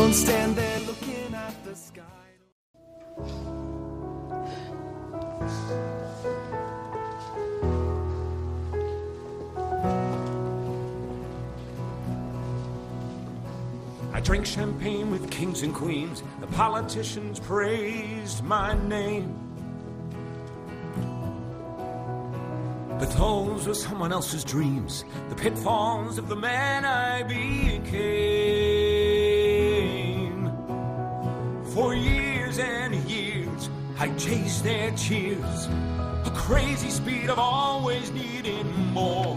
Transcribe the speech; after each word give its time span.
Don't 0.00 0.14
stand 0.14 0.56
there 0.56 0.80
looking 0.86 1.34
at 1.34 1.62
the 1.62 1.76
sky. 1.76 2.02
I 14.14 14.20
drank 14.22 14.46
champagne 14.46 15.10
with 15.10 15.30
kings 15.30 15.60
and 15.60 15.74
queens. 15.74 16.22
The 16.40 16.46
politicians 16.46 17.38
praised 17.38 18.42
my 18.42 18.72
name. 18.88 19.36
But 22.98 23.10
those 23.18 23.68
were 23.68 23.74
someone 23.74 24.12
else's 24.12 24.44
dreams, 24.44 25.04
the 25.28 25.34
pitfalls 25.34 26.16
of 26.16 26.30
the 26.30 26.36
man 26.36 26.86
I 26.86 27.22
became. 27.22 28.79
I 34.02 34.08
chased 34.16 34.64
their 34.64 34.94
cheers, 34.94 35.68
a 36.24 36.30
crazy 36.30 36.88
speed 36.88 37.28
of 37.28 37.38
always 37.38 38.10
needing 38.12 38.64
more. 38.94 39.36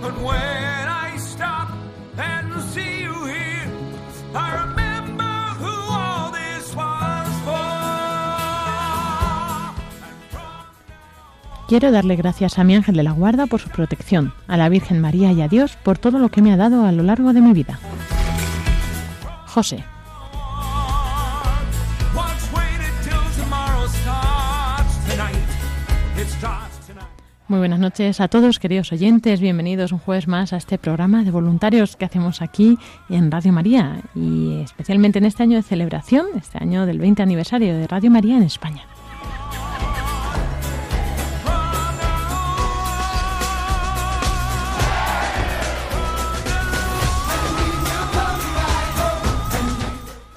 But 0.00 0.16
when 0.22 0.88
I 0.88 1.16
stop 1.18 1.68
and 2.16 2.62
see 2.72 3.02
you 3.02 3.26
here, 3.26 3.66
I 4.36 4.62
remember 4.62 5.34
who 5.58 5.74
all 5.90 6.30
this 6.30 6.76
was 6.76 7.26
for. 7.44 7.58
Quiero 11.66 11.90
darle 11.90 12.14
gracias 12.14 12.56
a 12.60 12.62
mi 12.62 12.76
ángel 12.76 12.94
de 12.94 13.02
la 13.02 13.10
guarda 13.10 13.48
por 13.48 13.60
su 13.60 13.68
protección, 13.68 14.32
a 14.46 14.56
la 14.56 14.68
Virgen 14.68 15.00
María 15.00 15.32
y 15.32 15.42
a 15.42 15.48
Dios 15.48 15.76
por 15.82 15.98
todo 15.98 16.20
lo 16.20 16.28
que 16.28 16.40
me 16.40 16.52
ha 16.52 16.56
dado 16.56 16.86
a 16.86 16.92
lo 16.92 17.02
largo 17.02 17.32
de 17.32 17.40
mi 17.40 17.52
vida. 17.52 17.80
José. 19.46 19.84
Muy 27.46 27.58
buenas 27.58 27.78
noches 27.78 28.20
a 28.20 28.28
todos, 28.28 28.58
queridos 28.58 28.90
oyentes. 28.92 29.40
Bienvenidos 29.40 29.92
un 29.92 29.98
jueves 29.98 30.26
más 30.26 30.54
a 30.54 30.56
este 30.56 30.78
programa 30.78 31.24
de 31.24 31.30
voluntarios 31.30 31.94
que 31.94 32.06
hacemos 32.06 32.40
aquí 32.40 32.78
en 33.10 33.30
Radio 33.30 33.52
María 33.52 34.00
y 34.14 34.62
especialmente 34.62 35.18
en 35.18 35.26
este 35.26 35.42
año 35.42 35.56
de 35.56 35.62
celebración, 35.62 36.26
este 36.36 36.56
año 36.58 36.86
del 36.86 36.98
20 36.98 37.22
aniversario 37.22 37.76
de 37.76 37.86
Radio 37.86 38.10
María 38.10 38.38
en 38.38 38.44
España. 38.44 38.86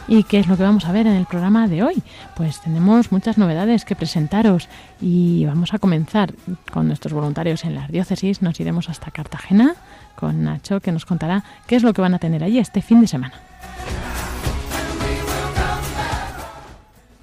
¿Y 0.07 0.23
qué 0.23 0.39
es 0.39 0.47
lo 0.47 0.55
que 0.55 0.63
vamos 0.63 0.85
a 0.85 0.93
ver 0.93 1.05
en 1.05 1.13
el 1.13 1.25
programa 1.25 1.67
de 1.67 1.83
hoy? 1.83 2.01
Pues 2.35 2.61
tenemos 2.61 3.11
muchas 3.11 3.37
novedades 3.37 3.83
que 3.83 3.95
presentaros 3.95 4.69
y 5.01 5.45
vamos 5.45 5.73
a 5.73 5.79
comenzar 5.79 6.33
con 6.71 6.87
nuestros 6.87 7.13
voluntarios 7.13 7.65
en 7.65 7.75
las 7.75 7.91
diócesis. 7.91 8.41
Nos 8.41 8.59
iremos 8.59 8.89
hasta 8.89 9.11
Cartagena 9.11 9.75
con 10.15 10.43
Nacho 10.43 10.79
que 10.79 10.93
nos 10.93 11.05
contará 11.05 11.43
qué 11.67 11.75
es 11.75 11.83
lo 11.83 11.93
que 11.93 12.01
van 12.01 12.13
a 12.13 12.19
tener 12.19 12.43
allí 12.43 12.57
este 12.57 12.81
fin 12.81 13.01
de 13.01 13.07
semana. 13.07 13.35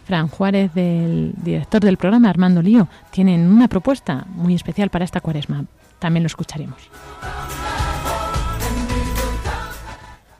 Fran 0.04 0.28
Juárez, 0.28 0.74
del 0.74 1.32
director 1.42 1.82
del 1.82 1.96
programa 1.96 2.28
Armando 2.28 2.60
Lío, 2.60 2.88
tienen 3.10 3.50
una 3.50 3.68
propuesta 3.68 4.26
muy 4.28 4.54
especial 4.54 4.90
para 4.90 5.06
esta 5.06 5.22
cuaresma. 5.22 5.64
También 5.98 6.22
lo 6.22 6.26
escucharemos. 6.26 6.90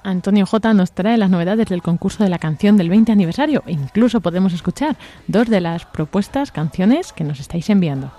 Antonio 0.04 0.46
J 0.46 0.74
nos 0.74 0.92
trae 0.92 1.16
las 1.16 1.30
novedades 1.30 1.66
del 1.66 1.82
concurso 1.82 2.22
de 2.22 2.30
la 2.30 2.38
canción 2.38 2.76
del 2.76 2.90
20 2.90 3.10
aniversario. 3.10 3.62
E 3.66 3.72
incluso 3.72 4.20
podemos 4.20 4.52
escuchar 4.52 4.96
dos 5.26 5.48
de 5.48 5.60
las 5.60 5.86
propuestas 5.86 6.52
canciones 6.52 7.12
que 7.12 7.24
nos 7.24 7.40
estáis 7.40 7.68
enviando. 7.70 8.12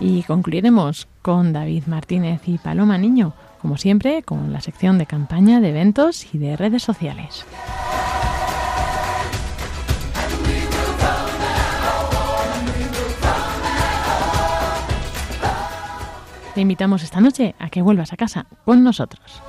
Y 0.00 0.24
concluiremos 0.24 1.06
con 1.20 1.52
David 1.52 1.84
Martínez 1.86 2.40
y 2.46 2.58
Paloma 2.58 2.98
Niño, 2.98 3.34
como 3.60 3.76
siempre, 3.76 4.24
con 4.24 4.52
la 4.52 4.60
sección 4.60 4.98
de 4.98 5.06
campaña 5.06 5.60
de 5.60 5.68
eventos 5.68 6.34
y 6.34 6.38
de 6.38 6.56
redes 6.56 6.82
sociales. 6.82 7.44
Te 16.54 16.60
invitamos 16.60 17.02
esta 17.02 17.20
noche 17.20 17.54
a 17.58 17.70
que 17.70 17.80
vuelvas 17.80 18.12
a 18.12 18.16
casa 18.16 18.46
con 18.66 18.84
nosotros. 18.84 19.42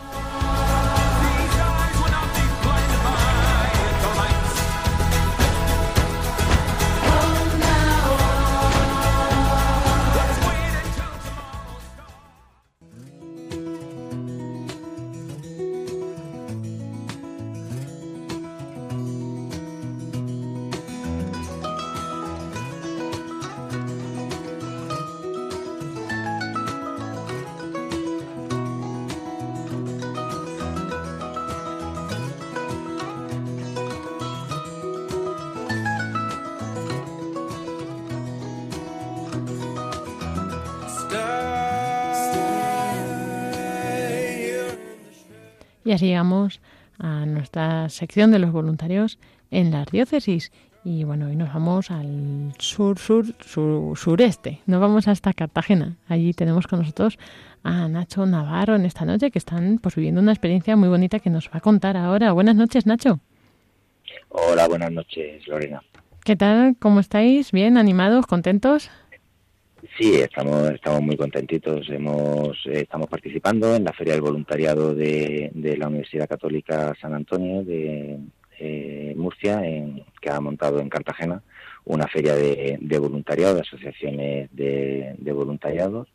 Y 45.93 45.95
así 45.95 46.07
llegamos 46.07 46.59
a 46.97 47.27
nuestra 47.27 47.87
sección 47.87 48.31
de 48.31 48.39
los 48.39 48.51
voluntarios 48.51 49.19
en 49.51 49.69
las 49.69 49.85
diócesis. 49.85 50.51
Y 50.83 51.03
bueno, 51.03 51.27
hoy 51.27 51.35
nos 51.35 51.53
vamos 51.53 51.91
al 51.91 52.51
sur, 52.57 52.97
sur, 52.97 53.27
sur, 53.45 53.95
sureste. 53.95 54.59
Nos 54.65 54.81
vamos 54.81 55.07
hasta 55.07 55.33
Cartagena. 55.33 55.97
Allí 56.07 56.33
tenemos 56.33 56.65
con 56.65 56.79
nosotros 56.79 57.19
a 57.61 57.87
Nacho 57.87 58.25
Navarro 58.25 58.75
en 58.75 58.85
esta 58.85 59.05
noche, 59.05 59.29
que 59.29 59.37
están 59.37 59.77
pues 59.77 59.93
viviendo 59.93 60.19
una 60.19 60.31
experiencia 60.31 60.75
muy 60.75 60.89
bonita 60.89 61.19
que 61.19 61.29
nos 61.29 61.47
va 61.49 61.57
a 61.57 61.61
contar 61.61 61.95
ahora. 61.95 62.31
Buenas 62.31 62.55
noches, 62.55 62.87
Nacho. 62.87 63.19
Hola, 64.29 64.67
buenas 64.67 64.91
noches, 64.91 65.47
Lorena. 65.47 65.83
¿Qué 66.23 66.35
tal? 66.35 66.75
¿Cómo 66.79 67.01
estáis? 67.01 67.51
¿Bien? 67.51 67.77
¿Animados? 67.77 68.25
¿Contentos? 68.25 68.89
Sí, 69.97 70.15
estamos, 70.15 70.71
estamos 70.71 71.01
muy 71.01 71.15
contentitos. 71.15 71.87
Hemos, 71.89 72.57
eh, 72.65 72.81
estamos 72.81 73.07
participando 73.07 73.75
en 73.75 73.83
la 73.83 73.93
Feria 73.93 74.13
del 74.13 74.23
Voluntariado 74.23 74.95
de, 74.95 75.51
de 75.53 75.77
la 75.77 75.87
Universidad 75.87 76.27
Católica 76.27 76.95
San 76.99 77.13
Antonio 77.13 77.63
de 77.63 78.19
eh, 78.59 79.13
Murcia, 79.15 79.63
en, 79.63 80.03
que 80.19 80.31
ha 80.31 80.39
montado 80.39 80.79
en 80.79 80.89
Cartagena 80.89 81.43
una 81.85 82.07
feria 82.07 82.33
de, 82.33 82.97
voluntariado, 82.97 83.55
de 83.55 83.61
asociaciones 83.61 84.49
de, 84.53 85.15
de 85.17 85.31
voluntariados. 85.31 86.07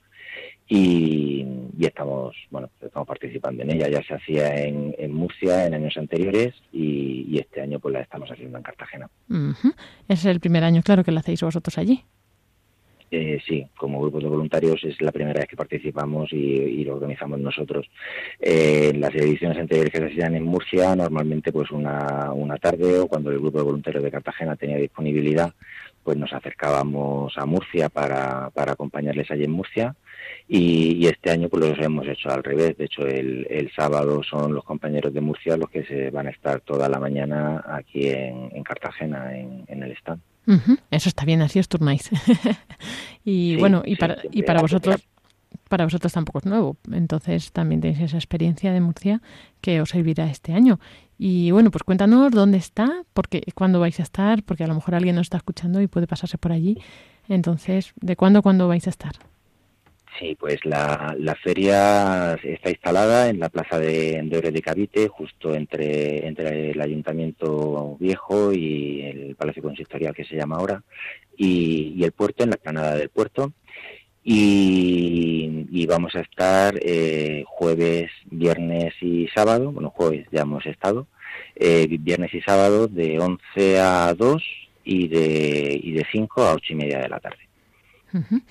Y, 0.67 1.47
estamos, 1.81 2.37
bueno, 2.51 2.69
estamos 2.81 3.07
participando 3.07 3.63
en 3.63 3.71
ella. 3.71 3.89
Ya 3.89 4.03
se 4.03 4.15
hacía 4.15 4.55
en, 4.57 4.95
en 4.99 5.13
Murcia 5.13 5.67
en 5.67 5.75
años 5.75 5.97
anteriores 5.97 6.55
y, 6.73 7.39
este 7.39 7.61
año 7.61 7.79
pues 7.79 7.93
la 7.95 8.01
estamos 8.01 8.29
haciendo 8.31 8.59
en 8.59 8.65
Cartagena. 8.65 9.09
Es 10.09 10.25
el 10.25 10.41
primer 10.41 10.65
año, 10.65 10.83
claro, 10.83 11.05
que 11.05 11.13
lo 11.13 11.21
hacéis 11.21 11.43
vosotros 11.43 11.79
allí. 11.79 12.03
Eh, 13.11 13.39
sí, 13.47 13.67
como 13.77 14.01
grupo 14.01 14.21
de 14.21 14.29
voluntarios 14.29 14.85
es 14.85 15.01
la 15.01 15.13
primera 15.13 15.41
vez 15.41 15.49
que 15.49 15.57
participamos 15.57 16.33
y, 16.33 16.37
y 16.37 16.85
lo 16.85 16.95
organizamos 16.95 17.41
nosotros. 17.41 17.89
Eh, 18.41 18.91
en 18.93 19.01
las 19.01 19.15
ediciones 19.15 19.59
anteriores 19.59 19.93
que 19.93 19.99
se 19.99 20.07
hacían 20.07 20.35
en 20.35 20.45
Murcia, 20.45 20.95
normalmente 20.95 21.53
pues 21.53 21.71
una, 21.71 22.33
una 22.33 22.57
tarde 22.59 22.99
o 22.99 23.09
cuando 23.09 23.31
el 23.31 23.39
grupo 23.39 23.59
de 23.59 23.65
voluntarios 23.65 24.03
de 24.03 24.11
Cartagena 24.11 24.57
tenía 24.57 24.77
disponibilidad, 24.77 25.53
pues 26.03 26.17
nos 26.17 26.33
acercábamos 26.33 27.37
a 27.37 27.45
Murcia 27.45 27.89
para, 27.89 28.51
para 28.51 28.73
acompañarles 28.73 29.31
allí 29.31 29.45
en 29.45 29.53
Murcia 29.53 29.95
y, 30.47 31.07
este 31.07 31.31
año 31.31 31.49
pues 31.49 31.79
lo 31.79 31.85
hemos 31.85 32.07
hecho 32.09 32.31
al 32.31 32.43
revés. 32.43 32.77
De 32.77 32.87
hecho, 32.87 33.07
el, 33.07 33.47
el, 33.51 33.71
sábado 33.73 34.23
son 34.23 34.55
los 34.55 34.65
compañeros 34.65 35.13
de 35.13 35.21
Murcia 35.21 35.57
los 35.57 35.69
que 35.71 35.85
se 35.85 36.11
van 36.11 36.27
a 36.27 36.31
estar 36.31 36.61
toda 36.61 36.89
la 36.89 36.99
mañana 36.99 37.63
aquí 37.67 38.09
en, 38.09 38.63
Cartagena, 38.63 39.37
en, 39.37 39.83
el 39.83 39.93
stand. 39.93 40.21
Eso 40.91 41.09
está 41.09 41.25
bien, 41.25 41.43
así 41.43 41.59
os 41.59 41.69
turnáis. 41.69 42.11
y 43.25 43.57
bueno, 43.57 43.83
y 43.85 43.97
para, 43.97 44.19
y 44.33 44.43
para 44.43 44.63
vosotros 44.63 45.07
para 45.69 45.85
vosotros 45.85 46.13
tampoco 46.13 46.39
es 46.39 46.47
nuevo. 46.47 46.77
Entonces 46.93 47.53
también 47.53 47.81
tenéis 47.81 48.01
esa 48.01 48.17
experiencia 48.17 48.73
de 48.73 48.81
Murcia 48.81 49.23
que 49.61 49.81
os 49.81 49.91
servirá 49.91 50.27
este 50.27 50.55
año. 50.55 50.81
Y 51.19 51.51
bueno, 51.51 51.71
pues 51.71 51.83
cuéntanos 51.83 52.33
dónde 52.33 52.59
está, 52.59 53.03
porque 53.13 53.43
cuándo 53.55 53.81
vais 53.81 53.99
a 54.01 54.03
estar, 54.03 54.43
porque 54.43 54.65
a 54.65 54.67
lo 54.67 54.75
mejor 54.75 54.95
alguien 54.95 55.17
nos 55.17 55.27
está 55.27 55.37
escuchando 55.37 55.81
y 55.81 55.87
puede 55.87 56.07
pasarse 56.07 56.39
por 56.39 56.53
allí. 56.53 56.79
Entonces, 57.29 57.93
¿de 58.01 58.17
cuándo 58.17 58.43
cuándo 58.43 58.69
vais 58.69 58.87
a 58.87 58.91
estar? 58.91 59.13
Sí, 60.19 60.37
pues 60.39 60.65
la, 60.65 61.15
feria 61.43 62.35
está 62.43 62.71
instalada 62.71 63.29
en 63.29 63.39
la 63.39 63.51
plaza 63.51 63.79
de, 63.79 64.21
de 64.25 64.51
de 64.51 64.63
Cavite, 64.63 65.07
justo 65.07 65.55
entre, 65.55 66.27
entre 66.27 66.73
el 66.73 66.81
Ayuntamiento 66.81 67.97
Viejo 68.01 68.53
y 68.53 69.03
el 69.03 69.37
Palacio 69.37 69.63
Consistorial 69.63 70.15
que 70.15 70.25
se 70.25 70.35
llama 70.35 70.57
ahora, 70.57 70.83
y, 71.37 71.95
y 71.97 72.03
el 72.03 72.13
puerto, 72.13 72.43
en 72.43 72.51
la 72.51 72.57
planada 72.57 72.97
del 72.97 73.11
puerto. 73.11 73.53
Y, 74.25 75.87
vamos 75.87 76.15
a 76.17 76.21
estar 76.21 76.79
eh, 76.83 77.45
jueves, 77.47 78.11
viernes 78.27 78.93
y 79.01 79.27
sábado, 79.29 79.73
bueno, 79.73 79.91
jueves 79.91 80.27
ya 80.31 80.43
hemos 80.43 80.67
estado, 80.67 81.07
eh, 81.57 81.87
viernes 81.89 82.35
y 82.35 82.43
sábado 82.43 82.89
de 82.89 83.19
11 83.19 83.81
a 83.81 84.15
2 84.15 84.43
y 84.85 85.09
de, 85.09 85.81
y 85.83 85.93
de 85.93 86.07
5 86.13 86.43
a 86.43 86.55
8 86.55 86.73
y 86.73 86.77
media 86.77 86.99
de 86.99 87.09
la 87.09 87.21
tarde 87.21 87.48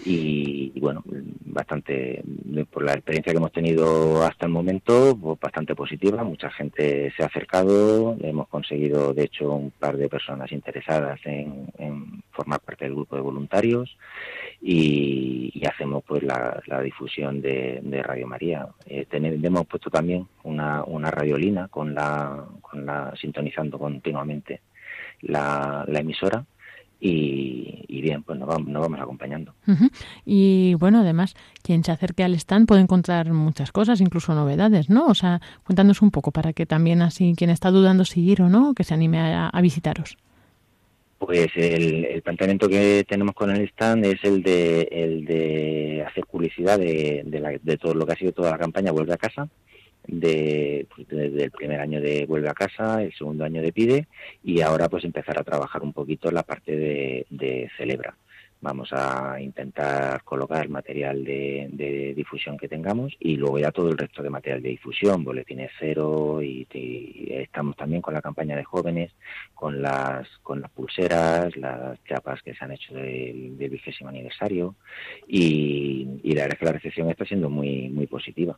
y, 0.06 0.80
bueno, 0.80 1.04
bastante, 1.46 2.24
por 2.72 2.84
la 2.84 2.94
experiencia 2.94 3.32
que 3.32 3.38
hemos 3.38 3.52
tenido 3.52 4.24
hasta 4.24 4.46
el 4.46 4.52
momento, 4.52 5.18
pues 5.20 5.40
bastante 5.40 5.76
positiva. 5.76 6.24
Mucha 6.24 6.50
gente 6.52 7.12
se 7.16 7.24
ha 7.24 7.28
acercado, 7.28 8.18
hemos 8.22 8.48
conseguido, 8.48 9.14
de 9.14 9.24
hecho, 9.24 9.52
un 9.52 9.72
par 9.72 9.98
de 9.98 10.10
personas 10.10 10.52
interesadas 10.52 11.20
en, 11.26 11.68
formar 12.32 12.60
parte 12.60 12.86
del 12.86 12.94
grupo 12.94 13.16
de 13.16 13.22
voluntarios 13.22 13.98
y, 14.62 15.66
hacemos 15.68 16.04
pues 16.08 16.24
la, 16.24 16.62
difusión 16.84 17.42
de, 17.42 18.02
Radio 18.04 18.28
María. 18.28 18.68
Eh, 18.86 19.06
hemos 19.12 19.68
puesto 19.68 19.90
también 19.90 20.28
una, 20.44 20.84
una 20.84 21.12
radiolina 21.12 21.68
con 21.68 21.94
la, 21.94 22.46
con 22.62 22.86
la 22.86 23.14
sintonizando 23.20 23.78
continuamente 23.78 24.62
la 25.22 25.86
emisora 25.88 26.46
y, 27.00 28.02
bien, 28.02 28.24
pues 28.24 28.40
nos 28.40 28.48
vamos, 28.48 28.68
nos 28.70 28.82
vamos 28.82 29.00
acompañando. 29.00 29.54
Y 30.26 30.74
bueno, 30.76 31.02
además, 31.02 31.36
quien 31.62 31.84
se 31.84 31.92
acerque 31.92 32.24
al 32.24 32.34
stand 32.36 32.68
puede 32.68 32.82
encontrar 32.82 33.32
muchas 33.32 33.72
cosas, 33.72 34.02
incluso 34.02 34.34
novedades, 34.34 34.90
¿no? 34.90 35.08
O 35.08 35.16
sea, 35.16 35.42
cuéntanos 35.64 36.02
un 36.02 36.12
poco 36.12 36.32
para 36.32 36.54
que 36.54 36.66
también 36.66 37.02
así 37.02 37.34
quien 37.36 37.50
está 37.50 37.72
dudando 37.72 38.06
si 38.06 38.22
ir 38.22 38.42
o 38.42 38.50
no, 38.50 38.74
que 38.74 38.84
se 38.84 38.94
anime 38.94 39.20
a, 39.20 39.62
visitaros. 39.62 40.18
Pues 41.20 41.48
el, 41.56 42.22
planteamiento 42.24 42.70
que 42.70 43.04
tenemos 43.08 43.34
con 43.34 43.50
el 43.50 43.64
stand 43.70 44.06
es 44.06 44.24
el 44.24 44.44
de, 44.44 44.88
el 44.92 45.26
de 45.26 46.06
hacer 46.08 46.26
publicidad 46.26 46.78
de, 46.78 47.24
de, 47.26 47.60
de 47.62 47.78
todo 47.78 47.96
lo 47.96 48.06
que 48.06 48.14
ha 48.14 48.18
sido 48.18 48.32
toda 48.32 48.52
la 48.52 48.58
campaña 48.58 48.92
Vuelve 48.92 49.14
a 49.14 49.18
casa, 49.18 49.50
de, 50.08 50.88
pues, 50.94 51.08
desde 51.08 51.44
el 51.46 51.52
primer 51.52 51.80
año 51.80 52.02
de 52.02 52.26
Vuelve 52.26 52.50
a 52.50 52.54
Casa, 52.54 53.04
el 53.04 53.14
segundo 53.14 53.44
año 53.44 53.62
de 53.62 53.74
Pide 53.74 54.08
y 54.44 54.62
ahora 54.62 54.90
pues 54.90 55.04
empezar 55.04 55.40
a 55.40 55.44
trabajar 55.44 55.84
un 55.84 55.94
poquito 55.94 56.32
la 56.32 56.44
parte 56.44 56.76
de, 56.76 57.70
Celebra. 57.78 58.16
Vamos 58.60 58.90
a 58.92 59.40
intentar 59.40 60.24
colocar 60.24 60.68
material 60.68 61.24
de, 61.24 62.14
difusión 62.16 62.58
que 62.58 62.68
tengamos 62.68 63.16
y 63.20 63.36
luego 63.36 63.60
ya 63.60 63.72
todo 63.72 63.90
el 63.90 63.98
resto 63.98 64.24
de 64.24 64.32
material 64.32 64.64
de 64.64 64.70
difusión, 64.70 65.24
boletines 65.24 65.70
cero 65.78 66.42
y, 66.42 66.66
estamos 67.30 67.76
también 67.76 68.02
con 68.02 68.16
la 68.16 68.22
campaña 68.22 68.56
de 68.56 68.64
jóvenes, 68.64 69.12
con 69.54 69.80
las 69.82 70.28
con 70.42 70.62
las 70.62 70.72
pulseras, 70.72 71.56
las 71.56 72.04
chapas 72.06 72.42
que 72.42 72.56
se 72.56 72.66
han 72.66 72.72
hecho 72.72 72.96
del, 72.96 73.56
vigésimo 73.58 74.10
aniversario 74.10 74.76
y, 75.28 76.20
la 76.24 76.44
verdad 76.44 76.54
es 76.54 76.60
que 76.60 76.66
la 76.66 76.72
recepción 76.72 77.10
está 77.12 77.26
siendo 77.26 77.50
muy 77.50 77.90
muy 77.90 78.08
positiva. 78.08 78.58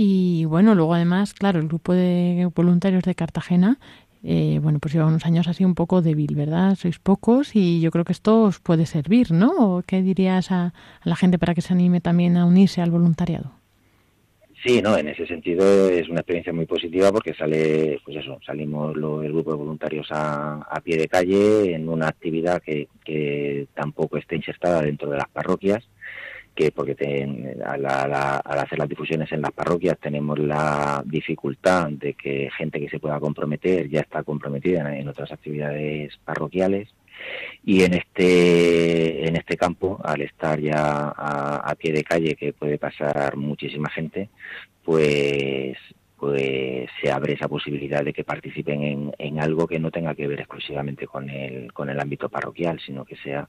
Y 0.00 0.44
bueno, 0.44 0.76
luego 0.76 0.94
además, 0.94 1.34
claro, 1.34 1.58
el 1.58 1.66
grupo 1.66 1.92
de 1.92 2.48
voluntarios 2.54 3.02
de 3.02 3.16
Cartagena, 3.16 3.80
eh, 4.22 4.60
bueno, 4.62 4.78
pues 4.78 4.94
lleva 4.94 5.06
unos 5.06 5.26
años 5.26 5.48
así 5.48 5.64
un 5.64 5.74
poco 5.74 6.02
débil, 6.02 6.36
¿verdad? 6.36 6.76
Sois 6.76 7.00
pocos 7.00 7.56
y 7.56 7.80
yo 7.80 7.90
creo 7.90 8.04
que 8.04 8.12
esto 8.12 8.42
os 8.42 8.60
puede 8.60 8.86
servir, 8.86 9.32
¿no? 9.32 9.82
¿Qué 9.84 10.00
dirías 10.00 10.52
a, 10.52 10.72
la 11.02 11.16
gente 11.16 11.36
para 11.36 11.52
que 11.52 11.62
se 11.62 11.72
anime 11.72 12.00
también 12.00 12.36
a 12.36 12.46
unirse 12.46 12.80
al 12.80 12.92
voluntariado? 12.92 13.50
Sí, 14.64 14.80
no, 14.80 14.96
en 14.96 15.08
ese 15.08 15.26
sentido 15.26 15.90
es 15.90 16.08
una 16.08 16.20
experiencia 16.20 16.52
muy 16.52 16.66
positiva 16.66 17.10
porque 17.10 17.34
sale, 17.34 18.00
pues 18.04 18.18
eso, 18.18 18.38
salimos 18.46 18.94
el 18.94 19.32
grupo 19.32 19.50
de 19.50 19.56
voluntarios 19.56 20.06
a, 20.12 20.60
a, 20.60 20.80
pie 20.80 20.96
de 20.96 21.08
calle 21.08 21.74
en 21.74 21.88
una 21.88 22.06
actividad 22.06 22.62
que, 22.62 22.86
que 23.04 23.66
tampoco 23.74 24.16
está 24.16 24.36
insertada 24.36 24.80
dentro 24.82 25.10
de 25.10 25.16
las 25.16 25.28
parroquias 25.28 25.88
que 26.58 26.72
porque 26.72 26.96
al, 27.64 27.86
hacer 27.86 28.78
las 28.80 28.88
difusiones 28.88 29.30
en 29.30 29.42
las 29.42 29.52
parroquias 29.52 29.96
tenemos 30.00 30.36
la 30.40 31.00
dificultad 31.06 31.88
de 31.90 32.14
que 32.14 32.50
gente 32.50 32.80
que 32.80 32.88
se 32.88 32.98
pueda 32.98 33.20
comprometer 33.20 33.88
ya 33.88 34.00
está 34.00 34.24
comprometida 34.24 34.92
en, 34.98 35.06
otras 35.06 35.30
actividades 35.30 36.16
parroquiales. 36.24 36.88
Y 37.64 37.82
en 37.84 37.94
este 37.94 39.28
en 39.28 39.36
este 39.36 39.56
campo 39.56 40.00
al 40.02 40.20
estar 40.22 40.58
ya 40.60 41.12
a, 41.16 41.56
a 41.58 41.74
pie 41.76 41.92
de 41.92 42.02
calle 42.02 42.34
que 42.34 42.52
puede 42.52 42.76
pasar 42.76 43.36
muchísima 43.36 43.88
gente 43.90 44.28
pues 44.84 45.76
pues 46.18 46.90
se 47.00 47.12
abre 47.12 47.34
esa 47.34 47.46
posibilidad 47.46 48.04
de 48.04 48.12
que 48.12 48.24
participen 48.24 49.12
en, 49.16 49.38
algo 49.38 49.68
que 49.68 49.78
no 49.78 49.92
tenga 49.92 50.16
que 50.16 50.26
ver 50.26 50.40
exclusivamente 50.40 51.06
con 51.06 51.30
el, 51.30 51.72
con 51.72 51.88
el 51.90 52.00
ámbito 52.00 52.28
parroquial, 52.28 52.80
sino 52.84 53.04
que 53.04 53.16
sea 53.16 53.48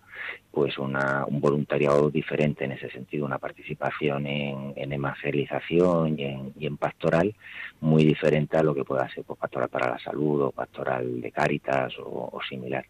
pues 0.51 0.77
una, 0.77 1.25
un 1.25 1.41
voluntariado 1.41 2.11
diferente 2.11 2.65
en 2.65 2.73
ese 2.73 2.91
sentido, 2.91 3.25
una 3.25 3.39
participación 3.39 4.27
en, 4.27 4.73
en 4.75 4.93
evangelización 4.93 6.19
y 6.19 6.65
en, 6.67 6.77
pastoral 6.77 7.33
muy 7.81 8.03
diferente 8.05 8.55
a 8.57 8.63
lo 8.63 8.75
que 8.75 8.85
pueda 8.85 9.09
ser 9.09 9.23
pues, 9.23 9.39
pastoral 9.39 9.69
para 9.69 9.89
la 9.89 9.99
salud 9.99 10.43
o 10.43 10.51
pastoral 10.51 11.21
de 11.21 11.31
cáritas 11.31 11.93
o, 11.99 12.39
similar. 12.47 12.85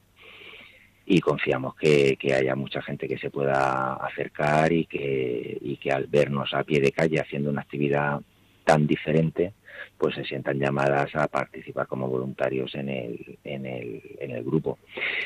Y 1.06 1.22
confiamos 1.22 1.76
que, 1.76 2.18
que, 2.18 2.34
haya 2.34 2.56
mucha 2.56 2.82
gente 2.82 3.08
que 3.08 3.18
se 3.18 3.32
pueda 3.32 3.94
acercar 3.94 4.72
y 4.74 4.86
que, 4.86 5.58
y 5.62 5.78
que 5.78 5.92
al 5.92 6.06
vernos 6.08 6.54
a 6.54 6.64
pie 6.64 6.82
de 6.82 6.92
calle 6.92 7.20
haciendo 7.20 7.50
una 7.50 7.62
actividad 7.62 8.20
tan 8.70 8.86
diferente, 8.86 9.54
pues 9.98 10.14
se 10.14 10.24
sientan 10.24 10.60
llamadas 10.60 11.16
a 11.16 11.28
participar 11.28 11.88
como 11.88 12.08
voluntarios 12.08 12.76
en 12.76 12.88
el, 12.88 13.40
en 13.44 13.66
el, 13.66 14.00
en 14.20 14.30
el 14.30 14.44
grupo. 14.44 14.78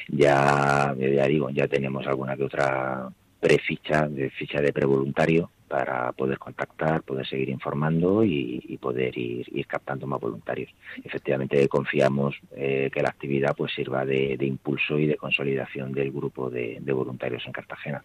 Ya, 0.07 0.95
ya 0.97 1.27
digo, 1.27 1.50
ya 1.50 1.67
tenemos 1.67 2.07
alguna 2.07 2.38
que 2.38 2.45
otra 2.45 3.09
preficha, 3.41 4.07
de 4.07 4.29
ficha 4.29 4.62
de 4.62 4.71
prevoluntario 4.71 5.50
para 5.67 6.13
poder 6.13 6.38
contactar, 6.38 7.01
poder 7.01 7.27
seguir 7.27 7.50
informando 7.50 8.23
y, 8.23 8.77
poder 8.79 9.17
ir, 9.17 9.67
captando 9.67 10.07
más 10.07 10.21
voluntarios. 10.21 10.69
Efectivamente, 11.03 11.67
confiamos 11.67 12.39
eh, 12.55 12.89
que 12.93 13.01
la 13.01 13.09
actividad 13.09 13.53
pues 13.57 13.73
sirva 13.73 14.05
de, 14.05 14.38
impulso 14.39 14.97
y 14.97 15.05
de 15.05 15.17
consolidación 15.17 15.91
del 15.91 16.13
grupo 16.13 16.50
de, 16.50 16.79
voluntarios 16.93 17.43
en 17.45 17.51
Cartagena. 17.51 18.01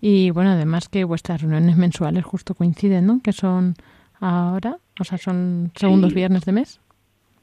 Y 0.00 0.30
bueno, 0.30 0.50
además 0.50 0.88
que 0.88 1.04
vuestras 1.04 1.42
reuniones 1.42 1.76
mensuales 1.76 2.24
justo 2.24 2.54
coinciden, 2.54 3.06
¿no? 3.06 3.20
Que 3.22 3.32
son 3.32 3.74
ahora? 4.20 4.78
O 4.98 5.04
sea, 5.04 5.18
son 5.18 5.72
segundos 5.74 6.14
viernes 6.14 6.44
de 6.44 6.52
mes. 6.52 6.80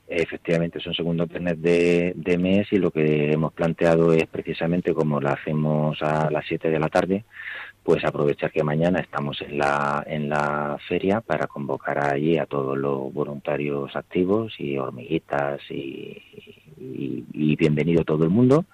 Efectivamente, 0.10 0.80
son 0.80 0.94
segundos 0.94 1.28
viernes 1.28 1.62
de, 1.62 2.14
de, 2.16 2.38
mes 2.38 2.68
y 2.72 2.78
lo 2.78 2.92
que 2.92 3.30
hemos 3.34 3.52
planteado 3.52 4.14
es 4.14 4.26
precisamente 4.28 4.94
como 4.94 5.20
lo 5.20 5.30
hacemos 5.30 6.02
a 6.02 6.32
las 6.32 6.46
7 6.48 6.70
de 6.70 6.80
la 6.80 6.88
tarde, 6.88 7.26
pues 7.84 8.06
aprovechar 8.06 8.52
que 8.52 8.64
mañana 8.64 9.00
estamos 9.00 9.42
en 9.42 9.58
la, 9.58 10.04
en 10.08 10.30
la 10.30 10.78
feria 10.88 11.20
para 11.20 11.48
convocar 11.48 12.06
allí 12.06 12.38
a 12.38 12.46
todos 12.46 12.78
los 12.78 13.14
voluntarios 13.14 13.96
activos 13.98 14.54
y 14.60 14.78
hormiguitas 14.78 15.60
y, 15.70 16.22
y, 16.80 17.56
bienvenido 17.56 18.04
todo 18.04 18.24
el 18.24 18.30
mundo 18.30 18.66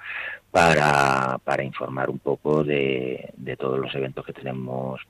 para, 0.52 1.40
para 1.44 1.64
informar 1.64 2.10
un 2.10 2.20
poco 2.20 2.64
de, 2.64 3.32
de 3.38 3.56
todos 3.56 3.80
los 3.80 3.94
eventos 3.96 4.26
que 4.26 4.34
tenemos 4.34 5.02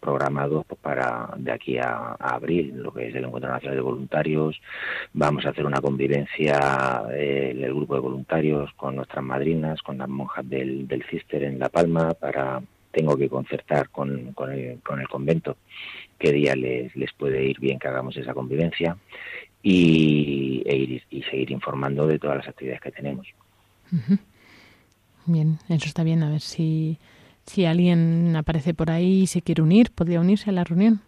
programados 0.00 0.66
para 0.82 1.30
de 1.36 1.50
aquí 1.50 1.78
a, 1.78 2.14
abril, 2.18 2.74
lo 2.76 2.92
que 2.92 3.08
es 3.08 3.14
el 3.14 3.24
Encuentro 3.24 3.50
Nacional 3.50 3.76
de 3.76 3.82
Voluntarios. 3.82 4.60
Vamos 5.14 5.46
a 5.46 5.50
hacer 5.50 5.64
una 5.64 5.80
convivencia 5.80 7.04
eh, 7.12 7.56
el 7.58 7.74
grupo 7.74 7.94
de 7.94 8.00
voluntarios 8.00 8.70
con 8.76 8.96
nuestras 8.96 9.24
madrinas, 9.24 9.80
con 9.82 9.96
las 9.98 10.08
monjas 10.08 10.48
del, 10.48 10.86
del 10.86 11.04
Cister 11.04 11.44
en 11.44 11.58
La 11.58 11.70
Palma, 11.70 12.12
para 12.12 12.60
tengo 12.92 13.16
que 13.16 13.28
concertar 13.28 13.88
con, 13.88 14.32
con 14.34 14.52
el 14.52 15.08
convento 15.08 15.56
qué 16.18 16.30
día 16.32 16.54
les, 16.54 16.94
les 16.94 17.12
puede 17.12 17.44
ir 17.44 17.58
bien 17.58 17.78
que 17.78 17.88
hagamos 17.88 18.16
esa 18.16 18.34
convivencia 18.34 18.96
y, 19.64 20.62
e 20.64 20.76
ir, 20.76 21.02
y 21.10 21.22
seguir 21.24 21.50
informando 21.50 22.06
de 22.06 22.20
todas 22.20 22.36
las 22.36 22.48
actividades 22.48 22.82
que 22.82 22.92
tenemos. 22.92 23.26
Bien, 25.26 25.58
eso 25.68 25.86
está 25.86 26.04
bien, 26.04 26.22
a 26.22 26.30
ver 26.30 26.40
si 26.40 26.98
si 27.46 27.66
alguien 27.66 28.34
aparece 28.36 28.74
por 28.74 28.90
ahí 28.90 29.22
y 29.22 29.26
se 29.26 29.42
quiere 29.42 29.62
unir, 29.62 29.90
podría 29.90 30.20
unirse 30.20 30.50
a 30.50 30.52
la 30.52 30.64
reunión. 30.64 31.02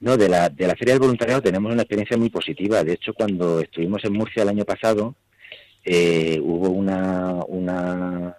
No, 0.00 0.16
de 0.16 0.28
la, 0.28 0.48
de 0.48 0.66
la 0.66 0.76
Feria 0.76 0.94
del 0.94 1.00
Voluntariado 1.00 1.42
tenemos 1.42 1.72
una 1.72 1.82
experiencia 1.82 2.16
muy 2.16 2.28
positiva. 2.28 2.84
De 2.84 2.94
hecho, 2.94 3.14
cuando 3.14 3.60
estuvimos 3.60 4.04
en 4.04 4.12
Murcia 4.12 4.42
el 4.42 4.50
año 4.50 4.64
pasado, 4.64 5.14
eh, 5.84 6.38
hubo 6.42 6.68
una, 6.68 7.40
una, 7.48 8.36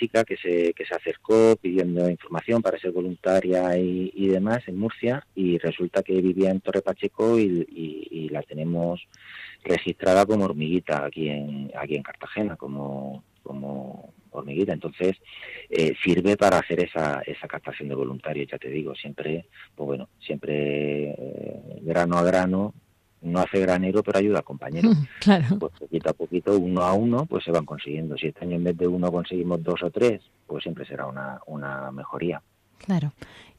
chica 0.00 0.24
que 0.24 0.36
se, 0.36 0.72
que 0.72 0.86
se 0.86 0.94
acercó 0.94 1.56
pidiendo 1.60 2.08
información 2.08 2.62
para 2.62 2.78
ser 2.78 2.90
voluntaria 2.90 3.76
y, 3.76 4.28
demás 4.28 4.62
en 4.66 4.78
Murcia 4.78 5.26
y 5.34 5.58
resulta 5.58 6.02
que 6.02 6.20
vivía 6.20 6.50
en 6.50 6.60
Torre 6.60 6.82
Pacheco 6.82 7.38
y, 7.38 8.28
la 8.30 8.42
tenemos 8.42 9.00
registrada 9.64 10.24
como 10.24 10.44
hormiguita 10.44 11.04
aquí 11.04 11.28
en, 11.28 11.72
aquí 11.76 11.96
en 11.96 12.02
Cartagena, 12.04 12.54
como, 12.56 13.24
como 13.42 14.14
hormiguita. 14.30 14.72
Entonces, 14.72 15.16
eh, 15.68 15.94
sirve 16.02 16.36
para 16.36 16.58
hacer 16.58 16.84
esa, 16.84 17.22
esa 17.26 17.48
captación 17.48 17.88
de 17.88 17.96
voluntarios, 17.96 18.48
ya 18.48 18.56
te 18.56 18.68
digo, 18.68 18.94
siempre, 18.94 19.46
pues 19.74 19.84
bueno, 19.84 20.08
siempre 20.20 21.10
eh, 21.10 21.80
grano 21.82 22.18
a 22.18 22.22
grano, 22.22 22.72
no 23.22 23.40
hace 23.40 23.60
granero, 23.60 24.02
pero 24.02 24.18
ayuda 24.18 24.40
a 24.40 24.42
compañero. 24.42 24.90
Claro. 25.20 25.58
Pues 25.58 25.72
poquito 25.78 26.10
a 26.10 26.12
poquito, 26.14 26.58
uno 26.58 26.82
a 26.82 26.94
uno, 26.94 27.26
pues 27.26 27.44
se 27.44 27.50
van 27.50 27.66
consiguiendo. 27.66 28.16
Si 28.16 28.28
este 28.28 28.44
año 28.44 28.56
en 28.56 28.64
vez 28.64 28.76
de 28.76 28.86
uno 28.86 29.12
conseguimos 29.12 29.62
dos 29.62 29.82
o 29.82 29.90
tres, 29.90 30.22
pues 30.46 30.62
siempre 30.62 30.86
será 30.86 31.06
una, 31.06 31.40
una 31.46 31.90
mejoría. 31.92 32.42
Claro. 32.84 33.12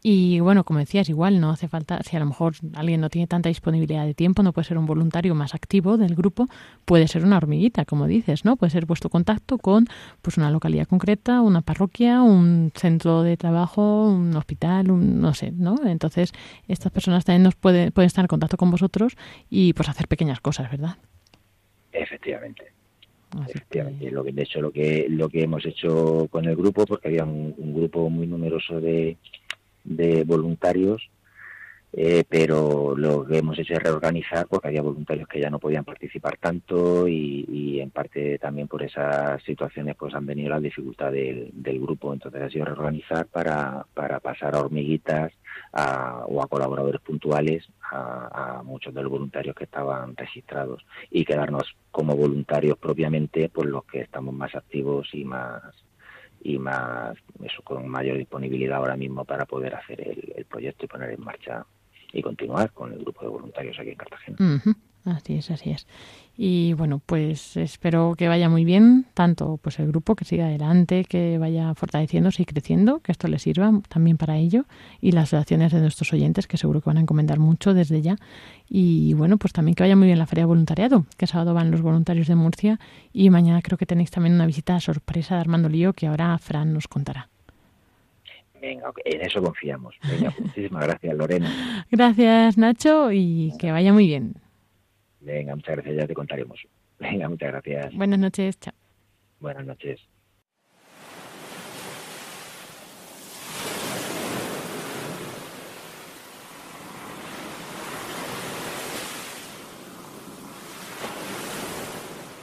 Y 0.03 0.39
bueno, 0.39 0.63
como 0.63 0.79
decías, 0.79 1.09
igual 1.09 1.39
no 1.39 1.51
hace 1.51 1.67
falta, 1.67 2.01
si 2.01 2.15
a 2.15 2.19
lo 2.19 2.25
mejor 2.25 2.55
alguien 2.73 3.01
no 3.01 3.09
tiene 3.11 3.27
tanta 3.27 3.49
disponibilidad 3.49 4.03
de 4.03 4.15
tiempo, 4.15 4.41
no 4.41 4.51
puede 4.51 4.67
ser 4.67 4.79
un 4.79 4.87
voluntario 4.87 5.35
más 5.35 5.53
activo 5.53 5.95
del 5.97 6.15
grupo, 6.15 6.47
puede 6.85 7.07
ser 7.07 7.23
una 7.23 7.37
hormiguita, 7.37 7.85
como 7.85 8.07
dices, 8.07 8.43
¿no? 8.43 8.55
Puede 8.55 8.71
ser 8.71 8.87
vuestro 8.87 9.11
contacto 9.11 9.59
con 9.59 9.85
pues 10.23 10.37
una 10.37 10.49
localidad 10.49 10.87
concreta, 10.87 11.41
una 11.41 11.61
parroquia, 11.61 12.23
un 12.23 12.71
centro 12.73 13.21
de 13.21 13.37
trabajo, 13.37 14.09
un 14.09 14.35
hospital, 14.35 14.89
un, 14.89 15.21
no 15.21 15.35
sé, 15.35 15.51
¿no? 15.51 15.75
Entonces, 15.85 16.33
estas 16.67 16.91
personas 16.91 17.23
también 17.23 17.43
nos 17.43 17.53
pueden, 17.53 17.91
pueden 17.91 18.07
estar 18.07 18.23
en 18.23 18.27
contacto 18.27 18.57
con 18.57 18.71
vosotros 18.71 19.15
y 19.51 19.73
pues 19.73 19.87
hacer 19.87 20.07
pequeñas 20.07 20.39
cosas, 20.39 20.71
¿verdad? 20.71 20.97
Efectivamente. 21.91 22.73
Efectivamente, 23.47 24.11
lo 24.11 24.23
que, 24.23 24.33
de 24.33 24.43
hecho 24.43 24.61
lo 24.61 24.71
que 24.71 25.07
lo 25.09 25.29
que 25.29 25.43
hemos 25.43 25.65
hecho 25.65 26.27
con 26.29 26.45
el 26.45 26.55
grupo, 26.55 26.85
porque 26.85 27.07
había 27.07 27.23
un 27.23 27.73
grupo 27.73 28.09
muy 28.09 28.27
numeroso 28.27 28.81
de, 28.81 29.17
de 29.83 30.23
voluntarios, 30.23 31.09
eh, 31.93 32.23
pero 32.29 32.95
lo 32.95 33.25
que 33.25 33.39
hemos 33.39 33.59
hecho 33.59 33.73
es 33.73 33.83
reorganizar 33.83 34.47
porque 34.47 34.69
había 34.69 34.81
voluntarios 34.81 35.27
que 35.27 35.41
ya 35.41 35.49
no 35.49 35.59
podían 35.59 35.83
participar 35.83 36.37
tanto 36.37 37.05
y, 37.05 37.79
en 37.81 37.89
parte 37.89 38.37
también 38.37 38.67
por 38.67 38.83
esas 38.83 39.41
situaciones 39.43 39.95
pues 39.97 40.13
han 40.13 40.25
venido 40.25 40.49
las 40.49 40.61
dificultades 40.61 41.49
del, 41.51 41.79
grupo, 41.81 42.13
entonces 42.13 42.41
ha 42.43 42.49
sido 42.49 42.65
reorganizar 42.65 43.25
para, 43.25 43.85
para 43.93 44.19
pasar 44.19 44.55
a 44.55 44.59
hormiguitas 44.59 45.33
o 45.73 46.41
a 46.41 46.47
colaboradores 46.47 47.01
puntuales 47.01 47.67
a, 47.91 48.57
a, 48.59 48.63
muchos 48.63 48.93
de 48.93 49.03
los 49.03 49.11
voluntarios 49.11 49.55
que 49.55 49.65
estaban 49.65 50.15
registrados 50.15 50.83
y 51.09 51.25
quedarnos 51.25 51.75
como 51.91 52.15
voluntarios 52.15 52.77
propiamente 52.77 53.49
por 53.49 53.65
los 53.65 53.83
que 53.85 54.01
estamos 54.01 54.33
más 54.33 54.55
activos 54.55 55.09
y 55.13 55.25
más 55.25 55.61
y 56.43 56.57
más 56.57 57.17
eso 57.43 57.61
con 57.63 57.87
mayor 57.87 58.17
disponibilidad 58.17 58.77
ahora 58.77 58.95
mismo 58.95 59.25
para 59.25 59.45
poder 59.45 59.75
hacer 59.75 60.01
el, 60.01 60.45
proyecto 60.45 60.85
y 60.85 60.87
poner 60.87 61.11
en 61.11 61.23
marcha 61.23 61.65
y 62.11 62.21
continuar 62.21 62.71
con 62.71 62.91
el 62.91 62.99
grupo 62.99 63.21
de 63.21 63.27
voluntarios 63.29 63.79
aquí 63.79 63.89
en 63.89 63.95
Cartagena. 63.95 64.37
Así 65.05 65.37
es, 65.37 65.49
así 65.49 65.71
es. 65.71 65.87
Y 66.43 66.73
bueno, 66.73 66.99
pues 67.05 67.55
espero 67.55 68.15
que 68.17 68.27
vaya 68.27 68.49
muy 68.49 68.65
bien, 68.65 69.05
tanto 69.13 69.59
pues 69.61 69.77
el 69.77 69.89
grupo 69.89 70.15
que 70.15 70.25
siga 70.25 70.47
adelante, 70.47 71.05
que 71.05 71.37
vaya 71.37 71.75
fortaleciéndose 71.75 72.41
y 72.41 72.45
creciendo, 72.45 72.99
que 72.99 73.11
esto 73.11 73.27
le 73.27 73.37
sirva 73.37 73.71
también 73.89 74.17
para 74.17 74.37
ello, 74.37 74.65
y 74.99 75.11
las 75.11 75.29
relaciones 75.29 75.71
de 75.71 75.81
nuestros 75.81 76.11
oyentes, 76.13 76.47
que 76.47 76.57
seguro 76.57 76.81
que 76.81 76.89
van 76.89 76.97
a 76.97 77.01
encomendar 77.01 77.37
mucho 77.37 77.75
desde 77.75 78.01
ya. 78.01 78.15
Y 78.67 79.13
bueno, 79.13 79.37
pues 79.37 79.53
también 79.53 79.75
que 79.75 79.83
vaya 79.83 79.95
muy 79.95 80.07
bien 80.07 80.17
la 80.17 80.25
Feria 80.25 80.41
de 80.41 80.47
Voluntariado, 80.47 81.05
que 81.15 81.27
sábado 81.27 81.53
van 81.53 81.69
los 81.69 81.83
voluntarios 81.83 82.25
de 82.25 82.33
Murcia, 82.33 82.79
y 83.13 83.29
mañana 83.29 83.61
creo 83.61 83.77
que 83.77 83.85
tenéis 83.85 84.09
también 84.09 84.33
una 84.33 84.47
visita 84.47 84.79
sorpresa 84.79 85.35
de 85.35 85.41
Armando 85.41 85.69
Lío, 85.69 85.93
que 85.93 86.07
ahora 86.07 86.35
Fran 86.39 86.73
nos 86.73 86.87
contará. 86.87 87.29
Venga, 88.59 88.91
en 89.05 89.21
eso 89.21 89.43
confiamos. 89.43 89.93
Venga, 90.09 90.33
muchísimas 90.39 90.87
gracias, 90.87 91.15
Lorena. 91.15 91.85
Gracias, 91.91 92.57
Nacho, 92.57 93.11
y 93.11 93.53
que 93.59 93.71
vaya 93.71 93.93
muy 93.93 94.07
bien. 94.07 94.33
Venga, 95.21 95.55
muchas 95.55 95.75
gracias, 95.75 95.95
ya 95.95 96.07
te 96.07 96.13
contaremos. 96.13 96.59
Venga, 96.99 97.29
muchas 97.29 97.51
gracias. 97.51 97.93
Buenas 97.95 98.19
noches, 98.19 98.59
chao. 98.59 98.73
Buenas 99.39 99.65
noches. 99.65 99.99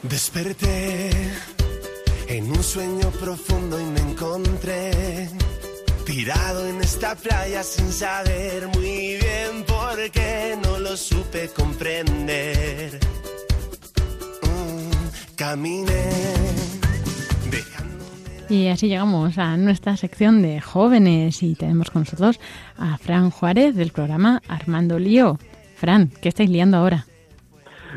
Desperté 0.02 1.10
en 2.28 2.50
un 2.50 2.62
sueño 2.62 3.10
profundo 3.20 3.80
y 3.80 3.84
me 3.84 4.00
encontré 4.00 5.28
tirado 6.06 6.66
en 6.66 6.80
esta 6.80 7.14
playa 7.14 7.62
sin 7.62 7.92
saber 7.92 8.68
muy 8.68 9.18
bien 9.18 9.64
por 9.66 9.77
qué 10.06 10.56
no 10.62 10.78
lo 10.78 10.96
supe 10.96 11.48
comprender. 11.48 12.98
Mm, 14.42 15.34
caminé. 15.36 16.08
Y 18.48 18.68
así 18.68 18.88
llegamos 18.88 19.36
a 19.36 19.58
nuestra 19.58 19.96
sección 19.98 20.40
de 20.40 20.60
jóvenes 20.60 21.42
y 21.42 21.54
tenemos 21.54 21.90
con 21.90 22.02
nosotros 22.02 22.40
a 22.78 22.96
Fran 22.96 23.30
Juárez 23.30 23.74
del 23.74 23.90
programa 23.90 24.40
Armando 24.48 24.98
Lío. 24.98 25.38
Fran, 25.76 26.10
¿qué 26.22 26.30
estáis 26.30 26.48
liando 26.48 26.78
ahora? 26.78 27.06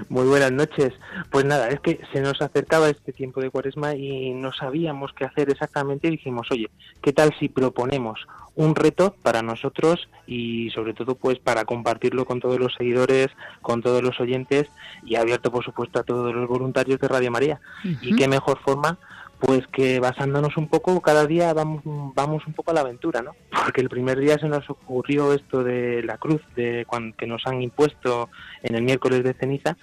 Muy 0.10 0.28
buenas 0.28 0.52
noches. 0.52 0.94
Pues 1.30 1.46
nada, 1.46 1.70
es 1.70 1.80
que 1.80 2.00
se 2.12 2.22
nos 2.22 2.42
acercaba 2.42 2.90
este 2.90 3.14
tiempo 3.14 3.42
de 3.42 3.50
cuaresma 3.50 3.96
y 3.96 4.34
no 4.34 4.52
sabíamos 4.54 5.12
qué 5.14 5.26
hacer 5.26 5.50
exactamente 5.50 6.08
y 6.08 6.12
dijimos, 6.12 6.48
oye, 6.52 6.70
¿qué 7.02 7.14
tal 7.14 7.34
si 7.40 7.50
proponemos 7.50 8.28
un 8.56 8.76
reto 8.76 9.16
para 9.24 9.42
nosotros 9.42 10.10
y 10.28 10.70
sobre 10.72 10.94
todo 10.94 11.16
pues 11.16 11.40
para 11.40 11.66
compartirlo 11.66 12.26
con 12.26 12.40
todos 12.40 12.60
los 12.60 12.74
seguidores, 12.76 13.28
con 13.62 13.82
todos 13.82 14.04
los 14.04 14.20
oyentes 14.20 14.70
y 15.06 15.16
abierto 15.16 15.52
por 15.52 15.64
supuesto 15.64 16.00
a 16.00 16.04
todos 16.04 16.34
los 16.34 16.48
voluntarios 16.48 17.00
de 17.00 17.08
Radio 17.08 17.32
María? 17.32 17.62
Y 18.02 18.16
qué 18.16 18.28
mejor 18.28 18.60
forma 18.60 18.98
pues 19.42 19.66
que 19.68 20.00
basándonos 20.00 20.56
un 20.56 20.68
poco, 20.68 21.02
cada 21.02 21.26
día 21.26 21.52
vamos, 21.54 21.82
vamos 21.84 22.46
un 22.46 22.54
poco 22.54 22.72
a 22.72 22.74
la 22.76 22.82
aventura, 22.82 23.24
¿no? 23.24 23.36
Porque 23.66 23.82
el 23.82 23.90
primer 23.90 24.20
día 24.20 24.38
se 24.38 24.48
nos 24.48 24.70
ocurrió 24.70 25.34
esto 25.34 25.64
de 25.64 26.04
la 26.04 26.18
cruz 26.18 26.42
de 26.56 26.86
cuando, 26.88 27.18
que 27.18 27.26
nos 27.26 27.46
han 27.48 27.62
impuesto 27.62 28.30
en 28.62 28.76
el 28.76 28.84
miércoles 28.84 29.24
de 29.24 29.34
ceniza, 29.34 29.78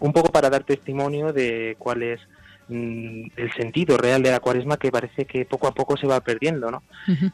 un 0.00 0.14
poco 0.14 0.32
para 0.32 0.48
dar 0.48 0.64
testimonio 0.64 1.32
de 1.32 1.76
cuál 1.78 2.02
es 2.02 2.20
mm, 2.68 3.26
el 3.36 3.52
sentido 3.52 3.98
real 3.98 4.22
de 4.22 4.30
la 4.30 4.40
cuaresma 4.40 4.78
que 4.78 4.90
parece 4.90 5.26
que 5.26 5.44
poco 5.44 5.66
a 5.66 5.74
poco 5.74 5.98
se 5.98 6.06
va 6.06 6.20
perdiendo, 6.20 6.70
¿no? 6.70 6.82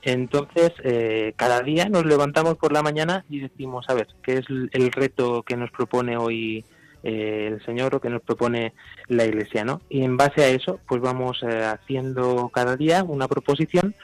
Entonces, 0.03 0.73
eh, 0.83 1.33
cada 1.37 1.63
día 1.63 1.89
nos 1.89 2.05
levantamos 2.05 2.57
por 2.57 2.73
la 2.73 2.83
mañana 2.83 3.25
y 3.31 3.39
decimos, 3.39 3.87
a 3.89 3.95
ver, 3.95 4.09
¿qué 4.23 4.39
es 4.39 4.47
el 4.49 4.91
reto 4.91 5.45
que 5.45 5.57
nos 5.57 5.71
propone 5.71 6.17
hoy 6.17 6.65
eh, 7.03 7.49
el 7.53 7.65
Señor 7.65 7.95
o 7.95 8.01
que 8.01 8.11
nos 8.11 8.23
propone 8.23 8.73
la 9.07 9.25
Iglesia, 9.25 9.65
¿no? 9.65 9.81
Y 9.89 10.03
en 10.03 10.17
base 10.17 10.43
a 10.43 10.49
eso, 10.49 10.81
pues 10.87 11.01
vamos 11.01 11.43
eh, 11.43 11.65
haciendo 11.65 12.49
cada 12.49 12.77
día 12.77 13.05
una 13.05 13.29
proposición 13.29 13.95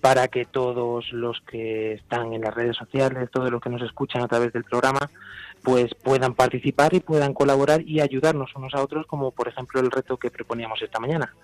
para 0.00 0.28
que 0.28 0.46
todos 0.46 1.12
los 1.12 1.40
que 1.42 1.92
están 1.92 2.32
en 2.32 2.42
las 2.42 2.54
redes 2.54 2.76
sociales, 2.76 3.30
todos 3.30 3.50
los 3.50 3.60
que 3.60 3.70
nos 3.70 3.82
escuchan 3.82 4.22
a 4.22 4.28
través 4.28 4.52
del 4.52 4.64
programa, 4.64 5.10
pues 5.62 5.94
puedan 5.94 6.34
participar 6.34 6.94
y 6.94 7.00
puedan 7.00 7.34
colaborar 7.34 7.82
y 7.82 8.00
ayudarnos 8.00 8.54
unos 8.56 8.74
a 8.74 8.82
otros, 8.82 9.06
como 9.06 9.30
por 9.30 9.48
ejemplo 9.48 9.80
el 9.80 9.90
reto 9.90 10.16
que 10.16 10.30
proponíamos 10.30 10.80
esta 10.82 10.98
mañana. 11.00 11.34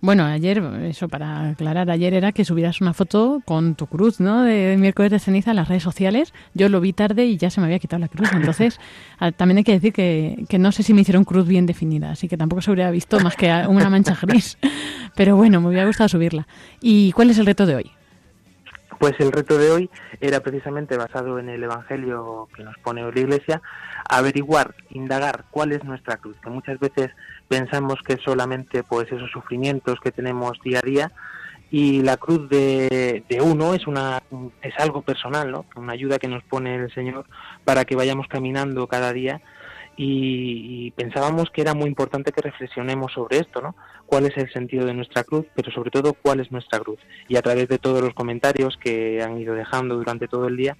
Bueno, 0.00 0.24
ayer, 0.24 0.58
eso 0.84 1.08
para 1.08 1.50
aclarar, 1.50 1.90
ayer 1.90 2.14
era 2.14 2.32
que 2.32 2.46
subieras 2.46 2.80
una 2.80 2.94
foto 2.94 3.42
con 3.44 3.74
tu 3.74 3.86
cruz, 3.86 4.20
¿no? 4.20 4.42
De 4.42 4.76
miércoles 4.78 5.10
de 5.10 5.18
ceniza 5.18 5.50
en 5.50 5.56
las 5.56 5.68
redes 5.68 5.82
sociales. 5.82 6.32
Yo 6.54 6.68
lo 6.70 6.80
vi 6.80 6.94
tarde 6.94 7.26
y 7.26 7.36
ya 7.36 7.50
se 7.50 7.60
me 7.60 7.66
había 7.66 7.78
quitado 7.78 8.00
la 8.00 8.08
cruz. 8.08 8.30
Entonces, 8.32 8.80
también 9.36 9.58
hay 9.58 9.64
que 9.64 9.72
decir 9.72 9.92
que, 9.92 10.44
que 10.48 10.58
no 10.58 10.72
sé 10.72 10.82
si 10.82 10.94
me 10.94 11.02
hicieron 11.02 11.24
cruz 11.24 11.46
bien 11.46 11.66
definida, 11.66 12.10
así 12.10 12.28
que 12.28 12.38
tampoco 12.38 12.62
se 12.62 12.70
hubiera 12.70 12.90
visto 12.90 13.20
más 13.20 13.36
que 13.36 13.50
una 13.68 13.90
mancha 13.90 14.16
gris. 14.22 14.56
Pero 15.14 15.36
bueno, 15.36 15.60
me 15.60 15.68
hubiera 15.68 15.86
gustado 15.86 16.08
subirla. 16.08 16.46
¿Y 16.80 17.12
cuál 17.12 17.30
es 17.30 17.38
el 17.38 17.46
reto 17.46 17.66
de 17.66 17.76
hoy? 17.76 17.97
Pues 18.98 19.14
el 19.20 19.30
reto 19.30 19.58
de 19.58 19.70
hoy 19.70 19.90
era 20.20 20.40
precisamente 20.40 20.96
basado 20.96 21.38
en 21.38 21.48
el 21.48 21.62
Evangelio 21.62 22.48
que 22.54 22.64
nos 22.64 22.76
pone 22.78 23.02
la 23.02 23.20
Iglesia, 23.20 23.62
averiguar, 24.08 24.74
indagar 24.90 25.44
cuál 25.50 25.72
es 25.72 25.84
nuestra 25.84 26.16
cruz, 26.16 26.36
que 26.42 26.50
muchas 26.50 26.80
veces 26.80 27.10
pensamos 27.46 28.00
que 28.04 28.16
solamente 28.16 28.82
pues 28.82 29.10
esos 29.12 29.30
sufrimientos 29.30 30.00
que 30.00 30.10
tenemos 30.10 30.58
día 30.64 30.80
a 30.82 30.86
día 30.86 31.12
y 31.70 32.02
la 32.02 32.16
cruz 32.16 32.48
de, 32.48 33.22
de, 33.28 33.40
uno 33.40 33.74
es 33.74 33.86
una 33.86 34.22
es 34.62 34.74
algo 34.78 35.02
personal, 35.02 35.50
¿no? 35.50 35.66
Una 35.76 35.92
ayuda 35.92 36.18
que 36.18 36.28
nos 36.28 36.42
pone 36.44 36.74
el 36.74 36.92
Señor 36.92 37.26
para 37.64 37.84
que 37.84 37.94
vayamos 37.94 38.26
caminando 38.26 38.86
cada 38.86 39.12
día 39.12 39.42
y, 40.00 40.92
pensábamos 40.92 41.50
que 41.50 41.60
era 41.60 41.74
muy 41.74 41.86
importante 41.86 42.32
que 42.32 42.40
reflexionemos 42.40 43.12
sobre 43.12 43.38
esto, 43.38 43.60
¿no? 43.60 43.74
¿Cuál 44.06 44.26
es 44.26 44.36
el 44.36 44.50
sentido 44.52 44.86
de 44.86 44.94
nuestra 44.94 45.24
cruz? 45.24 45.46
Pero 45.54 45.72
sobre 45.72 45.90
todo, 45.90 46.14
¿cuál 46.14 46.40
es 46.40 46.50
nuestra 46.52 46.78
cruz? 46.78 46.98
Y 47.28 47.36
a 47.36 47.42
través 47.42 47.68
de 47.68 47.78
todos 47.78 48.00
los 48.00 48.14
comentarios 48.14 48.76
que 48.76 49.22
han 49.22 49.38
ido 49.38 49.54
dejando 49.54 49.96
durante 49.96 50.28
todo 50.28 50.46
el 50.46 50.56
día, 50.56 50.76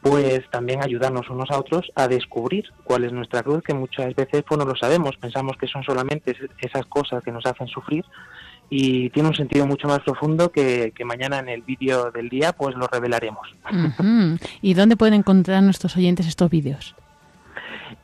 pues 0.00 0.40
también 0.50 0.82
ayudarnos 0.82 1.28
unos 1.28 1.50
a 1.50 1.58
otros 1.58 1.92
a 1.94 2.08
descubrir 2.08 2.64
cuál 2.82 3.04
es 3.04 3.12
nuestra 3.12 3.42
cruz, 3.42 3.62
que 3.62 3.74
muchas 3.74 4.14
veces 4.14 4.42
pues 4.48 4.58
no 4.58 4.64
lo 4.64 4.74
sabemos, 4.74 5.16
pensamos 5.16 5.56
que 5.58 5.68
son 5.68 5.84
solamente 5.84 6.34
esas 6.60 6.86
cosas 6.86 7.22
que 7.22 7.30
nos 7.30 7.46
hacen 7.46 7.68
sufrir 7.68 8.04
y 8.68 9.10
tiene 9.10 9.28
un 9.28 9.34
sentido 9.34 9.66
mucho 9.66 9.86
más 9.86 10.00
profundo 10.00 10.50
que, 10.50 10.92
mañana 11.04 11.38
en 11.38 11.50
el 11.50 11.62
vídeo 11.62 12.10
del 12.10 12.30
día 12.30 12.52
pues 12.52 12.74
lo 12.74 12.86
revelaremos. 12.86 13.46
¿Y 14.62 14.74
dónde 14.74 14.96
pueden 14.96 15.14
encontrar 15.14 15.62
nuestros 15.62 15.96
oyentes 15.96 16.26
estos 16.26 16.50
vídeos? 16.50 16.96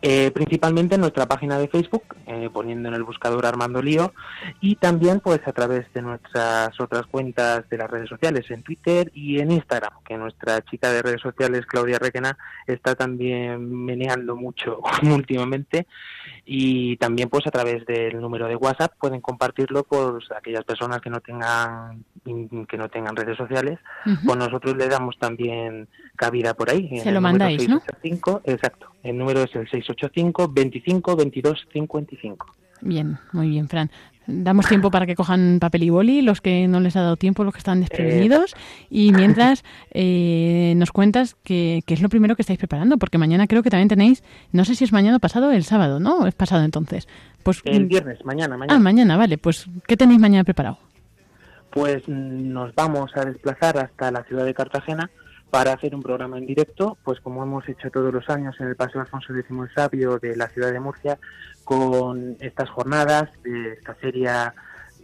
Eh, 0.00 0.31
principalmente 0.31 0.95
en 0.95 1.00
nuestra 1.00 1.26
página 1.26 1.59
de 1.59 1.67
Facebook, 1.67 2.05
eh, 2.26 2.49
poniendo 2.52 2.88
en 2.88 2.95
el 2.95 3.02
buscador 3.02 3.45
Armando 3.45 3.83
Lío, 3.83 4.12
y 4.61 4.76
también 4.76 5.19
pues 5.19 5.40
a 5.45 5.52
través 5.52 5.93
de 5.93 6.02
nuestras 6.02 6.78
otras 6.81 7.07
cuentas 7.07 7.69
de 7.69 7.78
las 7.78 7.90
redes 7.90 8.09
sociales, 8.09 8.49
en 8.50 8.62
Twitter 8.62 9.11
y 9.12 9.40
en 9.40 9.50
Instagram, 9.50 9.93
que 10.05 10.17
nuestra 10.17 10.62
chica 10.62 10.93
de 10.93 11.02
redes 11.02 11.21
sociales, 11.21 11.67
Claudia 11.67 11.99
Requena, 11.99 12.38
está 12.69 12.95
también 12.95 13.85
meneando 13.85 14.37
mucho 14.37 14.81
últimamente, 15.02 15.88
y 16.45 16.97
también 16.99 17.28
pues 17.28 17.45
a 17.49 17.50
través 17.50 17.85
del 17.85 18.21
número 18.21 18.47
de 18.47 18.55
WhatsApp 18.55 18.93
pueden 19.00 19.21
compartirlo 19.21 19.83
por 19.83 20.23
aquellas 20.37 20.64
personas 20.64 21.00
que 21.00 21.11
no 21.11 21.21
tengan 21.21 22.05
que 22.69 22.76
no 22.76 22.88
tengan 22.88 23.17
redes 23.17 23.37
sociales, 23.37 23.78
pues 24.25 24.37
nosotros 24.37 24.76
le 24.76 24.87
damos 24.87 25.19
también 25.19 25.88
cabida 26.14 26.55
por 26.55 26.71
ahí. 26.71 27.00
Se 27.00 27.11
lo 27.11 27.21
mandáis, 27.21 27.67
¿no? 27.69 27.81
Exacto. 28.45 28.88
El 29.02 29.17
número 29.17 29.43
es 29.43 29.55
el 29.55 29.69
685 29.69 30.49
25 30.49 31.17
22 31.17 31.67
55. 31.73 32.47
Bien, 32.81 33.19
muy 33.33 33.49
bien, 33.49 33.69
Fran. 33.69 33.90
Damos 34.26 34.69
tiempo 34.69 34.90
para 34.90 35.07
que 35.07 35.14
cojan 35.14 35.59
papel 35.59 35.85
y 35.85 35.90
boli, 35.90 36.21
los 36.21 36.43
que 36.43 36.69
no 36.69 36.81
les 36.81 36.97
ha 36.97 37.00
dado 37.00 37.17
tiempo, 37.17 37.45
los 37.45 37.55
que 37.55 37.59
están 37.59 37.81
desprevenidos. 37.81 38.55
y 38.90 39.11
mientras 39.12 39.64
eh, 39.90 40.75
nos 40.76 40.93
cuentas 40.93 41.35
qué 41.43 41.83
es 41.87 42.02
lo 42.02 42.11
primero 42.11 42.37
que 42.37 42.43
estáis 42.43 42.59
preparando, 42.59 42.99
porque 42.99 43.17
mañana 43.17 43.47
creo 43.47 43.62
que 43.62 43.71
también 43.71 43.88
tenéis, 43.88 44.23
no 44.52 44.67
sé 44.67 44.75
si 44.75 44.85
es 44.85 44.93
mañana 44.93 45.17
o 45.17 45.21
pasado, 45.21 45.50
el 45.50 45.64
sábado, 45.64 45.99
¿no? 45.99 46.26
Es 46.26 46.35
pasado 46.35 46.62
entonces. 46.64 47.09
Pues, 47.43 47.62
el 47.64 47.87
viernes, 47.87 48.23
mañana, 48.25 48.59
mañana. 48.59 48.76
Ah, 48.76 48.78
mañana, 48.78 49.17
vale. 49.17 49.38
Pues, 49.38 49.67
¿qué 49.87 49.97
tenéis 49.97 50.21
mañana 50.21 50.45
preparado? 50.45 50.78
Pues 51.71 52.07
nos 52.07 52.75
vamos 52.75 53.11
a 53.14 53.25
desplazar 53.25 53.78
hasta 53.78 54.11
la 54.11 54.25
ciudad 54.25 54.45
de 54.45 54.52
Cartagena 54.52 55.11
para 55.50 55.73
hacer 55.73 55.95
un 55.95 56.02
programa 56.02 56.38
en 56.38 56.47
directo, 56.47 56.99
pues 57.02 57.21
como 57.21 57.43
hemos 57.43 57.69
hecho 57.69 57.90
todos 57.90 58.12
los 58.12 58.28
años 58.28 58.55
en 58.61 58.67
el 58.67 58.76
Paseo 58.76 59.00
Alfonso 59.00 59.35
X 59.35 59.50
el 59.50 59.75
Sabio 59.75 60.19
de 60.19 60.37
la 60.37 60.49
ciudad 60.49 60.73
de 60.73 60.81
Murcia, 60.81 61.19
con 61.64 62.37
estas 62.40 62.69
jornadas 62.71 63.31
de 63.43 63.73
esta 63.73 63.95
feria 63.95 64.55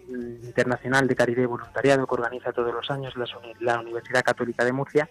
mm, 0.08 0.44
internacional 0.44 1.08
de 1.08 1.16
caridad 1.16 1.42
y 1.42 1.46
voluntariado 1.46 2.06
que 2.06 2.14
organiza 2.14 2.52
todos 2.52 2.74
los 2.74 2.90
años 2.90 3.14
la, 3.60 3.80
Universidad 3.80 4.22
Católica 4.22 4.64
de 4.64 4.72
Murcia, 4.72 5.08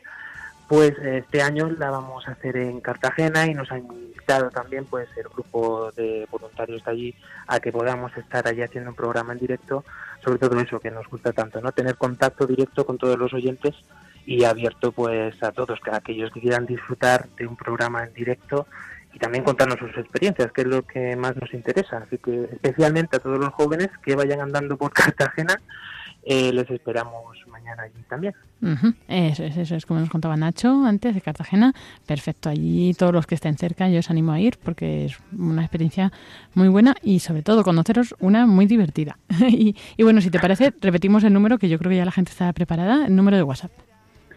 pues 0.67 0.93
este 0.99 1.41
año 1.41 1.69
la 1.69 1.89
vamos 1.89 2.27
a 2.27 2.31
hacer 2.31 2.57
en 2.57 2.79
Cartagena 2.79 3.47
y 3.47 3.53
nos 3.53 3.71
ha 3.71 3.77
invitado 3.77 4.49
también 4.51 4.85
pues 4.85 5.09
el 5.17 5.27
grupo 5.29 5.91
de 5.91 6.27
voluntarios 6.31 6.83
de 6.85 6.91
allí 6.91 7.15
a 7.47 7.59
que 7.59 7.71
podamos 7.71 8.15
estar 8.17 8.47
allí 8.47 8.61
haciendo 8.61 8.91
un 8.91 8.95
programa 8.95 9.33
en 9.33 9.39
directo, 9.39 9.83
sobre 10.23 10.39
todo 10.39 10.59
eso 10.59 10.79
que 10.79 10.91
nos 10.91 11.07
gusta 11.07 11.33
tanto, 11.33 11.59
¿no? 11.59 11.71
Tener 11.71 11.97
contacto 11.97 12.47
directo 12.47 12.85
con 12.85 12.97
todos 12.97 13.17
los 13.17 13.33
oyentes 13.33 13.75
y 14.25 14.43
abierto 14.43 14.91
pues 14.91 15.41
a 15.43 15.51
todos, 15.51 15.79
a 15.91 15.97
aquellos 15.97 16.31
que 16.31 16.41
quieran 16.41 16.65
disfrutar 16.65 17.27
de 17.37 17.47
un 17.47 17.55
programa 17.55 18.03
en 18.03 18.13
directo 18.13 18.67
y 19.13 19.19
también 19.19 19.43
contarnos 19.43 19.77
sus 19.77 19.95
experiencias, 19.97 20.51
que 20.51 20.61
es 20.61 20.67
lo 20.67 20.81
que 20.83 21.15
más 21.15 21.35
nos 21.35 21.53
interesa. 21.53 21.97
Así 21.97 22.17
que 22.17 22.49
especialmente 22.51 23.17
a 23.17 23.19
todos 23.19 23.39
los 23.39 23.53
jóvenes 23.53 23.89
que 24.03 24.15
vayan 24.15 24.41
andando 24.41 24.77
por 24.77 24.91
Cartagena, 24.93 25.59
eh, 26.25 26.51
les 26.53 26.69
esperamos 26.71 27.37
mañana 27.47 27.83
allí 27.83 28.01
también. 28.09 28.33
Eso 29.09 29.43
es, 29.43 29.57
eso 29.57 29.75
es 29.75 29.85
como 29.85 29.99
nos 29.99 30.09
contaba 30.09 30.37
Nacho 30.37 30.85
antes 30.85 31.13
de 31.13 31.21
Cartagena. 31.21 31.73
Perfecto, 32.07 32.49
allí 32.49 32.93
todos 32.93 33.13
los 33.13 33.27
que 33.27 33.35
estén 33.35 33.57
cerca 33.57 33.89
yo 33.89 33.99
os 33.99 34.09
animo 34.09 34.31
a 34.31 34.39
ir 34.39 34.57
porque 34.57 35.05
es 35.05 35.17
una 35.37 35.61
experiencia 35.61 36.11
muy 36.53 36.69
buena 36.69 36.95
y 37.03 37.19
sobre 37.19 37.43
todo 37.43 37.63
conoceros 37.63 38.15
una 38.19 38.47
muy 38.47 38.65
divertida. 38.65 39.19
y, 39.49 39.75
y 39.97 40.03
bueno, 40.03 40.21
si 40.21 40.31
te 40.31 40.39
parece, 40.39 40.73
repetimos 40.81 41.23
el 41.25 41.33
número 41.33 41.57
que 41.59 41.67
yo 41.67 41.77
creo 41.77 41.89
que 41.89 41.97
ya 41.97 42.05
la 42.05 42.11
gente 42.11 42.31
está 42.31 42.51
preparada, 42.53 43.05
el 43.05 43.15
número 43.15 43.35
de 43.37 43.43
WhatsApp. 43.43 43.71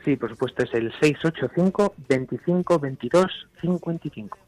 Sí, 0.07 0.15
por 0.15 0.31
supuesto, 0.31 0.63
es 0.63 0.73
el 0.73 0.93
685 1.01 1.95
25 2.09 2.79
22 2.79 3.27
55. 3.61 4.39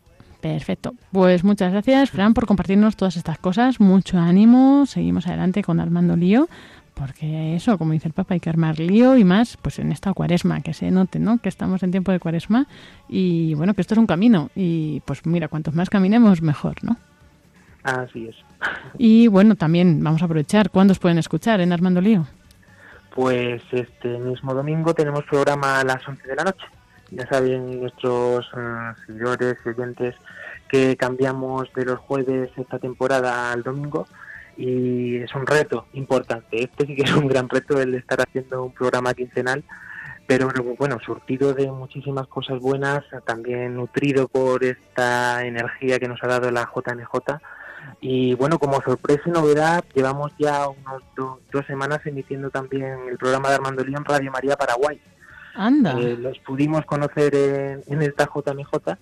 Perfecto. 0.40 0.94
Pues 1.10 1.42
muchas 1.42 1.72
gracias, 1.72 2.10
Fran, 2.10 2.32
por 2.32 2.46
compartirnos 2.46 2.94
todas 2.94 3.16
estas 3.16 3.38
cosas. 3.38 3.80
Mucho 3.80 4.18
ánimo. 4.18 4.86
Seguimos 4.86 5.26
adelante 5.26 5.64
con 5.64 5.80
Armando 5.80 6.14
Lío. 6.14 6.48
Porque 6.94 7.56
eso, 7.56 7.76
como 7.76 7.92
dice 7.92 8.06
el 8.06 8.14
Papa, 8.14 8.34
hay 8.34 8.40
que 8.40 8.50
armar 8.50 8.78
lío 8.78 9.16
y 9.16 9.24
más, 9.24 9.56
pues 9.56 9.80
en 9.80 9.90
esta 9.90 10.12
cuaresma, 10.12 10.60
que 10.60 10.74
se 10.74 10.92
note, 10.92 11.18
¿no? 11.18 11.38
Que 11.38 11.48
estamos 11.48 11.82
en 11.82 11.90
tiempo 11.90 12.10
de 12.12 12.20
cuaresma 12.20 12.66
y 13.08 13.54
bueno, 13.54 13.74
que 13.74 13.80
esto 13.80 13.94
es 13.94 13.98
un 13.98 14.06
camino. 14.06 14.50
Y 14.54 15.00
pues 15.06 15.26
mira, 15.26 15.48
cuantos 15.48 15.74
más 15.74 15.90
caminemos, 15.90 16.40
mejor, 16.40 16.76
¿no? 16.82 16.96
Así 17.82 18.26
es. 18.26 18.36
Y 18.96 19.26
bueno, 19.26 19.56
también 19.56 20.02
vamos 20.04 20.22
a 20.22 20.26
aprovechar. 20.26 20.70
¿Cuándo 20.70 20.92
os 20.92 21.00
pueden 21.00 21.18
escuchar 21.18 21.60
en 21.60 21.72
Armando 21.72 22.00
Lío? 22.00 22.26
Pues 23.18 23.60
este 23.72 24.16
mismo 24.16 24.54
domingo 24.54 24.94
tenemos 24.94 25.24
programa 25.24 25.80
a 25.80 25.84
las 25.84 26.06
11 26.06 26.24
de 26.24 26.36
la 26.36 26.44
noche. 26.44 26.64
Ya 27.10 27.26
saben 27.26 27.80
nuestros 27.80 28.46
uh, 28.54 28.94
seguidores 29.04 29.56
y 29.64 29.70
oyentes 29.70 30.14
que 30.68 30.96
cambiamos 30.96 31.68
de 31.74 31.84
los 31.84 31.98
jueves 31.98 32.48
esta 32.56 32.78
temporada 32.78 33.50
al 33.50 33.64
domingo 33.64 34.06
y 34.56 35.16
es 35.16 35.34
un 35.34 35.48
reto 35.48 35.86
importante. 35.94 36.62
Este 36.62 36.86
sí 36.86 36.94
que 36.94 37.02
es 37.02 37.12
un 37.12 37.26
gran 37.26 37.48
reto 37.48 37.82
el 37.82 37.96
estar 37.96 38.20
haciendo 38.20 38.62
un 38.62 38.72
programa 38.72 39.12
quincenal, 39.14 39.64
pero 40.28 40.48
bueno, 40.78 41.00
surtido 41.04 41.54
de 41.54 41.72
muchísimas 41.72 42.28
cosas 42.28 42.60
buenas, 42.60 43.02
también 43.26 43.74
nutrido 43.74 44.28
por 44.28 44.62
esta 44.62 45.44
energía 45.44 45.98
que 45.98 46.06
nos 46.06 46.22
ha 46.22 46.28
dado 46.28 46.52
la 46.52 46.70
JNJ 46.72 47.40
y 48.00 48.34
bueno, 48.34 48.58
como 48.58 48.80
sorpresa 48.82 49.22
y 49.26 49.30
novedad, 49.30 49.84
llevamos 49.94 50.32
ya 50.38 50.68
unos 50.68 51.02
dos 51.52 51.66
semanas 51.66 52.00
emitiendo 52.04 52.50
también 52.50 53.08
el 53.08 53.18
programa 53.18 53.48
de 53.48 53.56
Armando 53.56 53.84
Lío 53.84 53.98
en 53.98 54.04
Radio 54.04 54.30
María 54.30 54.56
Paraguay. 54.56 55.00
Anda. 55.54 55.98
Eh, 55.98 56.16
los 56.16 56.38
pudimos 56.40 56.84
conocer 56.84 57.34
en, 57.34 57.82
en 57.86 58.02
esta 58.02 58.26
JMJ 58.26 58.96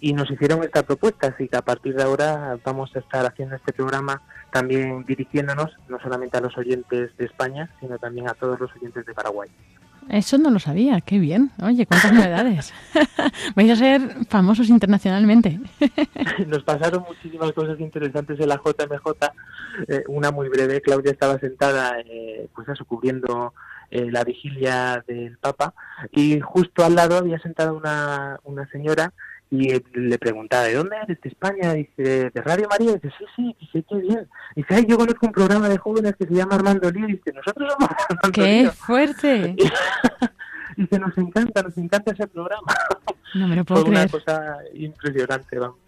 y 0.00 0.12
nos 0.12 0.30
hicieron 0.30 0.62
esta 0.62 0.82
propuesta, 0.84 1.28
así 1.28 1.48
que 1.48 1.56
a 1.56 1.62
partir 1.62 1.94
de 1.94 2.02
ahora 2.02 2.58
vamos 2.64 2.94
a 2.94 3.00
estar 3.00 3.26
haciendo 3.26 3.56
este 3.56 3.72
programa 3.72 4.22
también 4.52 5.04
dirigiéndonos 5.04 5.76
no 5.88 5.98
solamente 6.00 6.38
a 6.38 6.40
los 6.40 6.56
oyentes 6.56 7.16
de 7.16 7.24
España, 7.24 7.70
sino 7.80 7.98
también 7.98 8.28
a 8.28 8.34
todos 8.34 8.58
los 8.58 8.70
oyentes 8.74 9.04
de 9.04 9.14
Paraguay. 9.14 9.50
Eso 10.08 10.38
no 10.38 10.50
lo 10.50 10.58
sabía, 10.58 11.00
qué 11.00 11.18
bien. 11.18 11.50
Oye, 11.62 11.86
cuántas 11.86 12.12
novedades. 12.12 12.72
Vais 13.56 13.70
a 13.70 13.76
ser 13.76 14.00
famosos 14.28 14.68
internacionalmente. 14.68 15.58
Nos 16.46 16.62
pasaron 16.62 17.04
muchísimas 17.08 17.52
cosas 17.52 17.80
interesantes 17.80 18.38
en 18.38 18.48
la 18.48 18.56
JMJ. 18.56 19.06
Eh, 19.88 20.04
una 20.08 20.30
muy 20.30 20.48
breve, 20.48 20.80
Claudia 20.80 21.12
estaba 21.12 21.38
sentada, 21.38 21.98
eh, 22.00 22.48
pues 22.54 22.68
eso, 22.68 22.84
cubriendo 22.84 23.52
eh, 23.90 24.10
la 24.10 24.24
vigilia 24.24 25.04
del 25.06 25.38
Papa, 25.38 25.74
y 26.10 26.40
justo 26.40 26.84
al 26.84 26.94
lado 26.94 27.18
había 27.18 27.38
sentada 27.38 27.72
una, 27.72 28.38
una 28.44 28.68
señora 28.70 29.12
y 29.50 29.80
le 29.94 30.18
preguntaba, 30.18 30.64
¿de 30.64 30.74
dónde 30.74 30.96
eres? 30.96 31.20
¿De 31.20 31.28
España? 31.28 31.72
Dice, 31.72 32.30
¿de 32.30 32.42
Radio 32.42 32.66
María? 32.68 32.94
Dice, 32.94 33.10
sí, 33.16 33.24
sí, 33.36 33.56
dice, 33.60 33.84
qué 33.88 33.96
bien. 33.96 34.28
Dice, 34.56 34.74
ay, 34.74 34.86
yo 34.88 34.96
conozco 34.96 35.26
un 35.26 35.32
programa 35.32 35.68
de 35.68 35.78
jóvenes 35.78 36.16
que 36.18 36.26
se 36.26 36.34
llama 36.34 36.56
Armando 36.56 36.90
Lío. 36.90 37.06
Dice, 37.06 37.32
nosotros 37.32 37.72
somos 37.72 37.90
Armando 38.08 38.32
¡Qué 38.32 38.70
fuerte! 38.74 39.56
dice, 40.76 40.98
nos 40.98 41.16
encanta, 41.16 41.62
nos 41.62 41.78
encanta 41.78 42.12
ese 42.12 42.26
programa. 42.26 42.72
No 43.34 43.48
me 43.48 43.56
lo 43.56 43.64
puedo 43.64 43.82
Fue 43.82 43.90
una 43.90 44.08
cosa 44.08 44.58
impresionante, 44.74 45.58
vamos. 45.58 45.78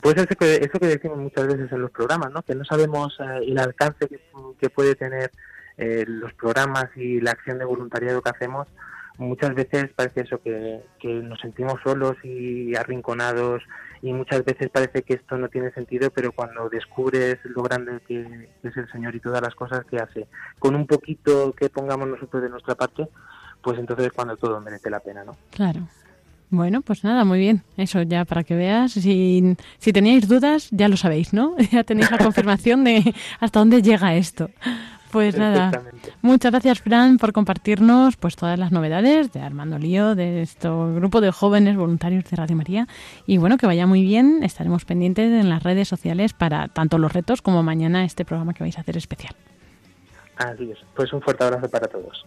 Pues 0.00 0.16
eso 0.16 0.34
que, 0.38 0.56
eso 0.56 0.78
que 0.80 0.86
decimos 0.86 1.18
muchas 1.18 1.46
veces 1.46 1.70
en 1.70 1.82
los 1.82 1.90
programas, 1.90 2.32
¿no? 2.32 2.42
Que 2.42 2.54
no 2.54 2.64
sabemos 2.64 3.16
eh, 3.20 3.46
el 3.46 3.58
alcance 3.58 4.08
que, 4.08 4.70
puede 4.70 4.94
tener 4.94 5.30
eh, 5.76 6.04
los 6.06 6.32
programas 6.34 6.86
y 6.96 7.20
la 7.20 7.32
acción 7.32 7.58
de 7.58 7.64
voluntariado 7.64 8.20
que 8.20 8.30
hacemos 8.30 8.66
muchas 9.20 9.54
veces 9.54 9.90
parece 9.94 10.22
eso, 10.22 10.40
que, 10.42 10.82
nos 11.04 11.40
sentimos 11.40 11.74
solos 11.84 12.16
y 12.24 12.74
arrinconados 12.74 13.62
y 14.02 14.12
muchas 14.12 14.44
veces 14.44 14.70
parece 14.70 15.02
que 15.02 15.14
esto 15.14 15.36
no 15.36 15.48
tiene 15.48 15.70
sentido, 15.72 16.10
pero 16.10 16.32
cuando 16.32 16.68
descubres 16.68 17.38
lo 17.44 17.62
grande 17.62 18.00
que 18.06 18.48
es 18.62 18.76
el 18.76 18.90
Señor 18.90 19.14
y 19.14 19.20
todas 19.20 19.42
las 19.42 19.54
cosas 19.54 19.84
que 19.84 19.98
hace, 19.98 20.26
con 20.58 20.74
un 20.74 20.86
poquito 20.86 21.52
que 21.52 21.68
pongamos 21.68 22.08
nosotros 22.08 22.42
de 22.42 22.48
nuestra 22.48 22.74
parte, 22.74 23.08
pues 23.62 23.78
entonces 23.78 24.06
es 24.06 24.12
cuando 24.12 24.36
todo 24.36 24.60
merece 24.60 24.88
la 24.88 25.00
pena, 25.00 25.22
¿no? 25.22 25.36
Claro. 25.50 25.80
Bueno, 26.48 26.80
pues 26.80 27.04
nada, 27.04 27.24
muy 27.24 27.38
bien. 27.38 27.62
Eso 27.76 28.02
ya 28.02 28.24
para 28.24 28.42
que 28.42 28.56
veas. 28.56 28.92
Si, 28.92 29.56
si 29.78 29.92
teníais 29.92 30.26
dudas, 30.26 30.68
ya 30.72 30.88
lo 30.88 30.96
sabéis, 30.96 31.32
¿no? 31.32 31.54
Ya 31.70 31.84
tenéis 31.84 32.10
la 32.10 32.18
confirmación 32.18 32.84
de 32.84 33.14
hasta 33.38 33.60
dónde 33.60 33.82
llega 33.82 34.16
esto. 34.16 34.50
Pues 35.10 35.36
nada, 35.36 35.82
muchas 36.22 36.52
gracias 36.52 36.80
Fran 36.80 37.18
por 37.18 37.32
compartirnos 37.32 38.16
pues 38.16 38.36
todas 38.36 38.58
las 38.58 38.70
novedades 38.70 39.32
de 39.32 39.40
Armando 39.40 39.78
Lío, 39.78 40.14
de 40.14 40.42
este 40.42 40.68
grupo 40.68 41.20
de 41.20 41.32
jóvenes 41.32 41.76
voluntarios 41.76 42.24
de 42.24 42.36
Radio 42.36 42.56
María. 42.56 42.86
Y 43.26 43.38
bueno, 43.38 43.56
que 43.56 43.66
vaya 43.66 43.86
muy 43.86 44.02
bien, 44.02 44.42
estaremos 44.42 44.84
pendientes 44.84 45.32
en 45.32 45.48
las 45.48 45.62
redes 45.62 45.88
sociales 45.88 46.32
para 46.32 46.68
tanto 46.68 46.98
los 46.98 47.12
retos 47.12 47.42
como 47.42 47.62
mañana 47.62 48.04
este 48.04 48.24
programa 48.24 48.54
que 48.54 48.62
vais 48.62 48.78
a 48.78 48.82
hacer 48.82 48.96
especial. 48.96 49.34
Así 50.36 50.70
es, 50.70 50.78
pues 50.94 51.12
un 51.12 51.20
fuerte 51.20 51.44
abrazo 51.44 51.68
para 51.68 51.88
todos. 51.88 52.24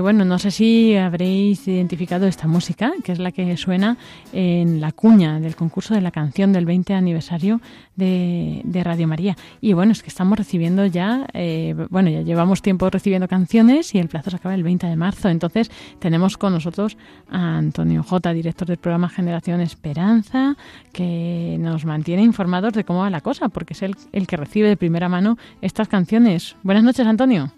Bueno, 0.00 0.24
no 0.24 0.38
sé 0.38 0.50
si 0.50 0.96
habréis 0.96 1.66
identificado 1.66 2.26
esta 2.26 2.46
música, 2.46 2.92
que 3.02 3.12
es 3.12 3.18
la 3.18 3.32
que 3.32 3.56
suena 3.56 3.96
en 4.32 4.80
la 4.80 4.92
cuña 4.92 5.40
del 5.40 5.56
concurso 5.56 5.94
de 5.94 6.00
la 6.00 6.10
canción 6.10 6.52
del 6.52 6.66
20 6.66 6.94
aniversario 6.94 7.60
de, 7.96 8.62
Radio 8.84 9.08
María. 9.08 9.36
Y 9.60 9.72
bueno, 9.72 9.92
es 9.92 10.02
que 10.02 10.08
estamos 10.08 10.38
recibiendo 10.38 10.86
ya, 10.86 11.26
eh, 11.32 11.74
bueno, 11.90 12.10
ya 12.10 12.22
llevamos 12.22 12.62
tiempo 12.62 12.88
recibiendo 12.90 13.28
canciones 13.28 13.94
y 13.94 13.98
el 13.98 14.08
plazo 14.08 14.30
se 14.30 14.36
acaba 14.36 14.54
el 14.54 14.62
20 14.62 14.86
de 14.86 14.96
marzo. 14.96 15.28
Entonces 15.28 15.70
tenemos 15.98 16.36
con 16.36 16.52
nosotros 16.52 16.96
a 17.30 17.58
Antonio 17.58 18.02
J, 18.02 18.32
director 18.32 18.68
del 18.68 18.78
programa 18.78 19.08
Generación 19.08 19.60
Esperanza, 19.60 20.56
que 20.92 21.56
nos 21.58 21.84
mantiene 21.84 22.22
informados 22.22 22.72
de 22.72 22.84
cómo 22.84 23.00
va 23.00 23.10
la 23.10 23.20
cosa, 23.20 23.48
porque 23.48 23.74
es 23.74 23.82
el, 23.82 23.96
el 24.12 24.26
que 24.26 24.36
recibe 24.36 24.68
de 24.68 24.76
primera 24.76 25.08
mano 25.08 25.36
estas 25.60 25.88
canciones. 25.88 26.56
Buenas 26.62 26.84
noches, 26.84 27.06
Antonio. 27.06 27.52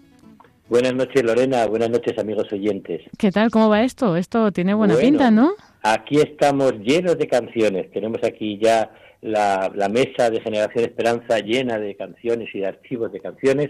Buenas 0.71 0.95
noches, 0.95 1.21
Lorena. 1.21 1.67
Buenas 1.67 1.89
noches, 1.89 2.17
amigos 2.17 2.47
oyentes. 2.53 3.01
¿Qué 3.17 3.29
tal? 3.29 3.51
¿Cómo 3.51 3.67
va 3.67 3.83
esto? 3.83 4.15
Esto 4.15 4.53
tiene 4.53 4.73
buena 4.73 4.95
pinta, 4.95 5.29
¿no? 5.29 5.51
Aquí 5.83 6.15
estamos 6.15 6.71
llenos 6.79 7.17
de 7.17 7.27
canciones. 7.27 7.91
Tenemos 7.91 8.23
aquí 8.23 8.57
ya 8.57 8.89
la, 9.19 9.69
mesa 9.91 10.29
de 10.29 10.39
Generación 10.39 10.85
Esperanza 10.85 11.39
llena 11.39 11.77
de 11.77 11.97
canciones 11.97 12.47
y 12.53 12.59
de 12.59 12.67
archivos 12.67 13.11
de 13.11 13.19
canciones 13.19 13.69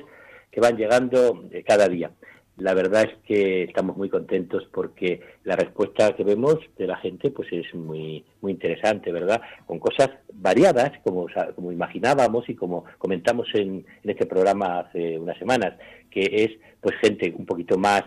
que 0.52 0.62
van 0.62 0.78
llegando 0.78 1.44
cada 1.66 1.88
día. 1.88 2.12
La 2.58 2.76
verdad 2.76 3.06
es 3.06 3.18
que 3.26 3.64
estamos 3.64 3.98
muy 3.98 4.10
contentos 4.10 4.68
porque 4.72 5.22
la 5.44 5.56
respuesta 5.56 6.16
que 6.16 6.24
vemos 6.24 6.60
de 6.78 6.86
la 6.86 6.98
gente 6.98 7.32
pues 7.32 7.48
es 7.52 7.74
muy 7.74 8.24
muy 8.42 8.52
interesante, 8.52 9.12
¿verdad? 9.12 9.42
Con 9.66 9.80
cosas 9.80 10.12
variadas, 10.34 10.92
como, 11.04 11.26
como 11.56 11.72
imaginábamos 11.72 12.48
y 12.48 12.54
como 12.54 12.84
comentamos 13.00 13.48
en, 13.56 13.88
en 14.04 14.10
este 14.12 14.28
programa 14.28 14.82
hace 14.82 15.18
unas 15.18 15.40
semanas, 15.40 15.74
que 16.12 16.22
es 16.22 16.52
pues 16.82 16.96
gente 17.02 17.34
un 17.38 17.46
poquito 17.46 17.78
más 17.78 18.04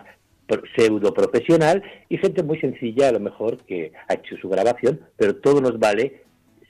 pseudo 0.76 1.14
profesional 1.14 1.82
y 2.08 2.18
gente 2.18 2.42
muy 2.42 2.58
sencilla 2.60 3.08
a 3.08 3.12
lo 3.12 3.20
mejor 3.20 3.58
que 3.64 3.92
ha 4.08 4.14
hecho 4.14 4.36
su 4.36 4.48
grabación, 4.48 5.00
pero 5.16 5.36
todo 5.36 5.60
nos 5.60 5.78
vale 5.78 6.22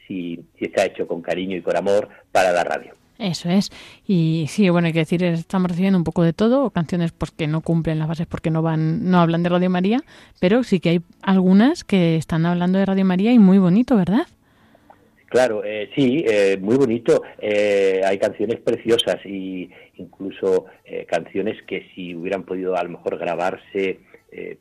si, 0.06 0.44
si 0.58 0.66
está 0.66 0.84
hecho 0.84 1.06
con 1.06 1.22
cariño 1.22 1.56
y 1.56 1.62
con 1.62 1.76
amor 1.76 2.08
para 2.30 2.52
la 2.52 2.62
radio. 2.64 2.92
Eso 3.18 3.48
es. 3.48 3.70
Y 4.06 4.46
sí, 4.48 4.68
bueno, 4.70 4.86
hay 4.86 4.92
que 4.92 5.00
decir, 5.00 5.22
estamos 5.22 5.70
recibiendo 5.70 5.96
un 5.96 6.04
poco 6.04 6.22
de 6.22 6.32
todo, 6.32 6.70
canciones 6.70 7.12
pues 7.12 7.30
que 7.30 7.46
no 7.46 7.60
cumplen 7.60 7.98
las 7.98 8.08
bases 8.08 8.26
porque 8.26 8.50
no 8.50 8.60
van, 8.60 9.08
no 9.08 9.20
hablan 9.20 9.42
de 9.42 9.50
Radio 9.50 9.70
María, 9.70 10.02
pero 10.40 10.64
sí 10.64 10.80
que 10.80 10.90
hay 10.90 11.00
algunas 11.22 11.84
que 11.84 12.16
están 12.16 12.44
hablando 12.44 12.78
de 12.78 12.86
Radio 12.86 13.04
María 13.04 13.32
y 13.32 13.38
muy 13.38 13.58
bonito, 13.58 13.96
¿verdad? 13.96 14.26
Claro, 15.34 15.64
eh, 15.64 15.90
sí, 15.96 16.24
eh, 16.28 16.56
muy 16.60 16.76
bonito. 16.76 17.24
Eh, 17.40 18.00
hay 18.04 18.18
canciones 18.20 18.60
preciosas 18.60 19.16
y 19.26 19.68
incluso 19.96 20.66
canciones 21.08 21.60
que 21.66 21.88
si 21.92 22.14
hubieran 22.14 22.44
podido 22.44 22.76
a 22.76 22.84
lo 22.84 22.90
mejor 22.90 23.18
grabarse 23.18 23.98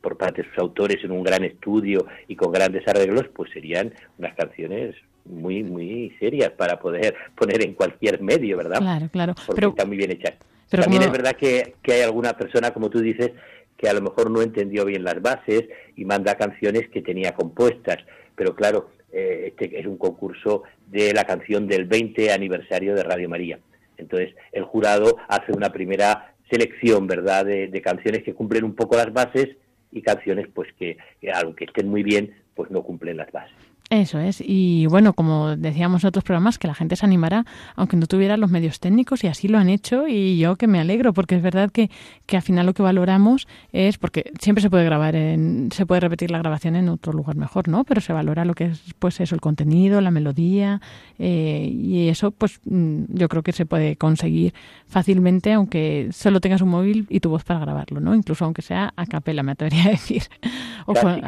por 0.01 0.17
parte 0.17 0.41
de 0.41 0.49
sus 0.49 0.57
autores 0.57 0.97
en 1.03 1.11
un 1.11 1.23
gran 1.23 1.43
estudio 1.43 2.07
y 2.27 2.35
con 2.35 2.51
grandes 2.51 2.87
arreglos, 2.87 3.25
pues 3.35 3.51
serían 3.51 3.93
unas 4.17 4.33
canciones 4.33 4.95
muy, 5.25 5.63
muy 5.63 6.15
serias 6.19 6.49
para 6.51 6.79
poder 6.79 7.13
poner 7.35 7.63
en 7.63 7.75
cualquier 7.75 8.19
medio, 8.23 8.57
¿verdad? 8.57 8.79
Claro, 8.79 9.09
claro. 9.11 9.35
Porque 9.35 9.59
pero, 9.59 9.69
están 9.69 9.87
muy 9.87 9.97
bien 9.97 10.11
hechas. 10.11 10.33
Pero 10.71 10.83
También 10.83 11.03
es 11.03 11.11
verdad 11.11 11.35
que, 11.35 11.75
que 11.83 11.93
hay 11.93 12.01
alguna 12.01 12.33
persona, 12.33 12.71
como 12.71 12.89
tú 12.89 12.99
dices, 12.99 13.31
que 13.77 13.87
a 13.89 13.93
lo 13.93 14.01
mejor 14.01 14.31
no 14.31 14.41
entendió 14.41 14.85
bien 14.85 15.03
las 15.03 15.21
bases 15.21 15.65
y 15.95 16.03
manda 16.05 16.35
canciones 16.35 16.89
que 16.89 17.03
tenía 17.03 17.35
compuestas. 17.35 17.97
Pero 18.35 18.55
claro, 18.55 18.89
eh, 19.13 19.53
este 19.55 19.79
es 19.79 19.85
un 19.85 19.97
concurso 19.97 20.63
de 20.87 21.13
la 21.13 21.23
canción 21.23 21.67
del 21.67 21.85
20 21.85 22.31
aniversario 22.31 22.95
de 22.95 23.03
Radio 23.03 23.29
María. 23.29 23.59
Entonces, 23.97 24.35
el 24.51 24.63
jurado 24.63 25.17
hace 25.27 25.51
una 25.53 25.71
primera 25.71 26.33
selección, 26.49 27.07
¿verdad?, 27.07 27.45
de, 27.45 27.81
canciones 27.81 28.23
que 28.23 28.33
cumplen 28.33 28.63
un 28.63 28.75
poco 28.75 28.95
las 28.95 29.13
bases 29.13 29.55
y 29.91 30.01
canciones, 30.01 30.47
pues, 30.53 30.69
que, 30.73 30.97
que 31.21 31.31
aunque 31.31 31.65
estén 31.65 31.87
muy 31.87 32.03
bien, 32.03 32.35
pues 32.55 32.71
no 32.71 32.83
cumplen 32.83 33.17
las 33.17 33.31
bases. 33.31 33.55
Eso 33.89 34.17
es. 34.19 34.41
Y 34.43 34.87
bueno, 34.87 35.13
como 35.13 35.55
decíamos 35.55 36.03
en 36.03 36.07
otros 36.07 36.23
programas, 36.23 36.57
que 36.57 36.67
la 36.67 36.73
gente 36.73 36.95
se 36.95 37.05
animara 37.05 37.45
aunque 37.75 37.97
no 37.97 38.07
tuviera 38.07 38.37
los 38.37 38.49
medios 38.49 38.79
técnicos 38.79 39.23
y 39.23 39.27
así 39.27 39.47
lo 39.47 39.57
han 39.57 39.69
hecho 39.69 40.07
y 40.07 40.37
yo 40.39 40.55
que 40.55 40.67
me 40.67 40.79
alegro 40.79 41.13
porque 41.13 41.35
es 41.35 41.43
verdad 41.43 41.69
que, 41.69 41.91
que 42.25 42.37
al 42.37 42.41
final 42.41 42.65
lo 42.65 42.73
que 42.73 42.81
valoramos 42.81 43.47
es 43.71 43.97
porque 43.97 44.31
siempre 44.39 44.61
se 44.61 44.69
puede 44.69 44.85
grabar, 44.85 45.15
en, 45.15 45.69
se 45.71 45.85
puede 45.85 46.01
repetir 46.01 46.31
la 46.31 46.39
grabación 46.39 46.75
en 46.75 46.89
otro 46.89 47.13
lugar 47.13 47.35
mejor, 47.35 47.67
¿no? 47.67 47.83
Pero 47.83 48.01
se 48.01 48.13
valora 48.13 48.45
lo 48.45 48.55
que 48.55 48.65
es 48.65 48.81
pues 48.97 49.19
eso, 49.19 49.35
el 49.35 49.41
contenido, 49.41 50.01
la 50.01 50.11
melodía 50.11 50.81
eh, 51.19 51.69
y 51.71 52.07
eso 52.07 52.31
pues 52.31 52.61
mm, 52.65 53.03
yo 53.09 53.29
creo 53.29 53.43
que 53.43 53.51
se 53.51 53.65
puede 53.65 53.95
conseguir 53.95 54.53
fácilmente 54.87 55.53
aunque 55.53 56.09
solo 56.11 56.39
tengas 56.39 56.61
un 56.61 56.69
móvil 56.69 57.05
y 57.09 57.19
tu 57.19 57.29
voz 57.29 57.43
para 57.43 57.59
grabarlo, 57.59 57.99
¿no? 57.99 58.15
Incluso 58.15 58.45
aunque 58.45 58.61
sea 58.61 58.93
a 58.95 59.05
capela, 59.05 59.43
me 59.43 59.51
atrevería 59.51 59.87
a 59.87 59.91
decir. 59.91 60.23
O 60.85 60.93
con, 60.93 61.21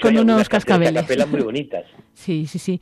con, 0.00 0.18
unos 0.18 0.48
cascabeles. 0.48 1.06
muy 1.30 1.40
bonitas. 1.40 1.84
Sí, 2.14 2.46
sí, 2.46 2.58
sí. 2.58 2.80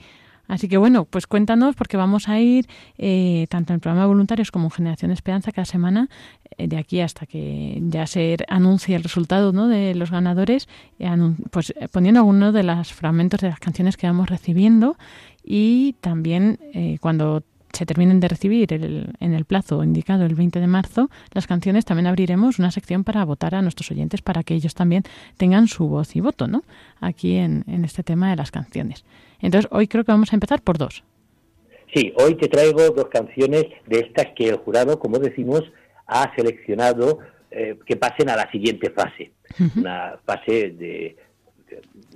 Así 0.48 0.68
que 0.68 0.76
bueno, 0.76 1.04
pues 1.04 1.26
cuéntanos 1.26 1.74
porque 1.74 1.96
vamos 1.96 2.28
a 2.28 2.38
ir 2.38 2.66
eh, 2.98 3.46
tanto 3.50 3.72
en 3.72 3.76
el 3.76 3.80
programa 3.80 4.02
de 4.02 4.08
voluntarios 4.08 4.50
como 4.50 4.66
en 4.66 4.70
Generación 4.70 5.10
Esperanza 5.10 5.52
cada 5.52 5.64
semana, 5.64 6.08
eh, 6.56 6.68
de 6.68 6.76
aquí 6.76 7.00
hasta 7.00 7.26
que 7.26 7.80
ya 7.88 8.06
se 8.06 8.36
anuncie 8.48 8.94
el 8.94 9.02
resultado 9.02 9.52
¿no? 9.52 9.66
de 9.66 9.94
los 9.94 10.10
ganadores, 10.10 10.68
eh, 10.98 11.10
pues 11.50 11.74
poniendo 11.90 12.20
algunos 12.20 12.54
de 12.54 12.62
los 12.62 12.92
fragmentos 12.92 13.40
de 13.40 13.48
las 13.48 13.58
canciones 13.58 13.96
que 13.96 14.06
vamos 14.06 14.30
recibiendo 14.30 14.96
y 15.44 15.94
también 16.00 16.58
cuando 17.00 17.44
se 17.76 17.86
terminen 17.86 18.20
de 18.20 18.28
recibir 18.28 18.72
en 18.72 19.32
el 19.32 19.44
plazo 19.44 19.84
indicado 19.84 20.24
el 20.24 20.34
20 20.34 20.60
de 20.60 20.66
marzo 20.66 21.10
las 21.32 21.46
canciones, 21.46 21.84
también 21.84 22.06
abriremos 22.06 22.58
una 22.58 22.70
sección 22.70 23.04
para 23.04 23.24
votar 23.24 23.54
a 23.54 23.62
nuestros 23.62 23.90
oyentes 23.90 24.22
para 24.22 24.42
que 24.42 24.54
ellos 24.54 24.74
también 24.74 25.02
tengan 25.36 25.68
su 25.68 25.86
voz 25.88 26.16
y 26.16 26.20
voto, 26.20 26.46
¿no? 26.46 26.62
Aquí 27.00 27.36
en, 27.36 27.64
este 27.84 28.02
tema 28.02 28.30
de 28.30 28.36
las 28.36 28.50
canciones. 28.50 29.04
Entonces, 29.40 29.70
hoy 29.70 29.86
creo 29.86 30.04
que 30.04 30.12
vamos 30.12 30.32
a 30.32 30.36
empezar 30.36 30.62
por 30.62 30.78
dos. 30.78 31.04
Sí, 31.94 32.12
hoy 32.18 32.34
te 32.36 32.48
traigo 32.48 32.90
dos 32.90 33.08
canciones 33.08 33.66
de 33.86 34.00
estas 34.00 34.28
que 34.34 34.48
el 34.48 34.56
jurado, 34.56 34.98
como 34.98 35.18
decimos, 35.18 35.62
ha 36.06 36.34
seleccionado 36.34 37.18
eh, 37.50 37.78
que 37.86 37.96
pasen 37.96 38.30
a 38.30 38.36
la 38.36 38.50
siguiente 38.50 38.90
fase. 38.90 39.32
Una 39.76 40.18
fase 40.24 40.70
de 40.70 41.16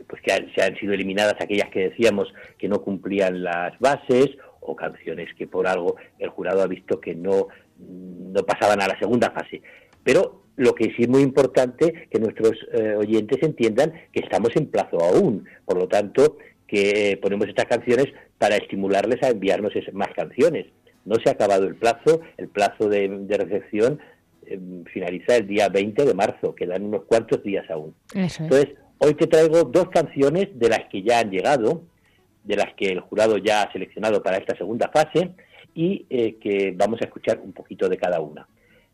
pues 0.09 0.23
que 0.23 0.49
se 0.55 0.63
han 0.63 0.77
sido 0.77 0.93
eliminadas 0.93 1.35
aquellas 1.41 1.71
que 1.71 1.91
decíamos 1.91 2.33
que 2.59 2.69
no 2.69 2.83
cumplían 2.83 3.43
las 3.43 3.79
bases 3.79 4.29
o 4.61 4.77
canciones 4.77 5.29
que 5.37 5.47
por 5.47 5.67
algo 5.67 5.97
el 6.19 6.29
jurado 6.31 6.63
ha 6.63 6.67
visto 6.67 7.01
que 7.01 7.15
no, 7.15 7.49
no 7.79 8.43
pasaban 8.45 8.81
a 8.81 8.89
la 8.89 8.99
segunda 8.99 9.31
fase. 9.31 9.63
Pero 10.05 10.43
lo 10.57 10.75
que 10.75 10.93
sí 10.97 11.03
es 11.03 11.09
muy 11.09 11.23
importante 11.23 12.09
que 12.11 12.19
nuestros 12.19 12.53
eh, 12.73 12.95
oyentes 12.97 13.43
entiendan 13.43 13.93
que 14.13 14.21
estamos 14.21 14.51
en 14.57 14.67
plazo 14.67 14.99
aún, 15.01 15.47
por 15.65 15.79
lo 15.79 15.89
tanto 15.89 16.37
que 16.67 17.19
ponemos 17.21 17.49
estas 17.49 17.65
canciones 17.65 18.07
para 18.39 18.57
estimularles 18.57 19.23
a 19.23 19.31
enviarnos 19.31 19.73
más 19.93 20.09
canciones. 20.15 20.67
No 21.05 21.17
se 21.17 21.29
ha 21.29 21.33
acabado 21.33 21.67
el 21.67 21.75
plazo, 21.75 22.21
el 22.37 22.49
plazo 22.49 22.89
de, 22.89 23.27
recepción 23.29 24.01
em, 24.47 24.85
finaliza 24.85 25.37
el 25.37 25.47
día 25.47 25.69
20 25.69 26.05
de 26.05 26.15
marzo, 26.15 26.55
quedan 26.55 26.85
unos 26.85 27.05
cuantos 27.05 27.43
días 27.43 27.69
aún. 27.71 27.95
Entonces, 28.15 28.69
hoy 28.99 29.15
te 29.15 29.27
traigo 29.27 29.65
dos 29.65 29.89
canciones 29.91 30.49
de 30.59 30.69
las 30.69 30.85
que 30.91 31.03
ya 31.03 31.21
han 31.21 31.31
llegado, 31.31 31.83
de 32.45 32.57
las 32.57 32.75
que 32.75 32.87
el 32.87 33.01
jurado 33.01 33.37
ya 33.39 33.63
ha 33.63 33.73
seleccionado 33.73 34.23
para 34.23 34.39
esta 34.39 34.57
segunda 34.57 34.89
fase 34.89 35.31
y 35.75 36.07
eh, 36.11 36.37
que 36.41 36.73
vamos 36.77 37.01
a 37.01 37.05
escuchar 37.05 37.41
un 37.43 37.53
poquito 37.53 37.89
de 37.89 37.97
cada 37.97 38.21
una. 38.21 38.47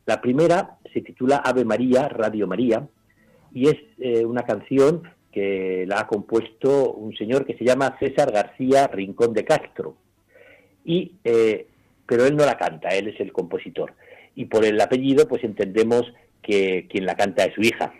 La 0.04 0.20
primera 0.20 0.76
se 0.92 1.00
titula 1.00 1.36
Ave 1.38 1.64
María, 1.64 2.08
Radio 2.08 2.46
María, 2.46 2.86
y 3.52 3.68
es 3.68 3.76
eh, 3.98 4.24
una 4.24 4.42
canción 4.42 5.02
que 5.32 5.84
la 5.86 6.00
ha 6.00 6.06
compuesto 6.06 6.92
un 6.92 7.14
señor 7.16 7.44
que 7.44 7.56
se 7.56 7.64
llama 7.64 7.96
César 7.98 8.32
García 8.32 8.86
Rincón 8.88 9.32
de 9.32 9.44
Castro. 9.44 9.96
Y, 10.84 11.12
eh, 11.24 11.66
pero 12.06 12.24
él 12.26 12.36
no 12.36 12.44
la 12.44 12.56
canta, 12.56 12.90
él 12.90 13.08
es 13.08 13.20
el 13.20 13.32
compositor. 13.32 13.94
Y 14.34 14.46
por 14.46 14.64
el 14.64 14.80
apellido, 14.80 15.26
pues 15.26 15.42
entendemos 15.44 16.02
que 16.42 16.86
quien 16.88 17.06
la 17.06 17.16
canta 17.16 17.44
es 17.44 17.54
su 17.54 17.62
hija. 17.62 17.92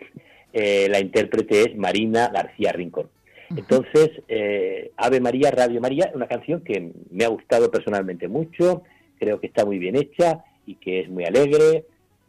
La 0.53 0.99
intérprete 0.99 1.61
es 1.69 1.77
Marina 1.77 2.31
García 2.33 2.71
Rincón. 2.71 3.09
Entonces, 3.49 4.11
eh, 4.27 4.91
Ave 4.97 5.19
María, 5.19 5.51
Radio 5.51 5.79
María, 5.79 6.11
una 6.13 6.27
canción 6.27 6.61
que 6.61 6.91
me 7.09 7.23
ha 7.23 7.29
gustado 7.29 7.71
personalmente 7.71 8.27
mucho, 8.27 8.83
creo 9.19 9.39
que 9.39 9.47
está 9.47 9.65
muy 9.65 9.79
bien 9.79 9.95
hecha 9.95 10.43
y 10.65 10.75
que 10.75 11.01
es 11.01 11.09
muy 11.09 11.25
alegre, 11.25 11.85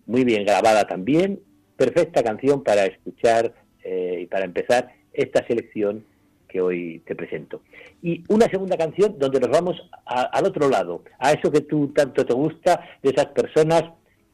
muy 0.06 0.24
bien 0.24 0.44
grabada 0.44 0.86
también, 0.86 1.40
perfecta 1.76 2.22
canción 2.22 2.62
para 2.62 2.86
escuchar 2.86 3.52
y 3.84 4.26
para 4.26 4.44
empezar 4.44 4.92
esta 5.12 5.46
selección 5.46 6.04
que 6.48 6.60
hoy 6.60 7.02
te 7.06 7.14
presento. 7.14 7.62
Y 8.02 8.24
una 8.28 8.46
segunda 8.46 8.76
canción 8.76 9.18
donde 9.18 9.38
nos 9.40 9.50
vamos 9.50 9.76
al 10.04 10.46
otro 10.46 10.68
lado, 10.68 11.02
a 11.18 11.32
eso 11.32 11.52
que 11.52 11.60
tú 11.60 11.88
tanto 11.88 12.24
te 12.24 12.34
gusta, 12.34 12.80
de 13.02 13.10
esas 13.10 13.26
personas 13.26 13.84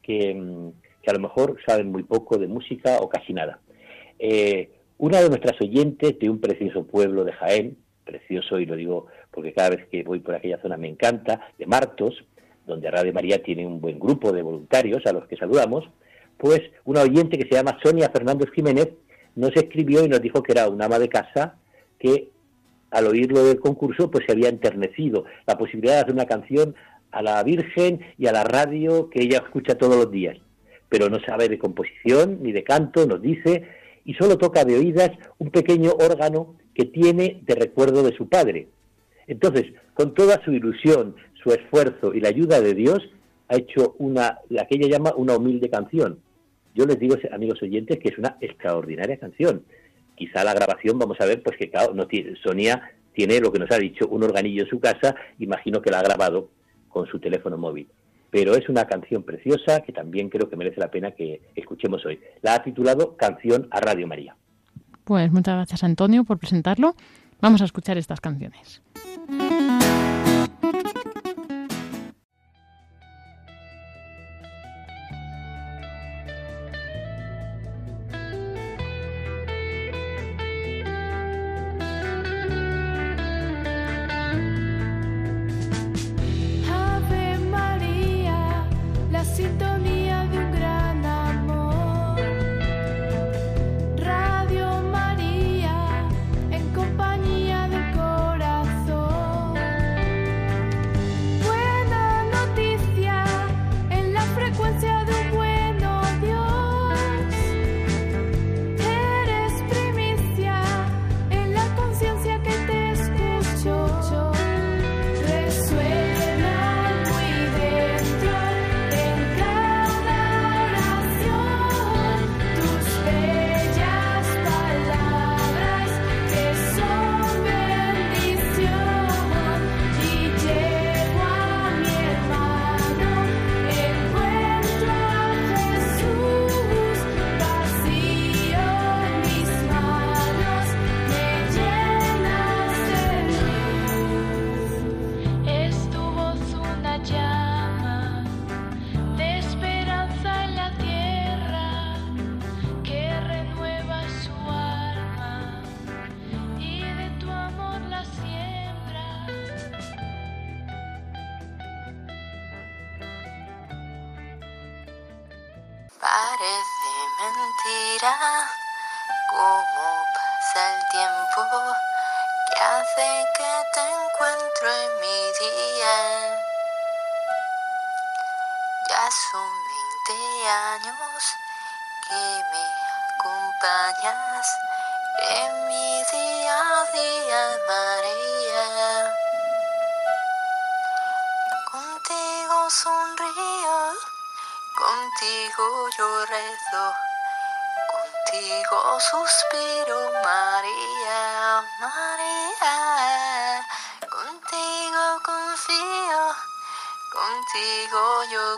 que, 0.01 0.33
mm, 0.33 0.69
que 1.03 1.11
a 1.11 1.13
lo 1.13 1.19
mejor 1.19 1.57
saben 1.67 1.91
muy 1.91 2.03
poco 2.03 2.37
de 2.37 2.47
música 2.47 2.97
o 2.99 3.09
casi 3.09 3.33
nada. 3.33 3.59
Eh, 4.17 4.69
una 4.97 5.21
de 5.21 5.29
nuestras 5.29 5.59
oyentes 5.61 6.17
de 6.19 6.29
un 6.29 6.39
precioso 6.39 6.85
pueblo 6.85 7.23
de 7.23 7.33
Jaén, 7.33 7.77
precioso 8.05 8.59
y 8.59 8.65
lo 8.65 8.75
digo 8.75 9.07
porque 9.31 9.53
cada 9.53 9.71
vez 9.71 9.87
que 9.87 10.03
voy 10.03 10.19
por 10.19 10.35
aquella 10.35 10.61
zona 10.61 10.77
me 10.77 10.87
encanta, 10.87 11.49
de 11.57 11.65
Martos, 11.65 12.23
donde 12.65 12.89
Radio 12.89 13.13
María 13.13 13.43
tiene 13.43 13.65
un 13.65 13.81
buen 13.81 13.99
grupo 13.99 14.31
de 14.31 14.41
voluntarios 14.41 15.05
a 15.05 15.13
los 15.13 15.27
que 15.27 15.37
saludamos, 15.37 15.85
pues 16.37 16.61
una 16.85 17.01
oyente 17.01 17.37
que 17.37 17.47
se 17.47 17.55
llama 17.55 17.77
Sonia 17.83 18.09
Fernández 18.09 18.49
Jiménez 18.53 18.89
nos 19.35 19.55
escribió 19.55 20.03
y 20.03 20.09
nos 20.09 20.21
dijo 20.21 20.41
que 20.41 20.53
era 20.53 20.69
una 20.69 20.85
ama 20.85 20.99
de 20.99 21.09
casa 21.09 21.55
que 21.99 22.29
al 22.91 23.07
oírlo 23.07 23.43
del 23.43 23.59
concurso 23.59 24.09
pues 24.09 24.25
se 24.25 24.31
había 24.31 24.49
enternecido. 24.49 25.25
La 25.45 25.57
posibilidad 25.57 25.95
de 25.95 25.99
hacer 26.01 26.13
una 26.13 26.25
canción 26.25 26.75
a 27.11 27.21
la 27.21 27.43
Virgen 27.43 28.01
y 28.17 28.27
a 28.27 28.31
la 28.31 28.43
radio 28.43 29.09
que 29.09 29.23
ella 29.23 29.39
escucha 29.39 29.77
todos 29.77 29.95
los 29.95 30.11
días, 30.11 30.37
pero 30.89 31.09
no 31.09 31.19
sabe 31.19 31.49
de 31.49 31.59
composición 31.59 32.39
ni 32.41 32.51
de 32.51 32.63
canto, 32.63 33.05
nos 33.05 33.21
dice, 33.21 33.67
y 34.05 34.13
solo 34.13 34.37
toca 34.37 34.63
de 34.63 34.77
oídas 34.77 35.11
un 35.39 35.49
pequeño 35.49 35.91
órgano 35.99 36.55
que 36.73 36.85
tiene 36.85 37.41
de 37.45 37.55
recuerdo 37.55 38.03
de 38.03 38.15
su 38.15 38.29
padre. 38.29 38.67
Entonces, 39.27 39.65
con 39.93 40.13
toda 40.13 40.43
su 40.45 40.51
ilusión, 40.51 41.15
su 41.43 41.51
esfuerzo 41.51 42.13
y 42.13 42.21
la 42.21 42.29
ayuda 42.29 42.61
de 42.61 42.73
Dios, 42.73 42.99
ha 43.47 43.57
hecho 43.57 43.95
una, 43.99 44.39
la 44.49 44.65
que 44.67 44.75
ella 44.77 44.87
llama 44.87 45.13
una 45.15 45.35
humilde 45.35 45.69
canción, 45.69 46.19
yo 46.75 46.85
les 46.85 46.99
digo, 46.99 47.15
amigos 47.31 47.61
oyentes, 47.63 47.97
que 47.99 48.09
es 48.09 48.17
una 48.17 48.35
extraordinaria 48.41 49.17
canción. 49.17 49.63
Quizá 50.15 50.43
la 50.43 50.53
grabación, 50.53 50.99
vamos 50.99 51.19
a 51.21 51.25
ver, 51.25 51.41
pues 51.41 51.57
que 51.57 51.69
claro, 51.69 51.93
no 51.93 52.05
tiene, 52.05 52.35
Sonia 52.35 52.91
tiene 53.13 53.39
lo 53.39 53.51
que 53.51 53.59
nos 53.59 53.71
ha 53.71 53.77
dicho, 53.77 54.07
un 54.09 54.23
organillo 54.23 54.63
en 54.63 54.69
su 54.69 54.81
casa, 54.81 55.15
imagino 55.39 55.81
que 55.81 55.89
la 55.89 55.99
ha 55.99 56.03
grabado 56.03 56.49
con 56.89 57.07
su 57.07 57.19
teléfono 57.19 57.57
móvil. 57.57 57.87
Pero 58.31 58.55
es 58.55 58.67
una 58.69 58.85
canción 58.85 59.23
preciosa 59.23 59.81
que 59.81 59.93
también 59.93 60.29
creo 60.29 60.49
que 60.49 60.55
merece 60.55 60.79
la 60.79 60.91
pena 60.91 61.11
que 61.11 61.41
escuchemos 61.55 62.05
hoy. 62.05 62.19
La 62.41 62.55
ha 62.55 62.63
titulado 62.63 63.15
Canción 63.15 63.67
a 63.71 63.79
Radio 63.79 64.07
María. 64.07 64.35
Pues 65.03 65.31
muchas 65.31 65.55
gracias 65.55 65.83
Antonio 65.83 66.23
por 66.23 66.39
presentarlo. 66.39 66.95
Vamos 67.41 67.61
a 67.61 67.65
escuchar 67.65 67.97
estas 67.97 68.19
canciones. 68.19 68.81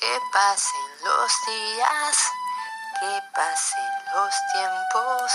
Que 0.00 0.20
pasen 0.32 1.04
los 1.04 1.32
días, 1.46 2.16
que 3.00 3.22
pasen 3.34 3.92
los 4.14 4.34
tiempos, 4.52 5.32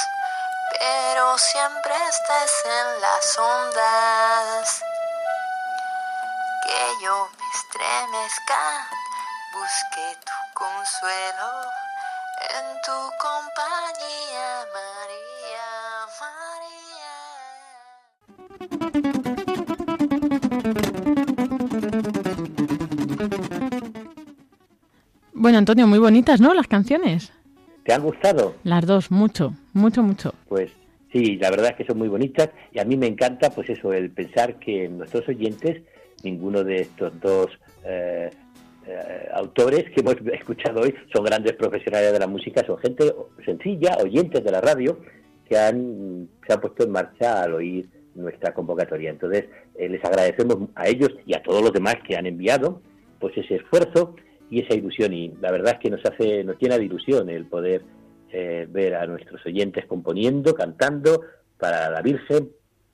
pero 0.80 1.38
siempre 1.38 1.93
estés 2.08 2.65
en 2.65 3.01
las 3.01 3.38
ondas. 3.38 4.82
Que 6.63 7.04
yo 7.04 7.30
me 7.38 7.45
estremezca 7.54 8.88
busque 9.56 10.17
tu 10.25 10.54
consuelo 10.54 11.71
en 12.49 12.82
tu 12.82 13.12
compañía, 13.17 14.65
Bueno, 25.45 25.60
Antonio, 25.60 25.86
muy 25.86 25.99
bonitas, 25.99 26.41
¿no? 26.41 26.55
Las 26.55 26.65
canciones. 26.65 27.31
¿Te 27.84 27.93
han 27.93 28.01
gustado? 28.01 28.55
Las 28.63 28.84
dos, 28.88 29.12
mucho, 29.12 29.53
mucho, 29.73 30.01
mucho. 30.01 30.34
Pues 30.47 30.71
sí, 31.13 31.36
la 31.36 31.51
verdad 31.51 31.69
es 31.69 31.75
que 31.75 31.86
son 31.86 31.99
muy 31.99 32.08
bonitas 32.08 32.49
y 32.71 32.79
a 32.79 32.84
mí 32.84 32.97
me 32.97 33.05
encanta, 33.05 33.51
pues 33.51 33.69
eso, 33.69 33.93
el 33.93 34.10
pensar 34.10 34.58
que 34.58 34.89
nuestros 34.89 35.29
oyentes, 35.29 35.84
ninguno 36.23 36.63
de 36.63 36.77
estos 36.77 37.19
dos 37.21 37.51
eh, 37.86 38.31
eh, 38.88 39.29
autores 39.36 39.84
que 39.91 40.01
hemos 40.01 40.15
escuchado 40.34 40.81
hoy 40.81 40.95
son 41.13 41.23
grandes 41.23 41.53
profesionales 41.53 42.12
de 42.12 42.17
la 42.17 42.25
música, 42.25 42.65
son 42.65 42.79
gente 42.79 43.13
sencilla, 43.45 43.97
oyentes 44.01 44.43
de 44.43 44.51
la 44.51 44.62
radio, 44.62 44.97
que 45.47 45.60
han, 45.60 46.27
se 46.47 46.53
han 46.53 46.60
puesto 46.60 46.86
en 46.86 46.91
marcha 46.91 47.43
al 47.43 47.53
oír 47.53 47.88
nuestra 48.15 48.51
convocatoria. 48.51 49.12
Entonces, 49.12 49.45
eh, 49.77 49.89
les 49.89 50.03
agradecemos 50.03 50.58
a 50.73 50.88
ellos 50.88 51.12
y 51.27 51.36
a 51.36 51.43
todos 51.43 51.62
los 51.62 51.71
demás 51.71 51.97
que 52.03 52.17
han 52.17 52.25
enviado 52.25 52.81
pues 53.19 53.38
ese 53.38 53.58
esfuerzo 53.58 54.15
y 54.49 54.62
esa 54.62 54.75
ilusión. 54.75 55.13
Y 55.13 55.34
la 55.41 55.51
verdad 55.51 55.73
es 55.73 55.79
que 55.79 55.89
nos 55.89 56.05
hace, 56.05 56.43
nos 56.43 56.58
llena 56.60 56.77
de 56.77 56.86
ilusión 56.86 57.29
el 57.29 57.45
poder 57.45 57.84
eh, 58.31 58.67
ver 58.69 58.95
a 58.95 59.05
nuestros 59.05 59.45
oyentes 59.45 59.86
componiendo, 59.86 60.53
cantando 60.53 61.21
para 61.58 61.89
la 61.89 62.01
Virgen 62.01 62.49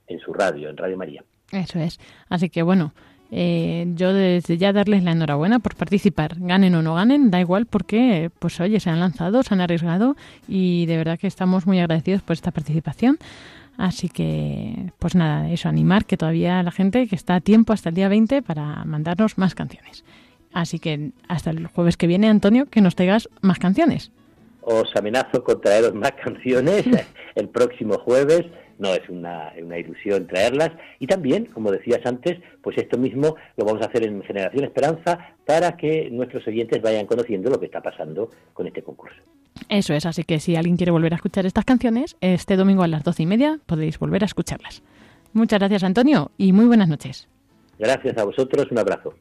en 0.06 0.18
su 0.20 0.32
radio, 0.32 0.68
en 0.68 0.76
Radio 0.76 0.96
María. 0.96 1.24
Eso 1.50 1.78
es. 1.78 1.98
Así 2.28 2.48
que 2.48 2.62
bueno, 2.62 2.94
eh, 3.34 3.86
yo 3.94 4.12
desde 4.12 4.58
ya 4.58 4.74
darles 4.74 5.02
la 5.02 5.12
enhorabuena 5.12 5.58
por 5.58 5.74
participar, 5.74 6.36
ganen 6.38 6.74
o 6.74 6.82
no 6.82 6.94
ganen, 6.94 7.30
da 7.30 7.40
igual 7.40 7.64
porque, 7.64 8.30
pues 8.38 8.60
oye, 8.60 8.78
se 8.78 8.90
han 8.90 9.00
lanzado, 9.00 9.42
se 9.42 9.54
han 9.54 9.62
arriesgado 9.62 10.16
y 10.46 10.84
de 10.84 10.98
verdad 10.98 11.18
que 11.18 11.26
estamos 11.26 11.66
muy 11.66 11.80
agradecidos 11.80 12.22
por 12.22 12.34
esta 12.34 12.50
participación. 12.50 13.18
Así 13.78 14.10
que, 14.10 14.92
pues 14.98 15.14
nada, 15.14 15.50
eso, 15.50 15.68
animar 15.70 16.04
que 16.04 16.18
todavía 16.18 16.62
la 16.62 16.72
gente 16.72 17.06
que 17.06 17.16
está 17.16 17.36
a 17.36 17.40
tiempo 17.40 17.72
hasta 17.72 17.88
el 17.88 17.94
día 17.94 18.08
20 18.08 18.42
para 18.42 18.84
mandarnos 18.84 19.38
más 19.38 19.54
canciones. 19.54 20.04
Así 20.52 20.78
que 20.78 21.10
hasta 21.28 21.50
el 21.50 21.66
jueves 21.66 21.96
que 21.96 22.06
viene, 22.06 22.28
Antonio, 22.28 22.66
que 22.66 22.80
nos 22.80 22.94
traigas 22.94 23.28
más 23.40 23.58
canciones. 23.58 24.12
Os 24.60 24.94
amenazo 24.94 25.42
con 25.42 25.60
traeros 25.60 25.94
más 25.94 26.12
canciones 26.12 26.84
el 27.34 27.48
próximo 27.48 27.98
jueves. 27.98 28.42
No 28.78 28.94
es 28.94 29.08
una, 29.08 29.52
una, 29.62 29.78
ilusión 29.78 30.26
traerlas. 30.26 30.70
Y 30.98 31.06
también, 31.06 31.46
como 31.46 31.70
decías 31.70 32.04
antes, 32.04 32.40
pues 32.62 32.76
esto 32.78 32.98
mismo 32.98 33.36
lo 33.56 33.64
vamos 33.64 33.82
a 33.82 33.86
hacer 33.86 34.04
en 34.04 34.22
Generación 34.22 34.64
Esperanza 34.64 35.36
para 35.46 35.76
que 35.76 36.10
nuestros 36.10 36.46
oyentes 36.46 36.82
vayan 36.82 37.06
conociendo 37.06 37.50
lo 37.50 37.60
que 37.60 37.66
está 37.66 37.80
pasando 37.80 38.30
con 38.52 38.66
este 38.66 38.82
concurso. 38.82 39.16
Eso 39.68 39.94
es, 39.94 40.06
así 40.06 40.24
que 40.24 40.40
si 40.40 40.56
alguien 40.56 40.76
quiere 40.76 40.92
volver 40.92 41.12
a 41.12 41.16
escuchar 41.16 41.46
estas 41.46 41.64
canciones, 41.64 42.16
este 42.20 42.56
domingo 42.56 42.82
a 42.82 42.88
las 42.88 43.04
doce 43.04 43.22
y 43.22 43.26
media 43.26 43.60
podéis 43.66 43.98
volver 43.98 44.22
a 44.22 44.26
escucharlas. 44.26 44.82
Muchas 45.32 45.60
gracias, 45.60 45.84
Antonio, 45.84 46.30
y 46.36 46.52
muy 46.52 46.66
buenas 46.66 46.88
noches. 46.88 47.28
Gracias 47.78 48.16
a 48.18 48.24
vosotros, 48.24 48.66
un 48.70 48.78
abrazo. 48.78 49.14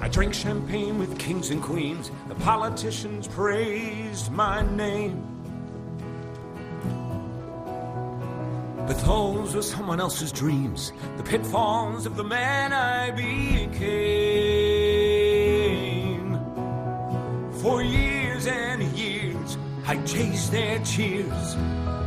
I 0.00 0.10
drank 0.10 0.32
champagne 0.32 0.98
with 0.98 1.18
kings 1.18 1.50
and 1.50 1.62
queens. 1.62 2.10
The 2.28 2.34
politicians 2.36 3.28
praised 3.28 4.32
my 4.32 4.62
name. 4.74 5.22
But 8.86 8.98
those 9.04 9.54
were 9.54 9.60
someone 9.60 10.00
else's 10.00 10.32
dreams, 10.32 10.94
the 11.18 11.22
pitfalls 11.22 12.06
of 12.06 12.16
the 12.16 12.24
man 12.24 12.72
I 12.72 13.10
became. 13.10 14.08
For 17.60 17.82
years 17.82 18.07
I 19.90 19.96
chased 20.04 20.52
their 20.52 20.78
cheers, 20.84 21.56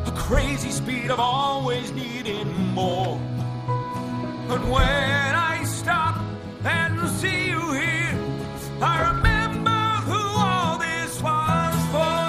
a 0.05 0.13
crazy 0.15 0.69
speed 0.69 1.09
of 1.09 1.19
always 1.19 1.91
needing 1.93 2.47
more. 2.75 3.17
But 4.47 4.63
when 4.65 5.33
I 5.33 5.63
stop 5.65 6.21
and 6.63 7.09
see 7.09 7.49
you 7.49 7.73
here, 7.73 8.15
I 8.83 9.09
remember 9.09 9.71
who 10.05 10.21
all 10.37 10.77
this 10.77 11.19
was 11.23 11.75
for. 11.89 12.21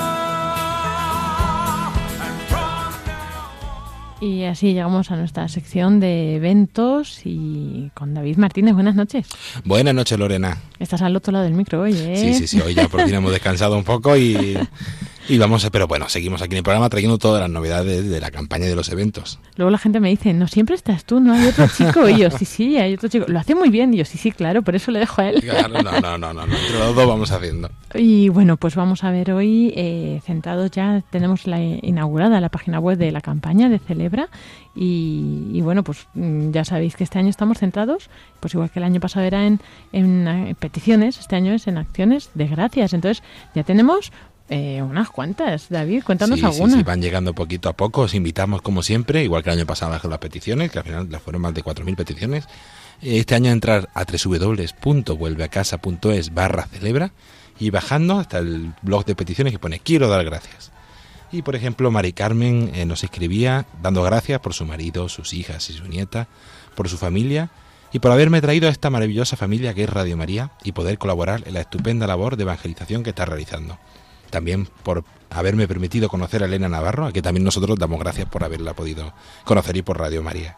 And 2.24 2.40
from 2.48 2.92
now 3.06 4.22
Y 4.22 4.44
así 4.44 4.72
llegamos 4.72 5.10
a 5.10 5.16
nuestra 5.16 5.48
sección 5.48 6.00
de 6.00 6.36
eventos 6.36 7.20
y 7.26 7.90
con 7.92 8.14
David 8.14 8.38
Martínez. 8.38 8.72
Buenas 8.72 8.94
noches. 8.94 9.26
Buenas 9.66 9.94
noches, 9.94 10.18
Lorena. 10.18 10.62
Estás 10.78 11.02
al 11.02 11.14
otro 11.14 11.30
lado 11.30 11.44
del 11.44 11.52
micro 11.52 11.82
hoy, 11.82 11.92
¿eh? 11.92 12.16
Sí, 12.16 12.32
sí, 12.32 12.46
sí, 12.46 12.60
hoy 12.62 12.72
ya 12.72 12.88
por 12.88 13.02
fin 13.04 13.14
hemos 13.14 13.32
descansado 13.32 13.76
un 13.76 13.84
poco 13.84 14.16
y, 14.16 14.56
y 15.32 15.38
vamos 15.38 15.64
a, 15.64 15.70
pero 15.70 15.88
bueno, 15.88 16.10
seguimos 16.10 16.42
aquí 16.42 16.52
en 16.52 16.58
el 16.58 16.62
programa 16.62 16.90
trayendo 16.90 17.16
todas 17.16 17.40
las 17.40 17.48
novedades 17.48 18.06
de 18.06 18.20
la 18.20 18.30
campaña 18.30 18.66
y 18.66 18.68
de 18.68 18.76
los 18.76 18.90
eventos. 18.90 19.38
Luego 19.56 19.70
la 19.70 19.78
gente 19.78 19.98
me 19.98 20.10
dice, 20.10 20.34
no 20.34 20.46
siempre 20.46 20.74
estás 20.74 21.06
tú, 21.06 21.20
no 21.20 21.32
hay 21.32 21.46
otro 21.46 21.66
chico. 21.74 22.06
Y 22.06 22.18
yo, 22.18 22.30
sí, 22.30 22.44
sí, 22.44 22.76
hay 22.76 22.92
otro 22.92 23.08
chico. 23.08 23.24
Lo 23.28 23.38
hace 23.38 23.54
muy 23.54 23.70
bien. 23.70 23.94
Y 23.94 23.96
yo, 23.96 24.04
sí, 24.04 24.18
sí, 24.18 24.30
claro, 24.30 24.60
por 24.60 24.74
eso 24.74 24.90
le 24.90 24.98
dejo 24.98 25.22
a 25.22 25.30
él. 25.30 25.40
Claro, 25.40 25.82
no, 25.82 25.82
no, 25.82 26.18
no, 26.18 26.18
no, 26.18 26.34
no, 26.34 26.42
entre 26.44 26.78
los 26.78 26.94
dos 26.94 27.08
vamos 27.08 27.30
haciendo. 27.30 27.70
Y 27.94 28.28
bueno, 28.28 28.58
pues 28.58 28.74
vamos 28.74 29.04
a 29.04 29.10
ver 29.10 29.32
hoy, 29.32 29.72
eh, 29.74 30.20
centrados 30.26 30.70
ya, 30.70 31.02
tenemos 31.08 31.46
la 31.46 31.62
inaugurada 31.62 32.38
la 32.38 32.50
página 32.50 32.78
web 32.78 32.98
de 32.98 33.10
la 33.10 33.22
campaña 33.22 33.70
de 33.70 33.78
Celebra. 33.78 34.28
Y, 34.74 35.50
y 35.52 35.60
bueno, 35.62 35.82
pues 35.82 36.08
mm, 36.14 36.50
ya 36.50 36.64
sabéis 36.64 36.96
que 36.96 37.04
este 37.04 37.18
año 37.18 37.30
estamos 37.30 37.58
centrados, 37.58 38.10
pues 38.40 38.52
igual 38.52 38.70
que 38.70 38.80
el 38.80 38.84
año 38.84 39.00
pasado 39.00 39.24
era 39.24 39.46
en, 39.46 39.60
en, 39.92 40.28
eh, 40.28 40.56
peticiones, 40.58 41.18
este 41.18 41.36
año 41.36 41.52
es 41.52 41.66
en 41.66 41.78
acciones 41.78 42.30
de 42.34 42.46
gracias. 42.46 42.92
Entonces 42.92 43.22
ya 43.54 43.64
tenemos 43.64 44.12
eh, 44.48 44.82
unas 44.82 45.10
cuantas. 45.10 45.68
David, 45.68 46.02
cuéntanos 46.04 46.38
Sí, 46.38 46.44
algunas. 46.44 46.76
sí, 46.76 46.82
van 46.82 47.00
llegando 47.00 47.34
poquito 47.34 47.68
a 47.68 47.72
poco. 47.74 48.02
Os 48.02 48.14
invitamos, 48.14 48.62
como 48.62 48.82
siempre, 48.82 49.22
igual 49.24 49.42
que 49.42 49.50
el 49.50 49.58
año 49.58 49.66
pasado 49.66 49.98
con 50.00 50.10
las 50.10 50.18
peticiones, 50.18 50.70
que 50.70 50.78
al 50.78 50.84
final 50.84 51.08
las 51.10 51.22
fueron 51.22 51.42
más 51.42 51.54
de 51.54 51.62
4.000 51.64 51.96
peticiones. 51.96 52.44
Este 53.00 53.34
año 53.34 53.50
entrar 53.50 53.88
a 53.94 54.04
www.vuelveacasa.es 54.04 56.34
barra 56.34 56.66
celebra 56.66 57.12
y 57.58 57.70
bajando 57.70 58.18
hasta 58.18 58.38
el 58.38 58.72
blog 58.82 59.04
de 59.04 59.14
peticiones 59.14 59.52
que 59.52 59.58
pone 59.58 59.80
quiero 59.80 60.08
dar 60.08 60.24
gracias. 60.24 60.70
Y 61.30 61.42
por 61.42 61.56
ejemplo, 61.56 61.90
Mari 61.90 62.12
Carmen 62.12 62.70
eh, 62.74 62.84
nos 62.84 63.04
escribía 63.04 63.66
dando 63.82 64.02
gracias 64.02 64.40
por 64.40 64.54
su 64.54 64.66
marido, 64.66 65.08
sus 65.08 65.32
hijas 65.32 65.68
y 65.70 65.72
su 65.72 65.86
nieta, 65.86 66.28
por 66.74 66.88
su 66.88 66.98
familia 66.98 67.50
y 67.92 67.98
por 68.00 68.10
haberme 68.12 68.40
traído 68.40 68.68
a 68.68 68.70
esta 68.70 68.90
maravillosa 68.90 69.36
familia 69.36 69.74
que 69.74 69.84
es 69.84 69.90
Radio 69.90 70.16
María 70.16 70.50
y 70.62 70.72
poder 70.72 70.98
colaborar 70.98 71.42
en 71.46 71.54
la 71.54 71.60
estupenda 71.60 72.06
labor 72.06 72.36
de 72.36 72.42
evangelización 72.42 73.02
que 73.02 73.10
está 73.10 73.24
realizando. 73.24 73.78
También 74.32 74.66
por 74.82 75.04
haberme 75.28 75.68
permitido 75.68 76.08
conocer 76.08 76.42
a 76.42 76.46
Elena 76.46 76.70
Navarro, 76.70 77.04
a 77.04 77.12
que 77.12 77.20
también 77.20 77.44
nosotros 77.44 77.78
damos 77.78 78.00
gracias 78.00 78.26
por 78.30 78.44
haberla 78.44 78.72
podido 78.72 79.12
conocer 79.44 79.76
y 79.76 79.82
por 79.82 79.98
Radio 79.98 80.22
María. 80.22 80.56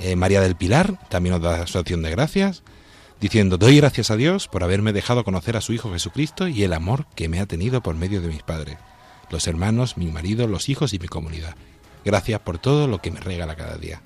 Eh, 0.00 0.16
María 0.16 0.40
del 0.40 0.56
Pilar 0.56 0.98
también 1.08 1.34
nos 1.34 1.42
da 1.42 1.68
su 1.68 1.78
acción 1.78 2.02
de 2.02 2.10
gracias, 2.10 2.64
diciendo, 3.20 3.58
doy 3.58 3.76
gracias 3.76 4.10
a 4.10 4.16
Dios 4.16 4.48
por 4.48 4.64
haberme 4.64 4.92
dejado 4.92 5.22
conocer 5.22 5.56
a 5.56 5.60
su 5.60 5.72
Hijo 5.72 5.92
Jesucristo 5.92 6.48
y 6.48 6.64
el 6.64 6.72
amor 6.72 7.06
que 7.14 7.28
me 7.28 7.38
ha 7.38 7.46
tenido 7.46 7.80
por 7.80 7.94
medio 7.94 8.20
de 8.20 8.26
mis 8.26 8.42
padres, 8.42 8.76
los 9.30 9.46
hermanos, 9.46 9.96
mi 9.96 10.06
marido, 10.06 10.48
los 10.48 10.68
hijos 10.68 10.92
y 10.92 10.98
mi 10.98 11.06
comunidad. 11.06 11.54
Gracias 12.04 12.40
por 12.40 12.58
todo 12.58 12.88
lo 12.88 12.98
que 12.98 13.12
me 13.12 13.20
regala 13.20 13.54
cada 13.54 13.76
día. 13.76 14.02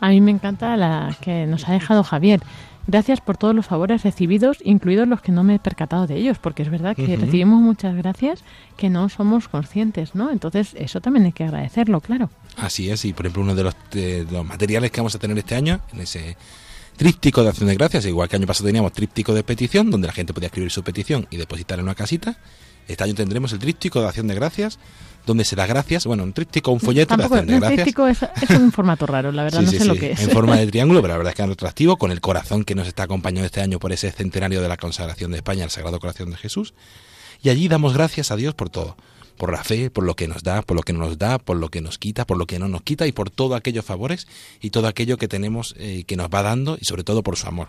A 0.00 0.10
mí 0.10 0.20
me 0.20 0.30
encanta 0.30 0.76
la 0.76 1.16
que 1.22 1.46
nos 1.46 1.66
ha 1.66 1.72
dejado 1.72 2.04
Javier. 2.04 2.40
Gracias 2.86 3.20
por 3.20 3.36
todos 3.36 3.54
los 3.54 3.66
favores 3.66 4.02
recibidos, 4.02 4.58
incluidos 4.64 5.06
los 5.06 5.20
que 5.20 5.32
no 5.32 5.44
me 5.44 5.56
he 5.56 5.58
percatado 5.58 6.06
de 6.06 6.16
ellos, 6.16 6.38
porque 6.38 6.62
es 6.62 6.70
verdad 6.70 6.96
que 6.96 7.16
recibimos 7.16 7.60
muchas 7.60 7.94
gracias 7.94 8.42
que 8.76 8.90
no 8.90 9.08
somos 9.08 9.48
conscientes, 9.48 10.14
¿no? 10.14 10.30
Entonces, 10.30 10.74
eso 10.76 11.00
también 11.00 11.26
hay 11.26 11.32
que 11.32 11.44
agradecerlo, 11.44 12.00
claro. 12.00 12.30
Así 12.56 12.90
es, 12.90 13.04
y 13.04 13.12
por 13.12 13.26
ejemplo 13.26 13.42
uno 13.42 13.54
de 13.54 13.64
los, 13.64 13.76
de 13.92 14.26
los 14.30 14.44
materiales 14.44 14.90
que 14.90 15.00
vamos 15.00 15.14
a 15.14 15.18
tener 15.18 15.36
este 15.38 15.54
año, 15.54 15.80
en 15.92 16.00
ese 16.00 16.36
tríptico 16.96 17.42
de 17.42 17.50
acción 17.50 17.68
de 17.68 17.74
gracias, 17.74 18.06
igual 18.06 18.28
que 18.28 18.36
el 18.36 18.42
año 18.42 18.46
pasado 18.46 18.66
teníamos 18.66 18.92
tríptico 18.92 19.34
de 19.34 19.42
petición, 19.42 19.90
donde 19.90 20.06
la 20.06 20.12
gente 20.12 20.34
podía 20.34 20.46
escribir 20.46 20.70
su 20.70 20.82
petición 20.82 21.26
y 21.30 21.36
depositarla 21.36 21.80
en 21.80 21.86
una 21.86 21.94
casita, 21.94 22.38
este 22.88 23.04
año 23.04 23.14
tendremos 23.14 23.52
el 23.52 23.58
tríptico 23.58 24.00
de 24.00 24.08
acción 24.08 24.26
de 24.26 24.34
gracias, 24.34 24.78
donde 25.26 25.44
se 25.44 25.54
da 25.56 25.66
gracias, 25.66 26.06
bueno, 26.06 26.22
un 26.24 26.32
tríptico, 26.32 26.72
un 26.72 26.80
folleto 26.80 27.08
Tampoco, 27.16 27.34
de 27.36 27.40
acción 27.42 27.60
de 27.60 27.66
gracias. 27.66 27.82
crítico 27.84 28.08
es, 28.08 28.22
es 28.22 28.50
un 28.50 28.72
formato 28.72 29.06
raro, 29.06 29.30
la 29.32 29.44
verdad, 29.44 29.60
Sí, 29.60 29.64
no 29.66 29.70
sí, 29.70 29.78
sé 29.78 29.84
lo 29.84 29.94
que 29.94 30.12
es. 30.12 30.20
En 30.22 30.30
forma 30.30 30.56
de 30.56 30.66
triángulo, 30.70 31.00
pero 31.02 31.14
la 31.14 31.18
verdad 31.18 31.30
es 31.32 31.36
que 31.36 31.42
es 31.42 31.50
atractivo, 31.50 31.96
con 31.96 32.10
el 32.10 32.20
corazón 32.20 32.64
que 32.64 32.74
nos 32.74 32.88
está 32.88 33.04
acompañando 33.04 33.46
este 33.46 33.60
año 33.60 33.78
por 33.78 33.92
ese 33.92 34.10
centenario 34.10 34.60
de 34.62 34.68
la 34.68 34.76
consagración 34.76 35.30
de 35.30 35.38
España 35.38 35.64
al 35.64 35.70
Sagrado 35.70 36.00
Corazón 36.00 36.30
de 36.30 36.36
Jesús. 36.36 36.74
Y 37.42 37.48
allí 37.50 37.68
damos 37.68 37.94
gracias 37.94 38.30
a 38.30 38.36
Dios 38.36 38.54
por 38.54 38.68
todo, 38.70 38.96
por 39.36 39.52
la 39.52 39.64
fe, 39.64 39.90
por 39.90 40.04
lo 40.04 40.14
que 40.14 40.28
nos 40.28 40.42
da, 40.42 40.62
por 40.62 40.76
lo 40.76 40.82
que 40.82 40.92
no 40.92 40.98
nos 41.00 41.18
da, 41.18 41.38
por 41.38 41.56
lo 41.56 41.68
que 41.70 41.80
nos 41.80 41.98
quita, 41.98 42.26
por 42.26 42.36
lo 42.36 42.46
que 42.46 42.58
no 42.58 42.68
nos 42.68 42.82
quita 42.82 43.06
y 43.06 43.12
por 43.12 43.30
todos 43.30 43.56
aquellos 43.56 43.84
favores 43.84 44.26
y 44.60 44.70
todo 44.70 44.88
aquello 44.88 45.16
que 45.16 45.28
tenemos 45.28 45.74
eh, 45.78 46.04
que 46.06 46.16
nos 46.16 46.28
va 46.28 46.42
dando 46.42 46.76
y 46.80 46.84
sobre 46.84 47.04
todo 47.04 47.22
por 47.22 47.36
su 47.36 47.46
amor. 47.48 47.68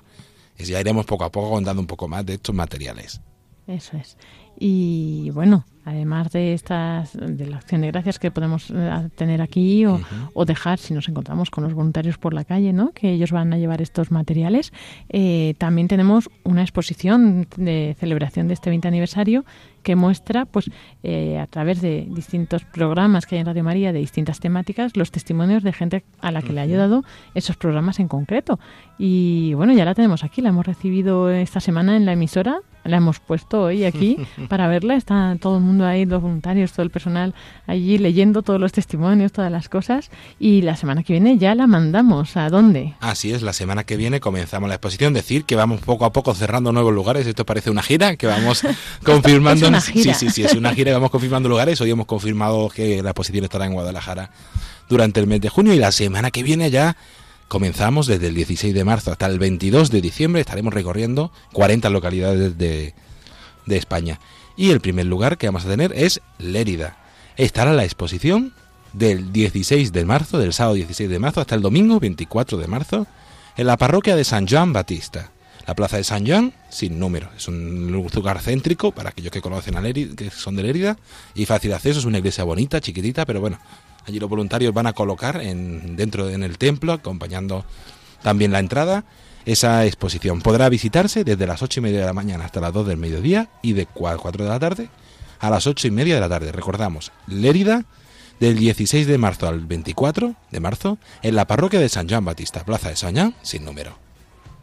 Y 0.58 0.66
ya 0.66 0.80
iremos 0.82 1.06
poco 1.06 1.24
a 1.24 1.32
poco 1.32 1.52
contando 1.52 1.82
un 1.82 1.88
poco 1.88 2.08
más 2.08 2.26
de 2.26 2.34
estos 2.34 2.54
materiales. 2.54 3.22
Eso 3.68 3.96
es. 3.98 4.18
Y 4.60 5.30
bueno, 5.32 5.66
además 5.86 6.32
de 6.32 6.54
estas 6.54 7.14
de 7.14 7.48
la 7.48 7.58
acción 7.58 7.82
de 7.82 7.88
gracias 7.88 8.20
que 8.20 8.32
podemos 8.32 8.72
eh, 8.72 9.10
tener 9.16 9.42
aquí 9.42 9.86
o, 9.86 10.00
o, 10.34 10.46
dejar 10.46 10.80
si 10.80 10.94
nos 10.94 11.08
encontramos 11.08 11.50
con 11.50 11.64
los 11.64 11.74
voluntarios 11.74 12.18
por 12.18 12.34
la 12.34 12.44
calle, 12.44 12.74
¿no? 12.74 12.92
Que 12.92 13.12
ellos 13.12 13.32
van 13.32 13.54
a 13.54 13.58
llevar 13.58 13.82
estos 13.82 14.12
materiales. 14.12 14.74
Eh, 15.10 15.56
también 15.58 15.88
tenemos 15.88 16.30
una 16.44 16.62
exposición 16.62 17.48
de 17.58 17.96
celebración 18.00 18.48
de 18.48 18.54
este 18.54 18.70
20 18.70 18.88
aniversario 18.88 19.46
que 19.82 19.96
muestra, 19.96 20.46
pues, 20.46 20.70
eh, 21.04 21.40
a 21.40 21.48
través 21.48 21.82
de 21.82 22.08
distintos 22.10 22.64
programas 22.66 23.26
que 23.26 23.36
hay 23.36 23.42
en 23.42 23.48
Radio 23.48 23.64
María 23.64 23.92
de 23.94 24.00
distintas 24.00 24.40
temáticas, 24.40 24.96
los 24.96 25.12
testimonios 25.12 25.64
de 25.64 25.74
gente 25.74 26.04
a 26.20 26.32
la 26.32 26.42
que 26.42 26.54
le 26.54 26.60
ha 26.60 26.64
ayudado 26.64 27.04
esos 27.34 27.58
programas 27.58 28.00
en 28.00 28.08
concreto. 28.08 28.60
Y 28.98 29.54
bueno, 29.56 29.74
ya 29.74 29.86
la 29.86 29.96
tenemos 29.96 30.24
aquí, 30.24 30.42
la 30.42 30.50
hemos 30.50 30.66
recibido 30.66 31.30
esta 31.32 31.60
semana 31.60 31.98
en 31.98 32.06
la 32.06 32.14
emisora, 32.14 32.60
la 32.84 32.98
hemos 32.98 33.20
puesto 33.20 33.64
hoy 33.64 33.84
aquí 33.86 34.18
para 34.50 34.68
verla. 34.68 34.96
Está 34.96 35.36
todo 35.40 35.58
el 35.58 35.64
mundo 35.64 35.71
ahí, 35.80 36.06
los 36.06 36.22
voluntarios, 36.22 36.72
todo 36.72 36.84
el 36.84 36.90
personal 36.90 37.34
allí 37.68 37.98
leyendo 37.98 38.42
todos 38.42 38.60
los 38.60 38.72
testimonios, 38.72 39.32
todas 39.32 39.52
las 39.52 39.70
cosas. 39.70 40.12
Y 40.40 40.62
la 40.62 40.76
semana 40.76 41.04
que 41.04 41.14
viene 41.14 41.38
ya 41.38 41.56
la 41.56 41.68
mandamos. 41.68 42.36
¿A 42.38 42.50
dónde? 42.50 42.94
Así 43.00 43.32
es, 43.32 43.42
la 43.42 43.54
semana 43.54 43.84
que 43.84 43.98
viene 43.98 44.20
comenzamos 44.20 44.68
la 44.70 44.76
exposición. 44.76 45.14
Decir 45.14 45.46
que 45.46 45.56
vamos 45.56 45.82
poco 45.82 46.06
a 46.06 46.12
poco 46.12 46.34
cerrando 46.36 46.72
nuevos 46.72 46.94
lugares. 46.94 47.26
Esto 47.28 47.46
parece 47.46 47.70
una 47.70 47.84
gira 47.84 48.16
que 48.16 48.28
vamos 48.28 48.64
confirmando. 49.04 49.80
Sí, 49.80 50.14
sí, 50.14 50.30
sí, 50.30 50.44
es 50.44 50.54
una 50.54 50.74
gira 50.74 50.92
y 50.92 50.94
vamos 50.94 51.12
confirmando 51.12 51.50
lugares. 51.50 51.80
Hoy 51.82 51.92
hemos 51.92 52.06
confirmado 52.06 52.70
que 52.70 53.02
la 53.02 53.12
exposición 53.12 53.46
estará 53.46 53.66
en 53.66 53.74
Guadalajara 53.74 54.32
durante 54.90 55.20
el 55.20 55.28
mes 55.28 55.42
de 55.42 55.50
junio 55.50 55.74
y 55.74 55.80
la 55.80 55.92
semana 55.92 56.32
que 56.32 56.44
viene 56.44 56.70
ya 56.70 56.98
comenzamos 57.48 58.08
desde 58.08 58.28
el 58.28 58.36
16 58.36 58.74
de 58.74 58.84
marzo 58.84 59.12
hasta 59.12 59.26
el 59.26 59.40
22 59.40 59.92
de 59.92 60.02
diciembre. 60.02 60.42
Estaremos 60.42 60.74
recorriendo 60.74 61.32
40 61.54 61.90
localidades 61.90 62.58
de, 62.58 62.94
de 63.66 63.78
España. 63.78 64.20
Y 64.56 64.72
el 64.72 64.82
primer 64.82 65.06
lugar 65.06 65.38
que 65.38 65.48
vamos 65.48 65.66
a 65.66 65.70
tener 65.70 65.94
es 65.94 66.22
Lérida. 66.38 66.98
Estará 67.38 67.74
la 67.74 67.84
exposición 67.84 68.54
del 68.94 69.32
16 69.32 69.94
de 69.94 70.06
marzo, 70.06 70.38
del 70.38 70.54
sábado 70.54 70.76
16 70.76 71.10
de 71.10 71.20
marzo 71.20 71.42
hasta 71.42 71.56
el 71.56 71.62
domingo 71.62 72.00
24 72.00 72.58
de 72.58 72.68
marzo, 72.68 73.08
en 73.58 73.68
la 73.68 73.78
parroquia 73.78 74.16
de 74.16 74.24
San 74.24 74.48
Juan 74.48 74.74
Batista. 74.74 75.32
La 75.68 75.76
plaza 75.76 75.98
de 75.98 76.04
San 76.04 76.26
Juan, 76.26 76.54
sin 76.70 77.00
número, 77.00 77.30
es 77.38 77.48
un 77.48 77.92
lugar 77.92 78.42
céntrico 78.42 78.92
para 78.92 79.10
aquellos 79.10 79.32
que 79.32 79.42
conocen 79.42 79.78
a 79.78 79.82
Lérida, 79.82 80.16
que 80.16 80.30
son 80.32 80.56
de 80.56 80.64
Lérida, 80.64 80.98
y 81.36 81.46
fácil 81.46 81.74
acceso, 81.74 82.00
es 82.00 82.06
una 82.06 82.18
iglesia 82.18 82.44
bonita, 82.44 82.82
chiquitita, 82.82 83.26
pero 83.26 83.40
bueno, 83.40 83.60
allí 84.06 84.20
los 84.20 84.30
voluntarios 84.30 84.74
van 84.74 84.88
a 84.88 84.94
colocar 84.94 85.42
en, 85.42 85.96
dentro 85.96 86.30
en 86.30 86.44
el 86.44 86.58
templo, 86.58 86.94
acompañando 86.94 87.64
también 88.24 88.52
la 88.52 88.60
entrada, 88.60 89.06
esa 89.46 89.86
exposición. 89.86 90.42
Podrá 90.42 90.70
visitarse 90.70 91.24
desde 91.24 91.48
las 91.48 91.62
ocho 91.62 91.80
y 91.80 91.84
media 91.84 92.02
de 92.02 92.06
la 92.06 92.14
mañana 92.14 92.46
hasta 92.46 92.62
las 92.62 92.74
2 92.74 92.88
del 92.88 92.98
mediodía 92.98 93.50
y 93.62 93.74
de 93.74 93.86
4 93.86 94.44
de 94.44 94.50
la 94.50 94.60
tarde 94.60 94.90
a 95.42 95.50
las 95.50 95.68
ocho 95.68 95.88
y 95.88 95.92
media 95.92 96.16
de 96.16 96.22
la 96.22 96.30
tarde. 96.30 96.52
Recordamos, 96.52 97.12
Lérida, 97.28 97.84
del 98.40 98.58
16 98.58 99.08
de 99.08 99.18
marzo 99.18 99.48
al 99.48 99.66
24 99.66 100.36
de 100.52 100.60
marzo, 100.60 100.98
en 101.22 101.36
la 101.36 101.46
parroquia 101.46 101.80
de 101.80 101.90
San 101.90 102.08
Juan 102.08 102.24
Batista, 102.24 102.64
Plaza 102.64 102.90
de 102.90 102.96
San 102.96 103.16
Juan, 103.16 103.36
sin 103.42 103.66
número. 103.66 103.98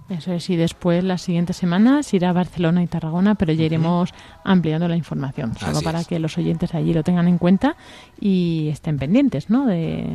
Eso 0.08 0.32
es, 0.32 0.48
y 0.48 0.56
después 0.56 1.04
las 1.04 1.20
siguientes 1.20 1.56
semanas 1.58 2.14
irá 2.14 2.30
a 2.30 2.32
Barcelona 2.32 2.82
y 2.82 2.86
Tarragona, 2.86 3.34
pero 3.34 3.52
ya 3.52 3.64
iremos 3.64 4.14
ampliando 4.42 4.88
la 4.88 4.96
información, 4.96 5.54
solo 5.54 5.72
Así 5.76 5.84
para 5.84 6.00
es. 6.00 6.06
que 6.06 6.18
los 6.18 6.38
oyentes 6.38 6.74
allí 6.74 6.94
lo 6.94 7.02
tengan 7.02 7.28
en 7.28 7.36
cuenta 7.36 7.76
y 8.18 8.68
estén 8.72 8.96
pendientes, 8.98 9.50
¿no? 9.50 9.66
De, 9.66 10.06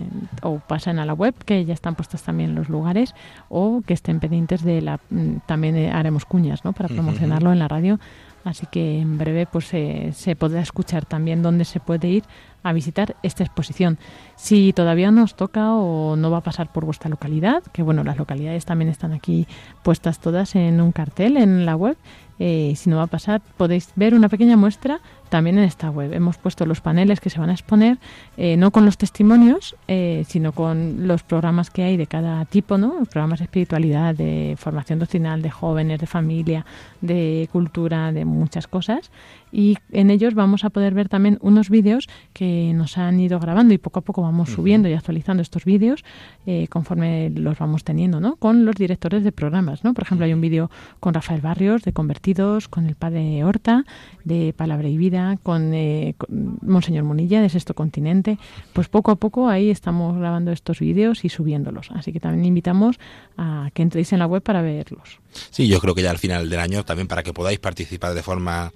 o 0.42 0.58
pasen 0.58 0.98
a 0.98 1.06
la 1.06 1.14
web, 1.14 1.36
que 1.46 1.64
ya 1.66 1.76
están 1.76 1.94
puestos 1.94 2.24
también 2.24 2.56
los 2.56 2.70
lugares, 2.70 3.14
o 3.50 3.84
que 3.86 3.94
estén 3.94 4.20
pendientes 4.20 4.64
de 4.64 4.82
la... 4.82 5.00
mm, 5.12 5.36
También 5.46 5.76
eh, 5.76 5.92
haremos 5.92 6.26
cuñas, 6.26 6.66
¿no? 6.66 6.74
Para 6.74 6.90
promocionarlo 6.90 7.52
en 7.54 7.60
la 7.60 7.68
radio, 7.68 8.00
así 8.46 8.66
que 8.72 9.00
en 9.00 9.20
breve 9.20 9.46
pues 9.46 9.72
eh, 9.76 10.10
se 10.14 10.36
podrá 10.36 10.62
escuchar 10.62 11.06
también 11.06 11.44
dónde 11.44 11.66
se 11.66 11.80
puede 11.80 12.08
ir 12.08 12.24
a 12.64 12.74
visitar 12.74 13.16
esta 13.24 13.44
exposición. 13.44 14.00
Si 14.36 14.74
todavía 14.74 15.12
nos 15.12 15.36
toca 15.36 15.74
o 15.74 16.16
no 16.16 16.32
va 16.32 16.38
a 16.38 16.42
pasar 16.42 16.72
por 16.72 16.86
vuestra 16.86 17.10
localidad, 17.10 17.64
que 17.72 17.84
bueno, 17.84 18.04
las 18.04 18.18
localidades 18.18 18.66
también 18.66 18.90
están 18.90 19.14
aquí 19.14 19.48
puestas 19.84 20.20
todas 20.20 20.56
en 20.56 20.82
un 20.82 20.92
cartel 20.92 21.38
en 21.38 21.66
la 21.66 21.76
web, 21.76 21.98
eh, 22.40 22.74
si 22.76 22.90
no 22.90 22.98
va 22.98 23.04
a 23.04 23.08
pasar 23.08 23.42
podéis 23.58 23.92
ver 23.96 24.16
una 24.16 24.28
pequeña 24.28 24.58
muestra 24.58 25.02
también 25.34 25.58
en 25.58 25.64
esta 25.64 25.90
web. 25.90 26.14
Hemos 26.14 26.38
puesto 26.38 26.64
los 26.68 26.80
paneles 26.80 27.20
que 27.20 27.32
se 27.32 27.40
van 27.40 27.50
a 27.50 27.54
exponer, 27.54 27.98
eh, 28.38 28.56
no 28.56 28.70
con 28.70 28.86
los 28.86 29.00
testimonios, 29.00 29.76
eh, 29.88 30.26
sino 30.28 30.52
con 30.52 31.08
los 31.08 31.24
programas 31.24 31.72
que 31.72 31.82
hay 31.82 31.98
de 31.98 32.06
cada 32.06 32.46
tipo, 32.46 32.78
¿no? 32.78 33.04
Programas 33.06 33.40
de 33.40 33.46
espiritualidad, 33.46 34.14
de 34.14 34.54
formación 34.60 35.00
doctrinal, 35.00 35.42
de 35.42 35.50
jóvenes, 35.50 36.00
de 36.00 36.06
familia, 36.06 36.68
de 37.02 37.50
cultura, 37.52 38.12
de 38.12 38.26
muchas 38.26 38.68
cosas. 38.68 39.10
Y 39.52 39.78
en 39.92 40.10
ellos 40.10 40.34
vamos 40.34 40.66
a 40.66 40.72
poder 40.72 40.94
ver 40.96 41.10
también 41.10 41.38
unos 41.42 41.70
vídeos 41.70 42.08
que 42.34 42.72
nos 42.76 42.98
han 42.98 43.20
ido 43.20 43.40
grabando 43.40 43.74
y 43.74 43.78
poco 43.78 44.00
a 44.00 44.02
poco 44.02 44.24
vamos 44.24 44.50
subiendo 44.50 44.90
y 44.90 44.94
actualizando 44.94 45.42
estos 45.44 45.64
vídeos 45.64 46.04
eh, 46.48 46.68
conforme 46.70 47.30
los 47.30 47.60
vamos 47.60 47.84
teniendo, 47.84 48.20
¿no? 48.20 48.36
Con 48.38 48.66
los 48.66 48.76
directores 48.76 49.24
de 49.24 49.32
programas, 49.32 49.84
¿no? 49.84 49.94
Por 49.94 50.04
ejemplo, 50.06 50.26
hay 50.26 50.34
un 50.34 50.42
vídeo 50.42 50.72
con 51.00 51.14
Rafael 51.14 51.42
Barrios 51.42 51.84
de 51.84 51.94
Convertidos, 51.94 52.68
con 52.68 52.88
el 52.88 52.96
padre 52.96 53.44
Horta 53.44 53.86
de 54.24 54.54
Palabra 54.58 54.88
y 54.88 54.98
Vida, 54.98 55.23
con, 55.42 55.74
eh, 55.74 56.16
con 56.18 56.58
Monseñor 56.62 57.04
Munilla 57.04 57.42
de 57.42 57.50
Sexto 57.50 57.74
Continente. 57.74 58.38
Pues 58.74 58.88
poco 58.88 59.12
a 59.12 59.16
poco 59.16 59.50
ahí 59.50 59.70
estamos 59.70 60.18
grabando 60.18 60.52
estos 60.52 60.80
vídeos 60.80 61.26
y 61.26 61.30
subiéndolos. 61.30 61.90
Así 61.92 62.12
que 62.12 62.20
también 62.20 62.46
invitamos 62.46 62.98
a 63.38 63.70
que 63.74 63.82
entréis 63.82 64.14
en 64.14 64.20
la 64.20 64.28
web 64.28 64.42
para 64.42 64.62
verlos. 64.62 65.20
Sí, 65.52 65.68
yo 65.68 65.80
creo 65.80 65.96
que 65.96 66.02
ya 66.02 66.12
al 66.12 66.20
final 66.20 66.50
del 66.50 66.60
año, 66.60 66.84
también 66.84 67.08
para 67.08 67.24
que 67.24 67.34
podáis 67.34 67.60
participar 67.60 68.14
de 68.14 68.24
forma 68.24 68.72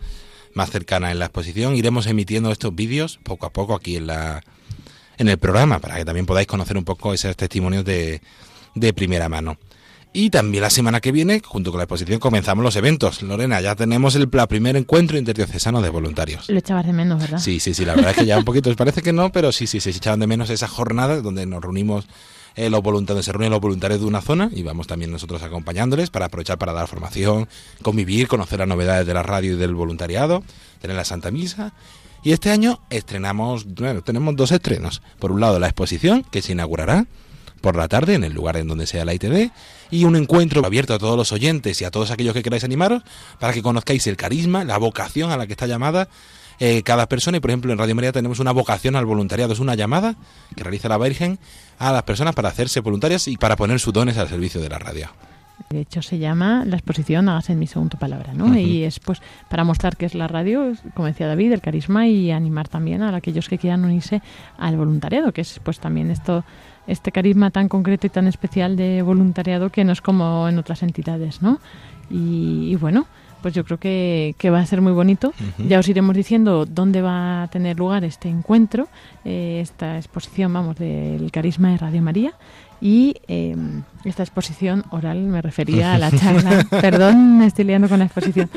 más 0.53 0.69
cercana 0.71 1.11
en 1.11 1.19
la 1.19 1.25
exposición, 1.25 1.75
iremos 1.75 2.07
emitiendo 2.07 2.51
estos 2.51 2.73
vídeos 2.73 3.19
poco 3.23 3.45
a 3.45 3.51
poco 3.51 3.75
aquí 3.75 3.97
en 3.97 4.07
la 4.07 4.43
en 5.19 5.29
el 5.29 5.37
programa, 5.39 5.79
para 5.79 5.95
que 5.97 6.05
también 6.05 6.27
podáis 6.27 6.47
conocer 6.47 6.77
un 6.77 6.83
poco 6.83 7.11
esos 7.11 7.35
testimonios 7.35 7.83
de, 7.83 8.21
de 8.75 8.93
primera 8.93 9.29
mano. 9.29 9.57
Y 10.19 10.31
también 10.31 10.63
la 10.63 10.71
semana 10.71 10.99
que 10.99 11.11
viene, 11.11 11.43
junto 11.45 11.69
con 11.69 11.77
la 11.77 11.83
exposición, 11.83 12.19
comenzamos 12.19 12.63
los 12.63 12.75
eventos. 12.75 13.21
Lorena, 13.21 13.61
ya 13.61 13.75
tenemos 13.75 14.15
el 14.15 14.27
primer 14.27 14.75
encuentro 14.75 15.15
interdiocesano 15.15 15.79
de 15.79 15.89
voluntarios. 15.89 16.49
Lo 16.49 16.57
echabas 16.57 16.87
de 16.87 16.93
menos, 16.93 17.21
¿verdad? 17.21 17.37
Sí, 17.37 17.59
sí, 17.59 17.75
sí, 17.75 17.85
la 17.85 17.93
verdad 17.93 18.09
es 18.09 18.17
que 18.17 18.25
ya 18.25 18.39
un 18.39 18.43
poquito, 18.43 18.75
parece 18.75 19.03
que 19.03 19.13
no, 19.13 19.31
pero 19.31 19.51
sí, 19.51 19.67
sí, 19.67 19.79
sí, 19.79 19.91
se 19.91 19.99
echaban 19.99 20.19
de 20.19 20.25
menos 20.25 20.49
esa 20.49 20.67
jornada 20.67 21.21
donde 21.21 21.45
nos 21.45 21.61
reunimos 21.61 22.07
eh, 22.55 22.71
los 22.71 22.81
voluntarios, 22.81 23.25
se 23.25 23.31
reúnen 23.31 23.51
los 23.51 23.61
voluntarios 23.61 23.99
de 23.99 24.07
una 24.07 24.21
zona 24.21 24.49
y 24.51 24.63
vamos 24.63 24.87
también 24.87 25.11
nosotros 25.11 25.43
acompañándoles 25.43 26.09
para 26.09 26.25
aprovechar 26.25 26.57
para 26.57 26.73
dar 26.73 26.87
formación, 26.87 27.47
convivir, 27.83 28.27
conocer 28.27 28.57
las 28.57 28.67
novedades 28.67 29.05
de 29.05 29.13
la 29.13 29.21
radio 29.21 29.53
y 29.53 29.57
del 29.57 29.75
voluntariado, 29.75 30.43
tener 30.81 30.97
la 30.97 31.05
Santa 31.05 31.29
Misa. 31.29 31.73
Y 32.23 32.31
este 32.31 32.49
año 32.49 32.79
estrenamos, 32.89 33.71
bueno, 33.71 34.01
tenemos 34.01 34.35
dos 34.35 34.51
estrenos. 34.51 35.03
Por 35.19 35.31
un 35.31 35.41
lado, 35.41 35.59
la 35.59 35.67
exposición 35.67 36.23
que 36.23 36.41
se 36.41 36.53
inaugurará 36.53 37.05
por 37.67 37.75
la 37.75 37.89
tarde 37.89 38.13
en 38.13 38.23
el 38.23 38.31
lugar 38.31 38.55
en 38.55 38.65
donde 38.65 38.87
sea 38.87 39.03
la 39.03 39.13
ITD 39.13 39.51
y 39.91 40.05
un 40.05 40.15
encuentro 40.15 40.65
abierto 40.65 40.93
a 40.93 40.99
todos 40.99 41.17
los 41.17 41.33
oyentes 41.33 41.81
y 41.81 41.83
a 41.83 41.91
todos 41.91 42.11
aquellos 42.11 42.33
que 42.33 42.41
queráis 42.41 42.63
animaros 42.63 43.03
para 43.41 43.51
que 43.51 43.61
conozcáis 43.61 44.07
el 44.07 44.15
carisma, 44.15 44.63
la 44.63 44.77
vocación 44.77 45.31
a 45.31 45.35
la 45.35 45.47
que 45.47 45.51
está 45.51 45.67
llamada 45.67 46.07
eh, 46.59 46.81
cada 46.83 47.09
persona 47.09 47.35
y 47.35 47.39
por 47.41 47.49
ejemplo 47.49 47.73
en 47.73 47.77
Radio 47.77 47.93
María 47.93 48.13
tenemos 48.13 48.39
una 48.39 48.53
vocación 48.53 48.95
al 48.95 49.05
voluntariado, 49.05 49.51
es 49.51 49.59
una 49.59 49.75
llamada 49.75 50.15
que 50.55 50.63
realiza 50.63 50.87
la 50.87 50.97
Virgen 50.97 51.39
a 51.77 51.91
las 51.91 52.03
personas 52.03 52.35
para 52.35 52.47
hacerse 52.47 52.79
voluntarias 52.79 53.27
y 53.27 53.35
para 53.35 53.57
poner 53.57 53.81
sus 53.81 53.91
dones 53.91 54.17
al 54.17 54.29
servicio 54.29 54.61
de 54.61 54.69
la 54.69 54.79
radio. 54.79 55.09
De 55.69 55.81
hecho, 55.81 56.01
se 56.01 56.19
llama 56.19 56.63
la 56.65 56.77
exposición 56.77 57.27
Hágase 57.27 57.51
en 57.51 57.59
mi 57.59 57.67
segundo 57.67 57.97
palabra, 57.97 58.33
¿no? 58.33 58.57
Y 58.57 58.83
es 58.83 59.01
pues 59.01 59.21
para 59.49 59.65
mostrar 59.65 59.97
que 59.97 60.05
es 60.05 60.15
la 60.15 60.29
radio, 60.29 60.71
como 60.93 61.07
decía 61.07 61.27
David, 61.27 61.51
el 61.51 61.61
carisma 61.61 62.07
y 62.07 62.31
animar 62.31 62.69
también 62.69 63.01
a 63.01 63.13
aquellos 63.13 63.49
que 63.49 63.57
quieran 63.57 63.83
unirse 63.83 64.21
al 64.57 64.77
voluntariado, 64.77 65.33
que 65.33 65.41
es 65.41 65.59
pues 65.61 65.79
también 65.79 66.11
esto 66.11 66.45
este 66.87 67.11
carisma 67.11 67.51
tan 67.51 67.69
concreto 67.69 68.07
y 68.07 68.09
tan 68.09 68.27
especial 68.27 68.75
de 68.75 69.01
voluntariado 69.01 69.69
que 69.69 69.83
no 69.83 69.91
es 69.91 70.01
como 70.01 70.47
en 70.47 70.57
otras 70.57 70.83
entidades, 70.83 71.41
¿no? 71.41 71.59
Y, 72.09 72.69
y 72.71 72.75
bueno, 72.75 73.05
pues 73.41 73.53
yo 73.53 73.63
creo 73.63 73.77
que, 73.77 74.35
que 74.37 74.49
va 74.49 74.59
a 74.59 74.65
ser 74.65 74.81
muy 74.81 74.91
bonito. 74.91 75.33
Ya 75.57 75.79
os 75.79 75.87
iremos 75.87 76.15
diciendo 76.15 76.65
dónde 76.65 77.01
va 77.01 77.43
a 77.43 77.47
tener 77.47 77.77
lugar 77.77 78.03
este 78.03 78.29
encuentro, 78.29 78.87
eh, 79.25 79.59
esta 79.61 79.97
exposición, 79.97 80.53
vamos, 80.53 80.77
del 80.77 81.31
carisma 81.31 81.71
de 81.71 81.77
Radio 81.77 82.01
María. 82.01 82.33
Y 82.79 83.15
eh, 83.27 83.55
esta 84.03 84.21
exposición 84.21 84.83
oral 84.91 85.19
me 85.19 85.41
refería 85.41 85.93
a 85.93 85.97
la 85.97 86.11
charla. 86.11 86.65
Perdón, 86.69 87.39
me 87.39 87.47
estoy 87.47 87.65
liando 87.65 87.89
con 87.89 87.99
la 87.99 88.05
exposición. 88.05 88.49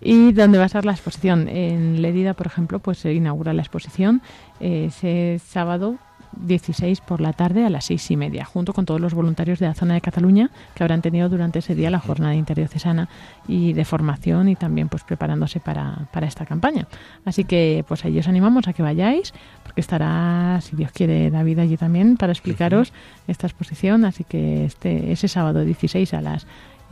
¿Y 0.00 0.32
dónde 0.32 0.58
va 0.58 0.64
a 0.64 0.68
ser 0.68 0.84
la 0.84 0.92
exposición? 0.92 1.48
En 1.48 2.00
Lérida, 2.00 2.34
por 2.34 2.46
ejemplo, 2.46 2.78
pues 2.78 2.98
se 2.98 3.12
inaugura 3.12 3.52
la 3.52 3.62
exposición 3.62 4.22
eh, 4.60 4.86
ese 4.88 5.40
sábado 5.44 5.96
16 6.40 7.00
por 7.00 7.20
la 7.20 7.32
tarde 7.32 7.64
a 7.64 7.70
las 7.70 7.86
seis 7.86 8.10
y 8.10 8.16
media, 8.16 8.44
junto 8.44 8.72
con 8.72 8.84
todos 8.84 9.00
los 9.00 9.14
voluntarios 9.14 9.58
de 9.58 9.66
la 9.66 9.74
zona 9.74 9.94
de 9.94 10.00
Cataluña 10.00 10.50
que 10.74 10.82
habrán 10.82 11.02
tenido 11.02 11.28
durante 11.28 11.58
ese 11.58 11.74
día 11.74 11.90
la 11.90 12.00
jornada 12.00 12.34
interdiocesana 12.34 13.08
y 13.48 13.72
de 13.72 13.84
formación 13.84 14.48
y 14.48 14.56
también 14.56 14.88
pues 14.88 15.04
preparándose 15.04 15.60
para, 15.60 16.08
para 16.12 16.26
esta 16.26 16.46
campaña. 16.46 16.86
Así 17.24 17.44
que 17.44 17.84
pues 17.86 18.04
ahí 18.04 18.18
os 18.18 18.28
animamos 18.28 18.68
a 18.68 18.72
que 18.72 18.82
vayáis, 18.82 19.34
porque 19.62 19.80
estará, 19.80 20.60
si 20.60 20.76
Dios 20.76 20.92
quiere, 20.92 21.30
David 21.30 21.58
allí 21.58 21.76
también 21.76 22.16
para 22.16 22.32
explicaros 22.32 22.92
esta 23.28 23.46
exposición. 23.46 24.04
Así 24.04 24.24
que 24.24 24.64
este 24.64 25.12
ese 25.12 25.28
sábado 25.28 25.64
16 25.64 26.14
a 26.14 26.20
las 26.20 26.46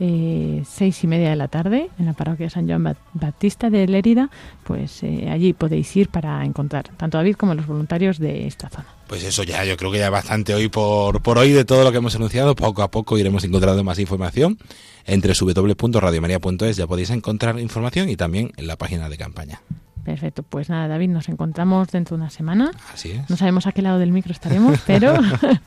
eh, 0.05 0.63
seis 0.67 1.01
y 1.05 1.07
media 1.07 1.29
de 1.29 1.37
la 1.37 1.47
tarde 1.47 1.89
en 1.97 2.05
la 2.05 2.11
parroquia 2.11 2.49
San 2.49 2.67
Juan 2.67 2.97
Baptista 3.13 3.69
de 3.69 3.87
Lérida, 3.87 4.29
pues 4.65 5.01
eh, 5.01 5.29
allí 5.31 5.53
podéis 5.53 5.95
ir 5.95 6.09
para 6.09 6.43
encontrar 6.43 6.89
tanto 6.97 7.17
a 7.17 7.21
David 7.21 7.37
como 7.37 7.53
a 7.53 7.55
los 7.55 7.65
voluntarios 7.65 8.19
de 8.19 8.45
esta 8.45 8.69
zona. 8.69 8.85
Pues 9.07 9.23
eso 9.23 9.43
ya, 9.43 9.63
yo 9.63 9.77
creo 9.77 9.93
que 9.93 9.99
ya 9.99 10.09
bastante 10.09 10.53
hoy 10.53 10.67
por, 10.67 11.21
por 11.21 11.37
hoy 11.37 11.51
de 11.53 11.63
todo 11.63 11.85
lo 11.85 11.91
que 11.91 11.99
hemos 11.99 12.15
anunciado. 12.15 12.53
Poco 12.53 12.81
a 12.83 12.91
poco 12.91 13.17
iremos 13.17 13.45
encontrando 13.45 13.81
más 13.85 13.97
información. 13.97 14.57
Entre 15.05 15.33
www.radiomaria.es 15.39 16.75
ya 16.75 16.85
podéis 16.85 17.09
encontrar 17.09 17.57
información 17.59 18.09
y 18.09 18.17
también 18.17 18.51
en 18.57 18.67
la 18.67 18.75
página 18.75 19.07
de 19.07 19.17
campaña. 19.17 19.61
Perfecto, 20.03 20.43
pues 20.43 20.69
nada, 20.69 20.87
David, 20.87 21.09
nos 21.09 21.29
encontramos 21.29 21.87
dentro 21.89 22.17
de 22.17 22.23
una 22.23 22.29
semana. 22.29 22.71
Así 22.93 23.11
es. 23.11 23.29
No 23.29 23.37
sabemos 23.37 23.67
a 23.67 23.71
qué 23.71 23.81
lado 23.81 23.99
del 23.99 24.11
micro 24.11 24.31
estaremos, 24.33 24.79
pero 24.87 25.13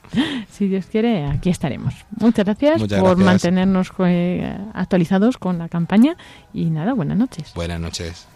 si 0.50 0.68
Dios 0.68 0.86
quiere, 0.86 1.24
aquí 1.26 1.48
estaremos. 1.50 1.94
Muchas 2.20 2.44
gracias 2.44 2.80
Muchas 2.80 3.00
por 3.00 3.16
gracias. 3.16 3.26
mantenernos 3.26 3.90
eh, 4.00 4.58
actualizados 4.74 5.38
con 5.38 5.58
la 5.58 5.68
campaña 5.68 6.16
y 6.52 6.66
nada, 6.66 6.92
buenas 6.92 7.16
noches. 7.16 7.52
Buenas 7.54 7.80
noches. 7.80 8.26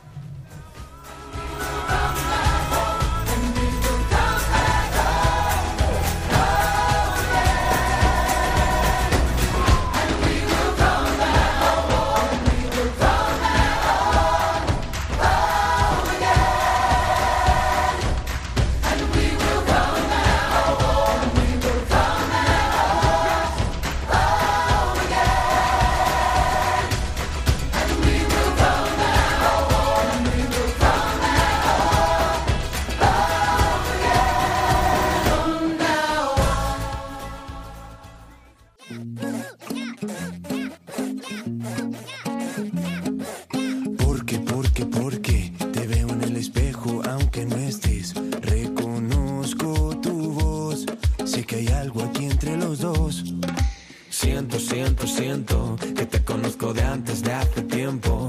Que 55.20 56.06
te 56.06 56.24
conozco 56.24 56.72
de 56.72 56.82
antes 56.82 57.22
de 57.22 57.30
hace 57.30 57.60
tiempo. 57.60 58.19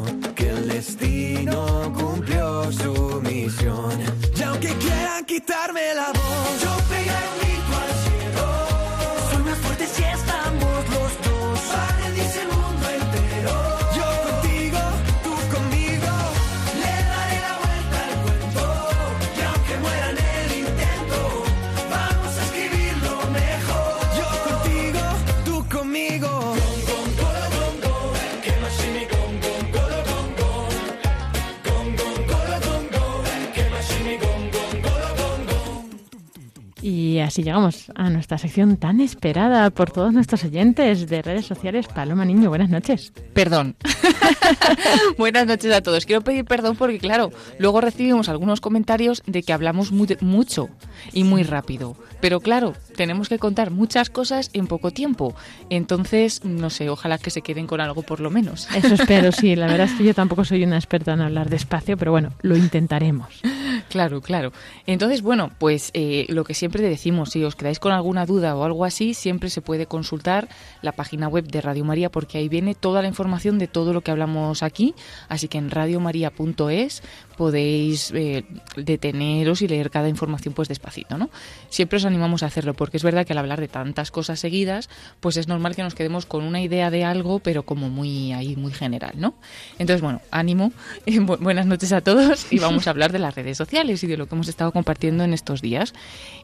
Así 37.32 37.44
llegamos 37.44 37.86
a 37.96 38.10
nuestra 38.10 38.38
sección 38.38 38.76
tan 38.76 39.00
esperada 39.00 39.70
por 39.70 39.90
todos 39.90 40.12
nuestros 40.12 40.44
oyentes 40.44 41.08
de 41.08 41.22
redes 41.22 41.46
sociales. 41.46 41.88
Paloma 41.88 42.26
Niño, 42.26 42.50
buenas 42.50 42.70
noches. 42.70 43.14
Perdón. 43.34 43.76
Buenas 45.18 45.48
noches 45.48 45.72
a 45.74 45.82
todos. 45.82 46.06
Quiero 46.06 46.22
pedir 46.24 46.46
perdón 46.46 46.76
porque, 46.76 47.00
claro, 47.00 47.32
luego 47.58 47.80
recibimos 47.82 48.28
algunos 48.30 48.60
comentarios 48.62 49.24
de 49.26 49.44
que 49.44 49.54
hablamos 49.54 49.92
mu- 49.92 50.06
mucho 50.20 50.70
y 51.14 51.24
muy 51.24 51.44
rápido. 51.44 51.96
Pero 52.20 52.40
claro, 52.42 52.74
tenemos 52.96 53.30
que 53.30 53.40
contar 53.40 53.72
muchas 53.72 54.10
cosas 54.10 54.50
en 54.54 54.68
poco 54.68 54.92
tiempo. 54.92 55.34
Entonces, 55.70 56.44
no 56.44 56.70
sé, 56.70 56.90
ojalá 56.90 57.18
que 57.18 57.30
se 57.30 57.42
queden 57.42 57.66
con 57.68 57.82
algo 57.82 58.02
por 58.04 58.20
lo 58.20 58.30
menos. 58.30 58.68
Eso 58.76 58.94
espero, 58.96 59.32
sí. 59.32 59.56
La 59.56 59.68
verdad 59.68 59.88
es 59.88 59.94
que 59.94 60.04
yo 60.04 60.14
tampoco 60.22 60.44
soy 60.44 60.64
una 60.64 60.76
experta 60.78 61.14
en 61.14 61.22
hablar 61.22 61.50
despacio, 61.50 61.98
pero 61.98 62.12
bueno, 62.12 62.34
lo 62.42 62.58
intentaremos. 62.58 63.42
Claro, 63.90 64.22
claro. 64.22 64.52
Entonces, 64.86 65.22
bueno, 65.22 65.52
pues 65.60 65.92
eh, 65.94 66.26
lo 66.30 66.44
que 66.44 66.54
siempre 66.54 66.82
decimos, 66.88 67.21
si 67.26 67.44
os 67.44 67.56
quedáis 67.56 67.80
con 67.80 67.92
alguna 67.92 68.26
duda 68.26 68.56
o 68.56 68.64
algo 68.64 68.86
así, 68.86 69.14
siempre 69.14 69.50
se 69.50 69.62
puede 69.62 69.86
consultar 69.86 70.50
la 70.82 70.92
página 70.92 71.28
web 71.28 71.46
de 71.48 71.62
Radio 71.62 71.86
María 71.86 72.10
porque 72.10 72.38
ahí 72.38 72.50
viene 72.50 72.76
toda 72.76 73.02
la 73.02 73.08
información 73.08 73.60
de 73.60 73.68
todo 73.68 73.94
lo 73.94 74.02
que 74.02 74.12
hablamos 74.12 74.64
aquí. 74.64 74.96
Así 75.30 75.48
que 75.48 75.58
en 75.58 75.72
radiomaria.es 75.72 77.04
podéis 77.42 78.12
eh, 78.14 78.44
deteneros 78.76 79.64
y 79.64 79.68
leer 79.68 79.90
cada 79.90 80.08
información 80.08 80.54
pues 80.54 80.68
despacito, 80.68 81.18
¿no? 81.18 81.32
Siempre 81.70 81.98
os 81.98 82.06
animamos 82.06 82.44
a 82.44 82.46
hacerlo 82.46 82.76
porque 82.76 82.98
es 82.98 83.04
verdad 83.04 83.26
que 83.26 83.34
al 83.34 83.40
hablar 83.40 83.60
de 83.60 83.68
tantas 83.68 84.12
cosas 84.12 84.40
seguidas, 84.40 84.90
pues 85.22 85.38
es 85.38 85.48
normal 85.48 85.76
que 85.76 85.82
nos 85.82 85.96
quedemos 85.96 86.28
con 86.28 86.44
una 86.44 86.62
idea 86.62 86.92
de 86.92 87.04
algo, 87.04 87.40
pero 87.40 87.64
como 87.64 87.90
muy 87.90 88.32
ahí, 88.32 88.56
muy 88.56 88.72
general, 88.74 89.14
¿no? 89.16 89.34
Entonces, 89.80 90.02
bueno, 90.04 90.22
ánimo, 90.30 90.72
Bu- 91.08 91.40
buenas 91.40 91.66
noches 91.66 91.92
a 91.94 92.02
todos 92.02 92.46
y 92.54 92.60
vamos 92.60 92.86
a 92.86 92.90
hablar 92.92 93.12
de 93.12 93.18
las 93.18 93.34
redes 93.34 93.58
sociales 93.58 94.04
y 94.04 94.08
de 94.08 94.18
lo 94.18 94.28
que 94.28 94.36
hemos 94.36 94.48
estado 94.48 94.72
compartiendo 94.72 95.24
en 95.24 95.34
estos 95.34 95.64
días. 95.64 95.96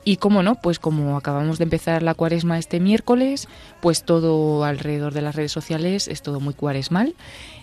Y 0.04 0.18
cómo 0.18 0.42
no, 0.42 0.56
pues 0.56 0.80
como 0.80 1.16
acabamos 1.16 1.60
de 1.60 1.66
empezar 1.66 2.02
la 2.02 2.16
cuaresma 2.16 2.58
este 2.58 2.80
miércoles, 2.80 3.48
pues 3.82 4.02
todo 4.04 4.64
alrededor 4.64 5.14
de 5.14 5.22
las 5.22 5.36
redes 5.36 5.52
sociales 5.52 6.08
es 6.08 6.24
todo 6.24 6.40
muy 6.40 6.56
cuaresmal. 6.56 7.14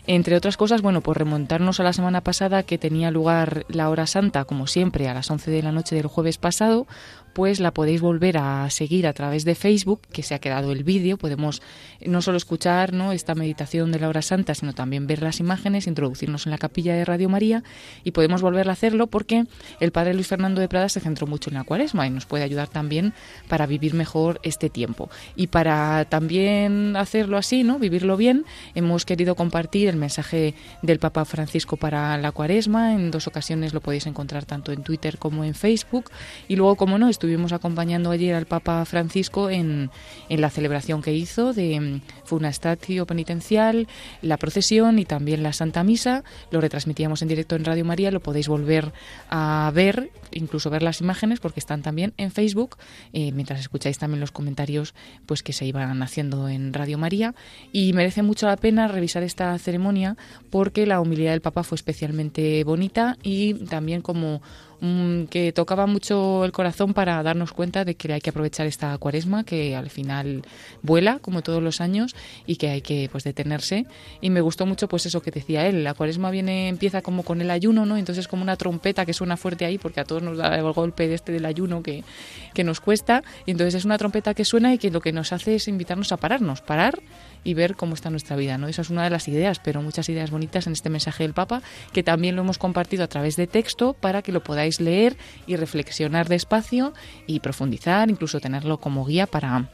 Entre 0.07 0.37
otras 0.37 0.59
cosas, 0.59 0.83
bueno, 0.83 1.01
pues 1.01 1.17
remontarnos 1.17 1.81
a 1.81 1.83
la 1.83 1.95
semana 1.95 2.21
pasada 2.21 2.63
que 2.63 2.77
tenía 2.77 3.11
lugar 3.11 3.65
la 3.69 3.89
hora 3.89 4.07
santa, 4.07 4.45
como 4.45 4.67
siempre, 4.67 5.09
a 5.09 5.15
las 5.15 5.31
11 5.31 5.51
de 5.51 5.63
la 5.63 5.73
noche 5.73 5.97
del 5.97 6.09
jueves 6.09 6.37
pasado, 6.37 6.87
pues 7.35 7.61
la 7.61 7.75
podéis 7.75 8.01
volver 8.01 8.39
a 8.39 8.71
seguir 8.71 9.07
a 9.07 9.13
través 9.13 9.45
de 9.45 9.55
Facebook, 9.55 10.01
que 10.13 10.23
se 10.23 10.35
ha 10.35 10.39
quedado 10.39 10.73
el 10.73 10.85
vídeo. 10.85 11.19
Podemos 11.19 11.61
no 12.05 12.23
solo 12.23 12.37
escuchar 12.37 12.93
¿no? 12.93 13.13
esta 13.13 13.35
meditación 13.35 13.93
de 13.93 14.01
la 14.01 14.09
hora 14.09 14.23
santa, 14.23 14.55
sino 14.55 14.73
también 14.73 15.07
ver 15.07 15.23
las 15.23 15.41
imágenes, 15.41 15.87
introducirnos 15.87 16.47
en 16.47 16.53
la 16.53 16.59
capilla 16.59 16.95
de 16.95 17.05
Radio 17.05 17.29
María 17.29 17.63
y 18.05 18.13
podemos 18.13 18.41
volver 18.41 18.69
a 18.69 18.73
hacerlo 18.73 19.09
porque 19.09 19.45
el 19.81 19.93
padre 19.93 20.15
Luis 20.15 20.29
Fernando 20.29 20.61
de 20.61 20.69
Prada 20.69 20.89
se 20.89 21.01
centró 21.01 21.27
mucho 21.27 21.51
en 21.51 21.55
la 21.55 21.65
cuaresma 21.65 22.07
y 22.07 22.11
nos 22.11 22.27
puede 22.27 22.45
ayudar 22.45 22.69
también 22.69 23.13
para 23.49 23.67
vivir 23.67 23.95
mejor 23.95 24.41
este 24.43 24.71
tiempo. 24.71 25.11
Y 25.37 25.49
para 25.49 26.05
también 26.07 26.97
hacerlo 26.97 27.37
así, 27.37 27.65
¿no? 27.65 27.79
vivirlo 27.79 28.17
bien, 28.17 28.45
hemos 28.75 29.05
querido 29.05 29.35
compartir 29.35 29.89
el 29.89 29.97
mensaje 29.97 30.55
del 30.83 30.99
Papa 30.99 31.25
Francisco 31.25 31.77
para 31.77 32.17
la 32.19 32.33
cuaresma. 32.33 32.95
En 32.95 33.11
dos 33.11 33.27
ocasiones 33.27 33.75
lo 33.75 33.81
podéis 33.81 34.07
encontrar 34.07 34.45
tanto 34.45 34.73
en 34.73 34.83
Twitter 34.83 35.19
como 35.19 35.45
en 35.45 35.55
Facebook. 35.55 36.11
Y 36.49 36.57
luego, 36.57 36.77
como 36.77 36.99
no, 36.99 37.09
estuvimos 37.25 37.55
acompañando 37.55 38.11
ayer 38.11 38.35
al 38.35 38.45
Papa 38.45 38.85
Francisco 38.85 39.49
en, 39.49 39.91
en 40.29 40.41
la 40.43 40.51
celebración 40.51 41.01
que 41.01 41.15
hizo 41.15 41.55
de 41.55 41.81
mm, 41.81 42.01
Funastatio 42.25 43.07
Penitencial, 43.07 43.89
la 44.21 44.37
procesión 44.37 44.99
y 44.99 45.07
también 45.07 45.43
la 45.43 45.55
Santa 45.55 45.83
Misa. 45.85 46.23
Lo 46.51 46.61
retransmitíamos 46.61 47.23
en 47.23 47.29
directo 47.29 47.57
en 47.57 47.65
Radio 47.65 47.87
María, 47.87 48.11
lo 48.11 48.21
podéis 48.21 48.47
volver 48.47 48.93
a 49.31 49.73
ver, 49.75 50.11
incluso 50.33 50.69
ver 50.69 50.83
las 50.83 51.01
imágenes, 51.01 51.41
porque 51.41 51.61
están 51.61 51.81
también 51.81 52.13
en 52.19 52.31
Facebook, 52.31 52.77
eh, 53.15 53.33
mientras 53.33 53.59
escucháis 53.59 53.97
también 53.97 54.21
los 54.21 54.31
comentarios 54.31 54.95
pues 55.25 55.43
que 55.43 55.55
se 55.55 55.65
iban 55.65 56.03
haciendo 56.03 56.51
en 56.51 56.75
Radio 56.75 56.99
María. 56.99 57.35
Y 57.73 57.95
merece 57.95 58.23
mucho 58.23 58.49
la 58.49 58.59
pena 58.59 58.87
revisar 58.87 59.23
esta 59.23 59.59
ceremonia 59.59 60.19
porque 60.51 60.85
la 60.85 61.01
humildad 61.01 61.31
del 61.31 61.41
Papa 61.41 61.63
fue 61.63 61.77
especialmente 61.77 62.63
bonita 62.65 63.17
y 63.23 63.55
también 63.65 64.03
como 64.03 64.43
mm, 64.81 65.25
que 65.25 65.53
tocaba 65.53 65.87
mucho 65.87 66.45
el 66.45 66.53
corazón 66.53 66.95
para 66.95 67.23
darnos 67.23 67.53
cuenta 67.53 67.85
de 67.85 67.95
que 67.95 68.13
hay 68.13 68.21
que 68.21 68.31
aprovechar 68.31 68.67
esta 68.67 68.97
cuaresma 68.99 69.45
que 69.45 69.77
al 69.77 69.91
final 69.91 70.43
vuela 70.83 71.19
como 71.21 71.43
todos 71.43 71.63
los 71.63 71.81
años 71.81 72.15
y 72.47 72.57
que 72.57 72.69
hay 72.69 72.83
que 72.83 73.09
pues 73.11 73.25
detenerse. 73.25 73.87
Y 74.21 74.31
me 74.31 74.41
gustó 74.41 74.67
mucho 74.67 74.89
pues 74.89 75.07
eso 75.07 75.23
que 75.23 75.31
decía 75.31 75.67
él 75.67 75.85
la 75.85 75.95
cuaresma 75.95 76.31
viene 76.31 76.69
empieza 76.69 77.03
como 77.03 77.23
con 77.23 77.41
el 77.41 77.51
ayuno 77.51 77.87
no 77.87 77.97
entonces 77.97 78.29
como 78.29 78.43
una 78.43 78.57
trompeta 78.57 79.07
que 79.07 79.13
suena 79.13 79.37
fuerte 79.37 79.65
ahí 79.65 79.79
porque 79.79 80.01
a 80.01 80.05
todos 80.05 80.23
nos 80.23 80.39
da 80.39 80.55
el 80.57 80.73
golpe 80.73 81.09
de 81.09 81.15
este 81.15 81.33
del 81.33 81.47
ayuno 81.47 81.83
que, 81.83 82.05
que 82.53 82.65
nos 82.65 82.81
cuesta. 82.81 83.23
Y 83.47 83.53
entonces 83.53 83.75
es 83.75 83.85
una 83.85 83.99
trompeta 83.99 84.35
que 84.35 84.45
suena 84.45 84.73
y 84.75 84.79
que 84.79 84.91
lo 84.91 85.01
que 85.01 85.13
nos 85.13 85.33
hace 85.33 85.57
es 85.57 85.69
invitarnos 85.69 86.13
a 86.13 86.17
pararnos. 86.17 86.61
Parar 86.61 87.01
y 87.45 87.55
ver 87.55 87.77
cómo 87.77 87.95
está 87.95 88.11
nuestra 88.11 88.37
vida, 88.37 88.59
¿no? 88.59 88.67
Esa 88.67 88.83
es 88.83 88.91
una 88.91 89.05
de 89.05 89.11
las 89.11 89.29
ideas, 89.29 89.61
pero 89.63 89.83
muchas 89.83 90.09
ideas 90.09 90.31
bonitas 90.31 90.67
en 90.67 90.73
este 90.73 90.91
mensaje 90.91 91.23
del 91.23 91.35
Papa, 91.35 91.63
que 91.93 92.03
también 92.03 92.35
lo 92.35 92.43
hemos 92.43 92.59
compartido 92.59 93.05
a 93.05 93.09
través 93.09 93.37
de 93.37 93.47
texto 93.47 93.93
para 93.93 94.23
que 94.23 94.33
lo 94.33 94.43
podáis 94.43 94.81
leer 94.81 95.17
y 95.47 95.57
reflexionar 95.57 96.29
despacio 96.29 96.95
y 97.27 97.41
profundizar, 97.41 98.11
incluso 98.11 98.41
tenerlo 98.41 98.79
como 98.79 99.05
guía 99.05 99.27
para 99.27 99.69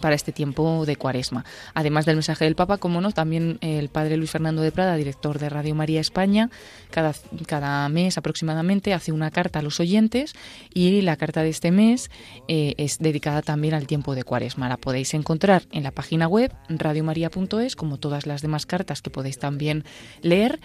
para 0.00 0.14
este 0.14 0.32
tiempo 0.32 0.84
de 0.86 0.96
cuaresma. 0.96 1.44
Además 1.74 2.06
del 2.06 2.16
mensaje 2.16 2.44
del 2.44 2.54
Papa, 2.54 2.78
como 2.78 3.00
no, 3.00 3.12
también 3.12 3.58
el 3.60 3.88
padre 3.88 4.16
Luis 4.16 4.30
Fernando 4.30 4.62
de 4.62 4.72
Prada, 4.72 4.96
director 4.96 5.38
de 5.38 5.48
Radio 5.48 5.74
María 5.74 6.00
España, 6.00 6.50
cada, 6.90 7.14
cada 7.46 7.88
mes 7.88 8.18
aproximadamente 8.18 8.94
hace 8.94 9.12
una 9.12 9.30
carta 9.30 9.58
a 9.58 9.62
los 9.62 9.80
oyentes 9.80 10.34
y 10.72 11.02
la 11.02 11.16
carta 11.16 11.42
de 11.42 11.48
este 11.48 11.70
mes 11.70 12.10
eh, 12.48 12.74
es 12.78 12.98
dedicada 12.98 13.42
también 13.42 13.74
al 13.74 13.86
tiempo 13.86 14.14
de 14.14 14.24
cuaresma. 14.24 14.68
La 14.68 14.76
podéis 14.76 15.14
encontrar 15.14 15.62
en 15.72 15.82
la 15.82 15.90
página 15.90 16.28
web 16.28 16.52
radiomaria.es, 16.68 17.76
como 17.76 17.98
todas 17.98 18.26
las 18.26 18.42
demás 18.42 18.66
cartas 18.66 19.02
que 19.02 19.10
podéis 19.10 19.38
también 19.38 19.84
leer, 20.22 20.60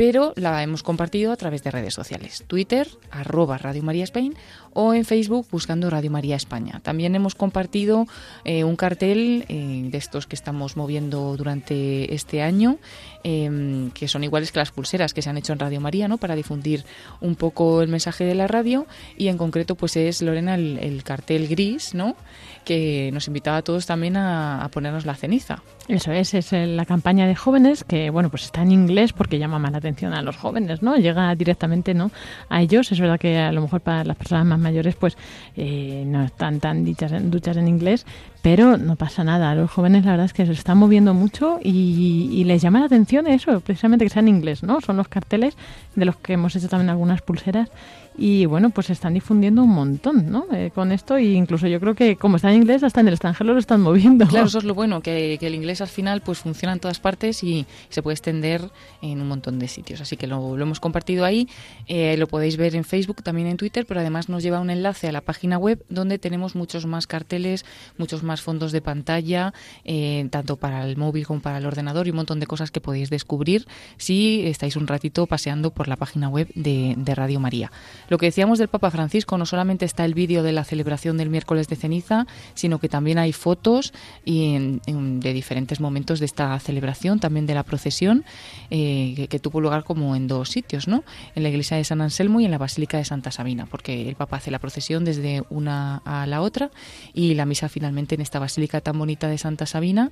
pero 0.00 0.32
la 0.34 0.62
hemos 0.62 0.82
compartido 0.82 1.30
a 1.30 1.36
través 1.36 1.62
de 1.62 1.70
redes 1.70 1.92
sociales. 1.92 2.42
Twitter, 2.46 2.88
arroba 3.10 3.58
Radio 3.58 3.82
María 3.82 4.04
Spain, 4.04 4.34
o 4.72 4.94
en 4.94 5.04
Facebook 5.04 5.46
buscando 5.50 5.90
Radio 5.90 6.10
María 6.10 6.36
España. 6.36 6.80
También 6.82 7.14
hemos 7.14 7.34
compartido 7.34 8.06
eh, 8.46 8.64
un 8.64 8.76
cartel 8.76 9.44
eh, 9.48 9.88
de 9.90 9.98
estos 9.98 10.26
que 10.26 10.36
estamos 10.36 10.78
moviendo 10.78 11.36
durante 11.36 12.14
este 12.14 12.40
año, 12.40 12.78
em, 13.24 13.90
que 13.90 14.08
son 14.08 14.24
iguales 14.24 14.52
que 14.52 14.58
las 14.58 14.70
pulseras 14.70 15.12
que 15.12 15.20
se 15.20 15.28
han 15.28 15.36
hecho 15.36 15.52
en 15.52 15.58
Radio 15.58 15.82
María, 15.82 16.08
¿no? 16.08 16.16
Para 16.16 16.34
difundir 16.34 16.86
un 17.20 17.34
poco 17.34 17.82
el 17.82 17.88
mensaje 17.88 18.24
de 18.24 18.34
la 18.34 18.46
radio 18.46 18.86
y 19.18 19.28
en 19.28 19.36
concreto 19.36 19.74
pues 19.74 19.96
es 19.96 20.22
Lorena 20.22 20.54
el, 20.54 21.02
cartel 21.04 21.46
gris, 21.46 21.92
¿no? 21.92 22.16
Que 22.64 23.10
nos 23.12 23.26
invitaba 23.26 23.58
a 23.58 23.62
todos 23.62 23.86
también 23.86 24.16
a, 24.16 24.68
ponernos 24.72 25.06
la 25.06 25.14
ceniza. 25.14 25.62
Eso 25.88 26.12
es, 26.12 26.34
es 26.34 26.52
la 26.52 26.84
campaña 26.84 27.26
de 27.26 27.34
jóvenes 27.34 27.82
que, 27.82 28.10
bueno, 28.10 28.30
pues 28.30 28.44
está 28.44 28.62
en 28.62 28.70
inglés 28.70 29.12
porque 29.12 29.38
llama 29.38 29.58
más 29.58 29.72
la 29.72 29.78
atención 29.78 30.14
a 30.14 30.22
los 30.22 30.36
jóvenes, 30.36 30.82
¿no? 30.82 30.96
Llega 30.96 31.34
directamente, 31.34 31.94
¿no? 31.94 32.10
A 32.48 32.62
ellos. 32.62 32.92
Es 32.92 33.00
verdad 33.00 33.18
que 33.18 33.38
a 33.38 33.50
lo 33.50 33.62
mejor 33.62 33.80
para 33.80 34.04
las 34.04 34.16
personas 34.16 34.46
más 34.46 34.58
mayores, 34.58 34.94
pues 34.94 35.16
eh, 35.56 36.04
no 36.06 36.22
están 36.22 36.60
tan 36.60 36.84
dichas, 36.84 37.12
duchas 37.30 37.56
en 37.56 37.66
inglés, 37.66 38.06
pero 38.42 38.76
no 38.76 38.96
pasa 38.96 39.24
nada. 39.24 39.50
A 39.50 39.54
los 39.54 39.70
jóvenes 39.70 40.04
la 40.04 40.12
verdad 40.12 40.26
es 40.26 40.32
que 40.32 40.46
se 40.46 40.52
están 40.52 40.78
moviendo 40.78 41.14
mucho 41.14 41.58
y, 41.62 42.28
y, 42.32 42.44
les 42.44 42.62
llama 42.62 42.80
la 42.80 42.86
atención 42.86 43.26
eso, 43.26 43.60
precisamente 43.60 44.04
que 44.04 44.10
sea 44.10 44.20
en 44.20 44.28
inglés, 44.28 44.62
¿no? 44.62 44.80
Son 44.80 44.96
los 44.96 45.08
carteles 45.08 45.56
de 45.96 46.04
los 46.04 46.16
que 46.16 46.34
hemos 46.34 46.54
hecho 46.56 46.68
también 46.68 46.90
algunas 46.90 47.22
pulseras 47.22 47.68
y 48.16 48.44
bueno, 48.46 48.70
pues 48.70 48.88
se 48.88 48.92
están 48.92 49.14
difundiendo 49.14 49.62
un 49.62 49.70
montón, 49.70 50.30
¿no? 50.30 50.46
Eh, 50.52 50.70
con 50.74 50.92
esto 50.92 51.18
y 51.18 51.36
incluso 51.36 51.66
yo 51.68 51.80
creo 51.80 51.94
que 51.94 52.16
como 52.16 52.36
está 52.36 52.50
en 52.50 52.56
inglés, 52.56 52.82
hasta 52.82 53.00
en 53.00 53.08
el 53.08 53.14
extranjero 53.14 53.52
lo 53.52 53.58
están 53.58 53.80
moviendo. 53.80 54.26
Claro, 54.26 54.46
eso 54.46 54.58
es 54.58 54.64
lo 54.64 54.74
bueno, 54.74 55.00
que, 55.00 55.38
el 55.40 55.54
inglés 55.54 55.80
al 55.80 55.88
final 55.88 56.20
pues 56.20 56.38
funciona 56.38 56.72
en 56.72 56.80
todas 56.80 57.00
partes 57.00 57.42
y 57.42 57.66
se 57.88 58.02
puede 58.02 58.14
extender 58.14 58.70
en 59.00 59.20
un 59.20 59.28
montón 59.28 59.58
de 59.58 59.68
sitios. 59.68 60.00
Así 60.00 60.16
que 60.16 60.26
lo, 60.26 60.58
hemos 60.58 60.80
compartido 60.80 61.24
ahí, 61.24 61.48
eh, 61.86 62.16
lo 62.18 62.26
podéis 62.26 62.56
ver 62.56 62.74
en 62.74 62.84
Facebook, 62.84 63.22
también 63.22 63.48
en 63.48 63.56
Twitter, 63.56 63.86
pero 63.86 64.00
además 64.00 64.28
nos 64.28 64.42
lleva 64.42 64.60
un 64.60 64.70
enlace 64.70 65.08
a 65.08 65.12
la 65.12 65.20
página 65.20 65.56
web 65.56 65.84
donde 65.88 66.18
tenemos 66.18 66.54
muchos 66.54 66.86
más 66.86 67.06
carteles, 67.06 67.64
muchos 67.96 68.22
más 68.22 68.42
fondos 68.42 68.72
de 68.72 68.82
pantalla, 68.82 69.54
eh, 69.84 70.26
tanto 70.30 70.56
para 70.56 70.84
el 70.84 70.96
móvil 70.96 71.26
como 71.26 71.40
para 71.40 71.58
el 71.58 71.66
ordenador 71.66 72.06
y 72.06 72.10
un 72.10 72.16
montón 72.16 72.40
de 72.40 72.46
cosas 72.46 72.70
que 72.70 72.80
podéis 72.80 73.08
descubrir 73.08 73.66
si 73.96 74.46
estáis 74.46 74.76
un 74.76 74.86
ratito 74.86 75.26
paseando 75.26 75.70
por 75.70 75.88
la 75.88 75.96
página 75.96 76.28
web 76.28 76.48
de 76.54 77.14
Radio 77.14 77.40
María. 77.40 77.70
Lo 78.10 78.18
que 78.18 78.26
decíamos 78.26 78.58
del 78.58 78.66
Papa 78.66 78.90
Francisco, 78.90 79.38
no 79.38 79.46
solamente 79.46 79.84
está 79.84 80.04
el 80.04 80.14
vídeo 80.14 80.42
de 80.42 80.50
la 80.50 80.64
celebración 80.64 81.16
del 81.16 81.30
miércoles 81.30 81.68
de 81.68 81.76
ceniza, 81.76 82.26
sino 82.54 82.80
que 82.80 82.88
también 82.88 83.18
hay 83.18 83.32
fotos 83.32 83.94
y 84.24 84.80
de 84.84 85.32
diferentes 85.32 85.80
momentos 85.80 86.18
de 86.18 86.26
esta 86.26 86.58
celebración, 86.58 87.20
también 87.20 87.46
de 87.46 87.54
la 87.54 87.62
procesión, 87.62 88.24
eh, 88.70 89.28
que, 89.30 89.38
tuvo 89.38 89.60
lugar 89.60 89.84
como 89.84 90.16
en 90.16 90.26
dos 90.26 90.50
sitios, 90.50 90.88
¿no? 90.88 91.04
En 91.36 91.44
la 91.44 91.50
iglesia 91.50 91.76
de 91.76 91.84
San 91.84 92.00
Anselmo 92.00 92.40
y 92.40 92.44
en 92.44 92.50
la 92.50 92.58
Basílica 92.58 92.98
de 92.98 93.04
Santa 93.04 93.30
Sabina, 93.30 93.66
porque 93.66 94.08
el 94.08 94.16
Papa 94.16 94.38
hace 94.38 94.50
la 94.50 94.58
procesión 94.58 95.04
desde 95.04 95.44
una 95.48 96.02
a 96.04 96.26
la 96.26 96.42
otra 96.42 96.72
y 97.14 97.34
la 97.34 97.46
misa 97.46 97.68
finalmente 97.68 98.16
en 98.16 98.22
esta 98.22 98.40
basílica 98.40 98.80
tan 98.80 98.98
bonita 98.98 99.28
de 99.28 99.38
Santa 99.38 99.66
Sabina 99.66 100.10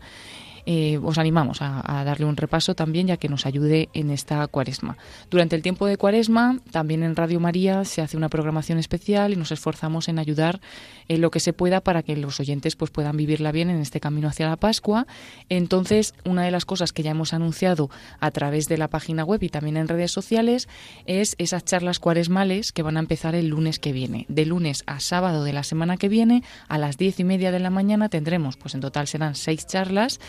eh, 0.67 0.99
os 1.03 1.19
animamos 1.19 1.63
a, 1.63 1.83
darle 2.05 2.27
un 2.27 2.37
repaso 2.37 2.75
también 2.75 3.07
ya 3.07 3.17
que 3.17 3.29
nos 3.29 3.47
ayude 3.47 3.89
en 3.93 4.11
esta 4.11 4.47
cuaresma. 4.47 4.97
Durante 5.31 5.57
el 5.57 5.63
tiempo 5.63 5.87
de 5.87 5.97
cuaresma, 5.97 6.59
también 6.71 7.03
en 7.03 7.17
Radio 7.17 7.41
María 7.41 7.85
se 7.85 8.03
hace 8.03 8.17
una 8.17 8.29
programación 8.29 8.79
especial 8.79 9.33
y 9.33 9.37
nos 9.37 9.53
esforzamos 9.53 10.09
en 10.09 10.19
ayudar 10.19 10.61
en 11.09 11.21
lo 11.21 11.31
que 11.31 11.41
se 11.41 11.53
pueda 11.53 11.81
para 11.81 12.03
que 12.03 12.17
los 12.17 12.39
oyentes 12.41 12.77
pues, 12.77 12.91
puedan 12.91 13.17
vivirla 13.17 13.53
bien 13.53 13.71
en 13.71 13.81
este 13.81 14.01
camino 14.01 14.29
hacia 14.29 14.49
la 14.49 14.57
Pascua. 14.57 15.07
Entonces, 15.49 16.15
una 16.25 16.45
de 16.45 16.51
las 16.51 16.65
cosas 16.65 16.93
que 16.93 17.03
ya 17.03 17.11
hemos 17.11 17.33
anunciado 17.33 17.91
a 18.21 18.31
través 18.31 18.69
de 18.69 18.79
la 18.79 18.89
página 18.89 19.25
web 19.25 19.43
y 19.43 19.49
también 19.49 19.77
en 19.77 19.89
redes 19.89 20.13
sociales 20.13 20.69
es 21.07 21.35
esas 21.39 21.65
charlas 21.65 21.99
cuaresmales 21.99 22.73
que 22.73 22.83
van 22.83 22.97
a 22.97 23.01
empezar 23.01 23.35
el 23.35 23.49
lunes 23.49 23.79
que 23.79 23.93
viene. 23.93 24.27
De 24.29 24.45
lunes 24.45 24.83
a 24.87 25.01
sábado 25.01 25.45
de 25.45 25.53
la 25.53 25.63
semana 25.63 25.97
que 25.97 26.09
viene, 26.09 26.43
a 26.69 26.79
las 26.79 26.99
diez 26.99 27.19
y 27.21 27.25
media 27.25 27.53
de 27.53 27.61
la 27.61 27.71
mañana 27.71 28.09
tendremos, 28.09 28.57
pues 28.57 28.75
en 28.75 28.81
total 28.81 29.07
serán 29.07 29.35
seis 29.35 29.67
charlas 29.67 30.21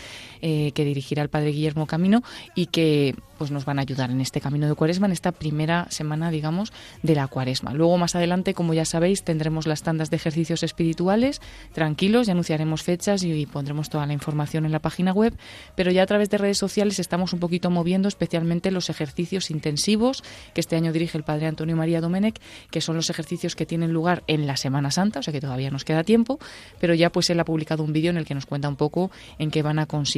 eh, 0.42 0.72
que 0.72 0.84
dirigirá 0.84 1.22
el 1.22 1.28
Padre 1.28 1.50
Guillermo 1.50 1.86
Camino 1.86 2.22
y 2.54 2.66
que 2.66 3.14
pues 3.40 3.50
nos 3.50 3.64
van 3.64 3.78
a 3.78 3.82
ayudar 3.82 4.10
en 4.10 4.20
este 4.20 4.38
camino 4.38 4.68
de 4.68 4.74
Cuaresma, 4.74 5.06
en 5.06 5.12
esta 5.12 5.32
primera 5.32 5.86
semana, 5.88 6.30
digamos, 6.30 6.74
de 7.02 7.14
la 7.14 7.26
Cuaresma. 7.26 7.72
Luego, 7.72 7.96
más 7.96 8.14
adelante, 8.14 8.52
como 8.52 8.74
ya 8.74 8.84
sabéis, 8.84 9.22
tendremos 9.22 9.66
las 9.66 9.82
tandas 9.82 10.10
de 10.10 10.16
ejercicios 10.16 10.62
espirituales, 10.62 11.40
tranquilos, 11.72 12.26
ya 12.26 12.32
anunciaremos 12.32 12.82
fechas 12.82 13.22
y, 13.24 13.46
pondremos 13.46 13.88
toda 13.88 14.04
la 14.04 14.12
información 14.12 14.66
en 14.66 14.72
la 14.72 14.80
página 14.80 15.12
web, 15.14 15.34
pero 15.74 15.90
ya 15.90 16.02
a 16.02 16.06
través 16.06 16.28
de 16.28 16.36
redes 16.36 16.58
sociales 16.58 16.98
estamos 16.98 17.32
un 17.32 17.40
poquito 17.40 17.70
moviendo 17.70 18.08
especialmente 18.08 18.70
los 18.70 18.90
ejercicios 18.90 19.50
intensivos 19.50 20.22
que 20.52 20.60
este 20.60 20.76
año 20.76 20.92
dirige 20.92 21.16
el 21.16 21.24
Padre 21.24 21.46
Antonio 21.46 21.76
María 21.76 22.02
Domenech, 22.02 22.38
que 22.70 22.82
son 22.82 22.94
los 22.94 23.08
ejercicios 23.08 23.56
que 23.56 23.64
tienen 23.64 23.90
lugar 23.90 24.22
en 24.26 24.46
la 24.46 24.58
Semana 24.58 24.90
Santa, 24.90 25.20
o 25.20 25.22
sea 25.22 25.32
que 25.32 25.40
todavía 25.40 25.70
nos 25.70 25.86
queda 25.86 26.04
tiempo, 26.04 26.38
pero 26.78 26.92
ya 26.92 27.10
pues 27.10 27.30
él 27.30 27.40
ha 27.40 27.46
publicado 27.46 27.84
un 27.84 27.94
vídeo 27.94 28.10
en 28.10 28.18
el 28.18 28.26
que 28.26 28.34
nos 28.34 28.44
cuenta 28.44 28.68
un 28.68 28.76
poco 28.76 29.10
en 29.38 29.50
qué 29.50 29.62
van 29.62 29.78
a 29.78 29.86
consistir 29.86 30.09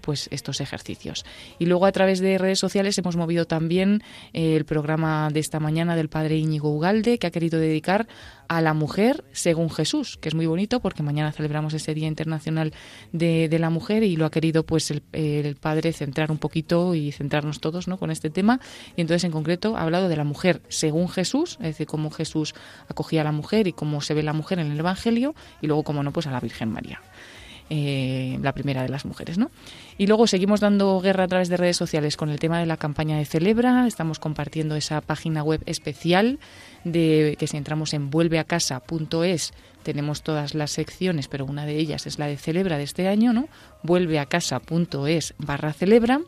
pues 0.00 0.28
estos 0.30 0.60
ejercicios. 0.60 1.24
Y 1.58 1.66
luego 1.66 1.86
a 1.86 1.92
través 1.92 2.20
de 2.20 2.38
redes 2.38 2.58
sociales 2.58 2.98
hemos 2.98 3.16
movido 3.16 3.46
también 3.46 4.02
eh, 4.32 4.56
el 4.56 4.64
programa 4.64 5.28
de 5.32 5.40
esta 5.40 5.60
mañana 5.60 5.96
del 5.96 6.08
padre 6.08 6.36
Íñigo 6.36 6.70
Ugalde, 6.70 7.18
que 7.18 7.26
ha 7.26 7.30
querido 7.30 7.58
dedicar 7.58 8.06
a 8.48 8.60
la 8.60 8.74
mujer 8.74 9.24
según 9.32 9.70
Jesús, 9.70 10.18
que 10.18 10.28
es 10.28 10.34
muy 10.34 10.46
bonito 10.46 10.80
porque 10.80 11.02
mañana 11.02 11.32
celebramos 11.32 11.74
ese 11.74 11.94
Día 11.94 12.08
Internacional 12.08 12.72
de, 13.12 13.48
la 13.58 13.70
Mujer 13.70 14.02
y 14.02 14.16
lo 14.16 14.26
ha 14.26 14.30
querido 14.30 14.64
pues 14.66 14.90
el, 14.90 15.02
el, 15.12 15.56
padre 15.56 15.92
centrar 15.92 16.30
un 16.30 16.38
poquito 16.38 16.94
y 16.94 17.12
centrarnos 17.12 17.60
todos 17.60 17.88
¿no? 17.88 17.98
con 17.98 18.10
este 18.10 18.30
tema. 18.30 18.60
Y 18.96 19.00
entonces 19.00 19.24
en 19.24 19.30
concreto 19.30 19.76
ha 19.76 19.82
hablado 19.82 20.08
de 20.08 20.16
la 20.16 20.24
mujer 20.24 20.60
según 20.68 21.08
Jesús, 21.08 21.56
es 21.60 21.68
decir, 21.68 21.86
cómo 21.86 22.10
Jesús 22.10 22.54
acogía 22.88 23.22
a 23.22 23.24
la 23.24 23.32
mujer 23.32 23.66
y 23.66 23.72
cómo 23.72 24.00
se 24.00 24.14
ve 24.14 24.22
la 24.22 24.32
mujer 24.32 24.58
en 24.58 24.72
el 24.72 24.78
Evangelio 24.78 25.34
y 25.60 25.66
luego, 25.66 25.84
como 25.84 26.02
no, 26.02 26.12
pues 26.12 26.26
a 26.26 26.30
la 26.30 26.40
Virgen 26.40 26.70
María. 26.70 27.00
Eh, 27.70 28.38
la 28.42 28.52
primera 28.52 28.82
de 28.82 28.90
las 28.90 29.06
mujeres, 29.06 29.38
¿no? 29.38 29.50
Y 29.96 30.06
luego 30.06 30.26
seguimos 30.26 30.60
dando 30.60 31.00
guerra 31.00 31.24
a 31.24 31.28
través 31.28 31.48
de 31.48 31.56
redes 31.56 31.78
sociales 31.78 32.18
con 32.18 32.28
el 32.28 32.38
tema 32.38 32.60
de 32.60 32.66
la 32.66 32.76
campaña 32.76 33.16
de 33.16 33.24
Celebra. 33.24 33.86
Estamos 33.86 34.18
compartiendo 34.18 34.76
esa 34.76 35.00
página 35.00 35.42
web 35.42 35.62
especial 35.64 36.38
de 36.84 37.36
que 37.38 37.46
si 37.46 37.56
entramos 37.56 37.94
en 37.94 38.10
vuelveacasa.es 38.10 39.54
tenemos 39.82 40.22
todas 40.22 40.54
las 40.54 40.72
secciones, 40.72 41.28
pero 41.28 41.46
una 41.46 41.64
de 41.64 41.76
ellas 41.78 42.06
es 42.06 42.18
la 42.18 42.26
de 42.26 42.36
Celebra 42.36 42.76
de 42.76 42.84
este 42.84 43.08
año, 43.08 43.32
¿no? 43.32 43.48
Vuelveacasa.es 43.82 45.34
barra 45.38 45.72
Celebra 45.72 46.20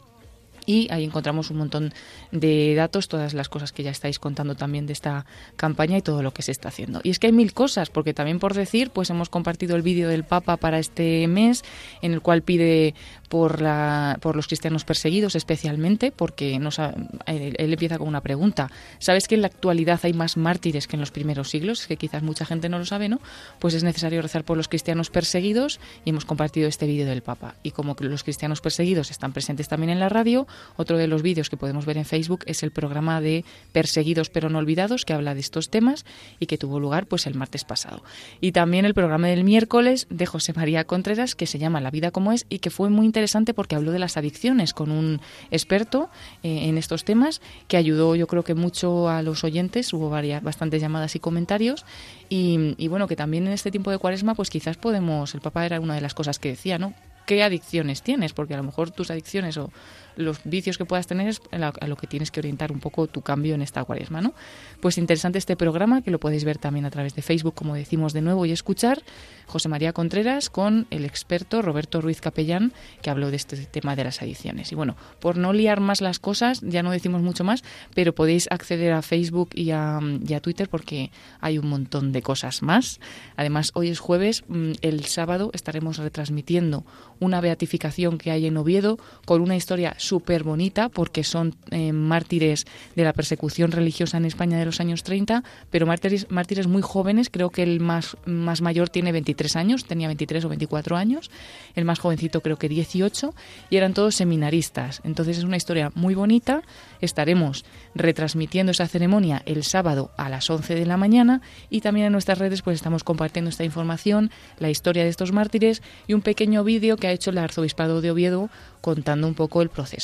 y 0.67 0.89
ahí 0.91 1.05
encontramos 1.05 1.51
un 1.51 1.59
montón 1.59 1.95
de 2.33 2.75
datos, 2.75 3.09
todas 3.09 3.35
las 3.35 3.49
cosas 3.49 3.73
que 3.73 3.83
ya 3.83 3.91
estáis 3.91 4.19
contando 4.19 4.55
también 4.55 4.87
de 4.87 4.93
esta 4.93 5.25
campaña 5.57 5.97
y 5.97 6.03
todo 6.03 6.23
lo 6.23 6.33
que 6.33 6.43
se 6.43 6.53
está 6.53 6.69
haciendo. 6.69 7.01
Y 7.03 7.11
es 7.11 7.19
que 7.19 7.29
hay 7.29 7.33
mil 7.33 7.55
cosas, 7.55 7.91
porque 7.91 8.13
también 8.13 8.39
por 8.39 8.55
decir, 8.55 8.91
pues 8.91 9.11
hemos 9.11 9.29
compartido 9.29 9.77
el 9.77 9.83
vídeo 9.83 10.09
del 10.09 10.25
Papa 10.25 10.57
para 10.57 10.79
este 10.79 11.27
mes, 11.29 11.65
en 12.03 12.13
el 12.13 12.21
cual 12.21 12.43
pide 12.43 12.95
por, 13.29 13.61
la, 13.61 14.19
por 14.21 14.37
los 14.37 14.47
cristianos 14.47 14.85
perseguidos 14.85 15.35
especialmente, 15.35 16.13
porque 16.13 16.59
nos 16.59 16.79
él, 16.79 17.57
empieza 17.59 17.99
con 17.99 18.09
una 18.09 18.21
pregunta. 18.21 18.71
¿Sabes 18.99 19.29
que 19.29 19.35
en 19.35 19.43
la 19.43 19.49
actualidad 19.49 20.01
hay 20.03 20.13
más 20.13 20.37
mártires 20.37 20.87
que 20.87 20.97
en 20.97 21.01
los 21.01 21.11
primeros 21.11 21.51
siglos? 21.51 21.87
Que 21.87 21.97
quizás 21.97 22.23
mucha 22.23 22.45
gente 22.45 22.69
no 22.69 22.79
lo 22.79 22.87
sabe, 22.87 23.09
¿no? 23.09 23.21
Pues 23.59 23.75
es 23.75 23.85
necesario 23.85 24.23
rezar 24.23 24.45
por 24.45 24.57
los 24.57 24.69
cristianos 24.69 25.11
perseguidos 25.11 25.81
y 26.05 26.11
hemos 26.11 26.25
compartido 26.25 26.69
este 26.69 26.87
vídeo 26.87 27.07
del 27.07 27.23
Papa. 27.23 27.55
Y 27.63 27.71
como 27.71 27.97
los 27.99 28.25
cristianos 28.25 28.61
perseguidos 28.61 29.11
están 29.11 29.33
presentes 29.33 29.69
también 29.69 29.91
en 29.91 30.01
la 30.01 30.09
radio, 30.09 30.47
otro 30.77 30.99
de 30.99 31.07
los 31.07 31.23
vídeos 31.23 31.51
que 31.51 31.57
podemos 31.57 31.87
ver 31.87 31.99
en 31.99 32.05
Facebook 32.05 32.45
es 32.47 32.63
el 32.63 32.71
programa 32.71 33.21
de 33.21 33.45
Perseguidos 33.73 34.31
pero 34.31 34.49
no 34.49 34.59
olvidados, 34.59 35.05
que 35.05 35.13
habla 35.13 35.35
de 35.35 35.41
estos 35.41 35.71
temas 35.71 36.05
y 36.39 36.47
que 36.47 36.59
tuvo 36.59 36.81
lugar 36.81 37.07
pues 37.07 37.27
el 37.27 37.35
martes 37.35 37.65
pasado. 37.65 38.03
Y 38.41 38.53
también 38.53 38.85
el 38.85 38.95
programa 38.95 39.29
del 39.29 39.45
miércoles 39.45 40.07
de 40.11 40.27
José 40.27 40.53
María 40.55 40.85
Contreras, 40.85 41.35
que 41.35 41.47
se 41.47 41.59
llama 41.59 41.81
La 41.81 41.91
vida 41.91 42.11
como 42.11 42.33
es 42.33 42.47
y 42.49 42.59
que 42.59 42.71
fue 42.71 42.91
muy 42.91 43.07
interesante 43.07 43.55
porque 43.55 43.77
habló 43.77 43.93
de 43.93 43.99
las 43.99 44.17
adicciones 44.17 44.73
con 44.73 44.91
un 44.91 45.21
experto 45.51 46.11
eh, 46.43 46.69
en 46.69 46.79
estos 46.79 47.05
temas 47.05 47.41
que 47.69 47.77
ayudó 47.77 48.17
yo 48.17 48.27
creo 48.27 48.45
que 48.45 48.55
mucho 48.55 49.09
a 49.09 49.23
los 49.23 49.45
oyentes, 49.45 49.93
hubo 49.93 50.11
varias, 50.11 50.43
bastantes 50.43 50.81
llamadas 50.81 51.17
y 51.17 51.21
comentarios 51.21 51.85
y, 52.29 52.75
y 52.79 52.89
bueno, 52.89 53.09
que 53.09 53.17
también 53.17 53.47
en 53.47 53.53
este 53.53 53.71
tiempo 53.71 53.91
de 53.91 53.99
cuaresma 53.99 54.35
pues 54.35 54.51
quizás 54.51 54.77
podemos, 54.77 55.35
el 55.35 55.41
Papa 55.41 55.67
era 55.67 55.81
una 55.81 55.95
de 55.95 56.01
las 56.01 56.15
cosas 56.15 56.39
que 56.39 56.51
decía, 56.51 56.79
¿no? 56.79 56.95
qué 57.27 57.43
adicciones 57.43 58.03
tienes, 58.03 58.33
porque 58.33 58.55
a 58.55 58.57
lo 58.57 58.63
mejor 58.63 58.91
tus 58.91 59.11
adicciones 59.11 59.57
o 59.59 59.71
los 60.17 60.41
vicios 60.45 60.79
que 60.79 60.85
puedas 60.85 61.07
tener 61.07 61.29
es 61.29 61.41
a 61.53 61.87
lo 61.87 61.97
que 61.97 62.07
tienes 62.07 62.31
que 62.31 62.41
orientar 62.41 62.73
un 62.73 62.81
poco 62.81 63.07
tu 63.07 63.23
cambio 63.23 63.55
en 63.55 63.63
esta 63.63 63.85
cuaresma, 63.85 64.21
¿no? 64.21 64.35
Pues 64.81 64.99
interesante 64.99 65.39
este 65.39 65.57
programa 65.57 66.03
que 66.03 66.11
lo 66.11 66.19
podéis 66.19 66.45
ver 66.45 66.59
también 66.59 66.85
a 66.87 66.91
través 66.91 67.15
de 67.15 67.23
Facebook, 67.23 67.55
como 67.55 67.75
decimos 67.75 68.13
de 68.13 68.23
nuevo, 68.23 68.47
y 68.47 68.53
escuchar 68.53 69.03
José 69.47 69.69
María 69.69 69.93
Contreras 69.93 70.51
con 70.51 70.87
el 70.91 71.05
experto 71.05 71.63
Roberto 71.63 72.01
Ruiz 72.01 72.21
Capellán, 72.21 72.73
que 73.03 73.11
habló 73.11 73.31
de 73.31 73.37
este 73.37 73.57
tema 73.67 73.97
de 73.97 74.05
las 74.05 74.23
adicciones. 74.23 74.73
Y 74.73 74.75
bueno, 74.75 74.97
por 75.21 75.37
no 75.37 75.53
liar 75.53 75.81
más 75.81 76.01
las 76.01 76.19
cosas, 76.19 76.61
ya 76.63 76.83
no 76.83 76.91
decimos 76.91 77.23
mucho 77.23 77.45
más, 77.45 77.63
pero 77.95 78.15
podéis 78.15 78.49
acceder 78.51 78.93
a 78.93 79.03
Facebook 79.03 79.51
y 79.55 79.71
a, 79.71 80.01
y 80.27 80.35
a 80.35 80.41
Twitter 80.41 80.69
porque 80.69 81.11
hay 81.41 81.59
un 81.59 81.69
montón 81.69 82.13
de 82.13 82.23
cosas 82.23 82.63
más. 82.63 83.01
Además, 83.37 83.71
hoy 83.75 83.89
es 83.89 83.99
jueves, 83.99 84.45
mm, 84.49 84.73
el 84.83 85.05
sábado 85.05 85.51
estaremos 85.53 85.99
retransmitiendo 85.99 86.85
una 87.21 87.41
beatificación 87.41 88.19
que 88.19 88.31
hay 88.31 88.47
en 88.47 88.57
Oviedo 88.57 88.99
con 89.25 89.41
una 89.41 89.57
historia 89.57 89.95
súper 90.07 90.45
bonita 90.45 90.89
porque 90.89 91.25
son 91.25 91.55
eh, 91.71 91.93
mártires 91.93 92.67
de 92.95 93.05
la 93.05 93.13
persecución 93.13 93.73
religiosa 93.73 94.17
en 94.17 94.25
España 94.25 94.59
de 94.59 94.65
los 94.65 94.81
años 94.81 95.03
30, 95.03 95.43
pero 95.71 95.87
mártires, 95.87 96.31
mártires 96.31 96.67
muy 96.67 96.83
jóvenes, 96.83 97.29
creo 97.31 97.51
que 97.51 97.63
el 97.63 97.81
más, 97.81 98.17
más 98.25 98.63
mayor 98.63 98.89
tiene 98.89 99.13
23 99.13 99.57
años, 99.57 99.85
tenía 99.85 100.09
23 100.09 100.45
o 100.45 100.49
24 100.49 100.97
años, 100.97 101.31
el 101.75 101.85
más 101.85 101.99
jovencito 101.99 102.41
creo 102.41 102.57
que 102.57 102.69
18, 102.69 103.35
y 103.71 103.77
eran 103.77 103.95
todos 103.95 104.15
seminaristas. 104.15 105.01
Entonces 105.05 105.39
es 105.39 105.45
una 105.45 105.57
historia 105.57 105.91
muy 105.95 106.15
bonita, 106.15 106.63
estaremos 107.01 107.65
retransmitiendo 107.95 108.73
esa 108.73 108.87
ceremonia 108.87 109.43
el 109.47 109.65
sábado 109.65 110.11
a 110.17 110.29
las 110.29 110.49
11 110.49 110.75
de 110.75 110.87
la 110.87 110.97
mañana 110.97 111.41
y 111.71 111.81
también 111.81 112.07
en 112.07 112.13
nuestras 112.13 112.39
redes 112.39 112.63
pues 112.63 112.77
estamos 112.77 113.05
compartiendo 113.05 113.49
esta 113.49 113.65
información, 113.65 114.31
la 114.59 114.71
historia 114.71 115.05
de 115.05 115.11
estos 115.11 115.33
mártires 115.33 115.83
y 116.07 116.15
un 116.15 116.23
pequeño 116.23 116.65
vídeo 116.65 116.97
que 116.97 117.09
ha 117.09 117.13
hecho 117.13 117.31
el 117.31 117.39
arzobispado 117.39 118.01
de 118.01 118.11
Oviedo 118.11 118.51
contando 118.81 119.27
un 119.27 119.35
poco 119.35 119.63
el 119.63 119.69
proceso. 119.69 119.96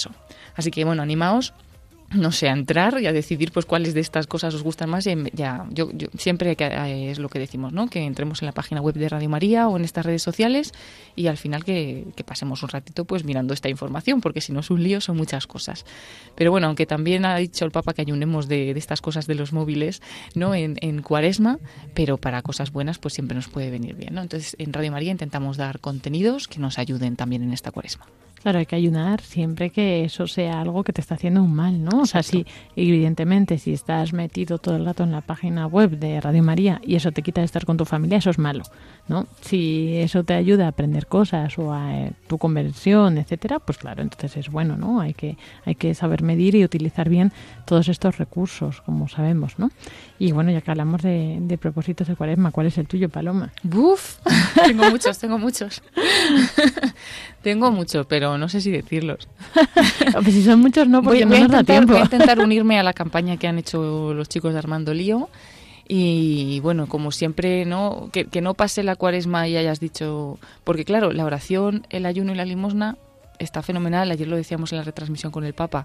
Así 0.56 0.70
que 0.70 0.84
bueno, 0.84 1.02
animaos 1.02 1.54
no 2.14 2.32
sé, 2.32 2.48
a 2.48 2.52
entrar 2.52 3.00
y 3.00 3.06
a 3.06 3.12
decidir 3.12 3.52
pues 3.52 3.66
cuáles 3.66 3.94
de 3.94 4.00
estas 4.00 4.26
cosas 4.26 4.54
os 4.54 4.62
gustan 4.62 4.90
más. 4.90 5.06
Y 5.06 5.14
ya, 5.32 5.66
yo, 5.70 5.90
siempre 6.16 6.56
que, 6.56 6.64
eh, 6.64 7.10
es 7.10 7.18
lo 7.18 7.28
que 7.28 7.38
decimos, 7.38 7.72
¿no? 7.72 7.88
Que 7.88 8.00
entremos 8.00 8.42
en 8.42 8.46
la 8.46 8.52
página 8.52 8.80
web 8.80 8.94
de 8.94 9.08
Radio 9.08 9.28
María 9.28 9.68
o 9.68 9.76
en 9.76 9.84
estas 9.84 10.04
redes 10.04 10.22
sociales 10.22 10.72
y 11.16 11.26
al 11.26 11.36
final 11.36 11.64
que, 11.64 12.06
pasemos 12.24 12.62
un 12.62 12.68
ratito 12.68 13.04
pues 13.04 13.24
mirando 13.24 13.52
esta 13.52 13.68
información, 13.68 14.20
porque 14.20 14.40
si 14.40 14.52
no 14.52 14.60
es 14.60 14.70
un 14.70 14.82
lío, 14.82 15.00
son 15.00 15.16
muchas 15.16 15.46
cosas. 15.46 15.84
Pero 16.34 16.50
bueno, 16.50 16.66
aunque 16.68 16.86
también 16.86 17.24
ha 17.24 17.36
dicho 17.36 17.64
el 17.64 17.70
Papa 17.70 17.94
que 17.94 18.02
ayunemos 18.02 18.48
de, 18.48 18.74
de 18.74 18.78
estas 18.78 19.00
cosas 19.00 19.26
de 19.26 19.34
los 19.34 19.52
móviles, 19.52 20.02
¿no? 20.34 20.54
En, 20.54 20.76
en, 20.80 21.02
cuaresma, 21.02 21.58
pero 21.94 22.16
para 22.16 22.42
cosas 22.42 22.70
buenas 22.70 22.98
pues 22.98 23.14
siempre 23.14 23.34
nos 23.34 23.48
puede 23.48 23.70
venir 23.70 23.96
bien, 23.96 24.14
¿no? 24.14 24.22
Entonces 24.22 24.54
en 24.58 24.72
Radio 24.72 24.92
María 24.92 25.10
intentamos 25.10 25.56
dar 25.56 25.80
contenidos 25.80 26.48
que 26.48 26.58
nos 26.58 26.78
ayuden 26.78 27.16
también 27.16 27.42
en 27.42 27.52
esta 27.52 27.70
cuaresma. 27.70 28.06
Claro, 28.42 28.58
hay 28.58 28.66
que 28.66 28.74
ayunar 28.74 29.20
siempre 29.20 29.70
que 29.70 30.04
eso 30.04 30.26
sea 30.26 30.60
algo 30.60 30.82
que 30.82 30.92
te 30.92 31.00
está 31.00 31.14
haciendo 31.14 31.44
un 31.44 31.54
mal, 31.54 31.84
¿no? 31.84 32.00
O 32.00 32.06
sea, 32.06 32.24
si 32.24 32.44
evidentemente 32.74 33.56
si 33.56 33.72
estás 33.72 34.12
metido 34.12 34.58
todo 34.58 34.74
el 34.74 34.84
rato 34.84 35.04
en 35.04 35.12
la 35.12 35.20
página 35.20 35.68
web 35.68 35.90
de 35.90 36.20
Radio 36.20 36.42
María 36.42 36.80
y 36.84 36.96
eso 36.96 37.12
te 37.12 37.22
quita 37.22 37.40
de 37.40 37.44
estar 37.44 37.64
con 37.64 37.76
tu 37.76 37.84
familia, 37.84 38.18
eso 38.18 38.30
es 38.30 38.40
malo, 38.40 38.64
¿no? 39.08 39.26
Si 39.40 39.96
eso 39.96 40.24
te 40.24 40.34
ayuda 40.34 40.66
a 40.66 40.68
aprender 40.68 41.06
cosas 41.06 41.58
o 41.58 41.72
a 41.72 41.96
eh, 41.96 42.12
tu 42.28 42.38
conversión, 42.38 43.18
etcétera, 43.18 43.58
pues 43.58 43.78
claro, 43.78 44.02
entonces 44.02 44.36
es 44.36 44.50
bueno, 44.50 44.76
¿no? 44.76 45.00
Hay 45.00 45.14
que 45.14 45.36
hay 45.64 45.74
que 45.74 45.94
saber 45.94 46.22
medir 46.22 46.54
y 46.54 46.64
utilizar 46.64 47.08
bien 47.08 47.32
todos 47.64 47.88
estos 47.88 48.18
recursos, 48.18 48.80
como 48.80 49.08
sabemos, 49.08 49.58
¿no? 49.58 49.70
Y 50.18 50.32
bueno, 50.32 50.50
ya 50.50 50.60
que 50.60 50.70
hablamos 50.70 51.02
de, 51.02 51.38
de 51.40 51.58
propósitos 51.58 52.08
de 52.08 52.16
Cuaresma, 52.16 52.52
¿cuál 52.52 52.68
es 52.68 52.78
el 52.78 52.86
tuyo, 52.86 53.08
Paloma? 53.08 53.52
Buf, 53.62 54.18
tengo 54.66 54.88
muchos, 54.90 55.18
tengo 55.18 55.38
muchos. 55.38 55.82
tengo 57.42 57.70
mucho, 57.70 58.04
pero 58.04 58.38
no 58.38 58.48
sé 58.48 58.60
si 58.60 58.70
decirlos. 58.70 59.28
pues 60.12 60.32
si 60.32 60.44
son 60.44 60.60
muchos 60.60 60.88
no, 60.88 61.02
porque 61.02 61.26
no 61.26 61.38
nos 61.38 61.48
da 61.48 61.64
tiempo. 61.64 61.92
Voy 61.92 62.02
a 62.02 62.04
intentar 62.04 62.38
unirme 62.38 62.78
a 62.78 62.82
la 62.82 62.92
campaña 62.92 63.36
que 63.36 63.48
han 63.48 63.58
hecho 63.58 64.14
los 64.14 64.28
chicos 64.28 64.52
de 64.52 64.58
Armando 64.58 64.94
Lío. 64.94 65.28
Y 65.94 66.58
bueno, 66.60 66.86
como 66.86 67.12
siempre, 67.12 67.66
¿no? 67.66 68.08
Que, 68.12 68.40
no 68.40 68.54
pase 68.54 68.82
la 68.82 68.96
cuaresma 68.96 69.46
y 69.46 69.58
hayas 69.58 69.78
dicho. 69.78 70.38
Porque 70.64 70.86
claro, 70.86 71.12
la 71.12 71.26
oración, 71.26 71.86
el 71.90 72.06
ayuno 72.06 72.32
y 72.32 72.34
la 72.34 72.46
limosna 72.46 72.96
está 73.38 73.60
fenomenal. 73.60 74.10
Ayer 74.10 74.26
lo 74.26 74.36
decíamos 74.36 74.72
en 74.72 74.78
la 74.78 74.84
retransmisión 74.84 75.30
con 75.30 75.44
el 75.44 75.52
Papa 75.52 75.84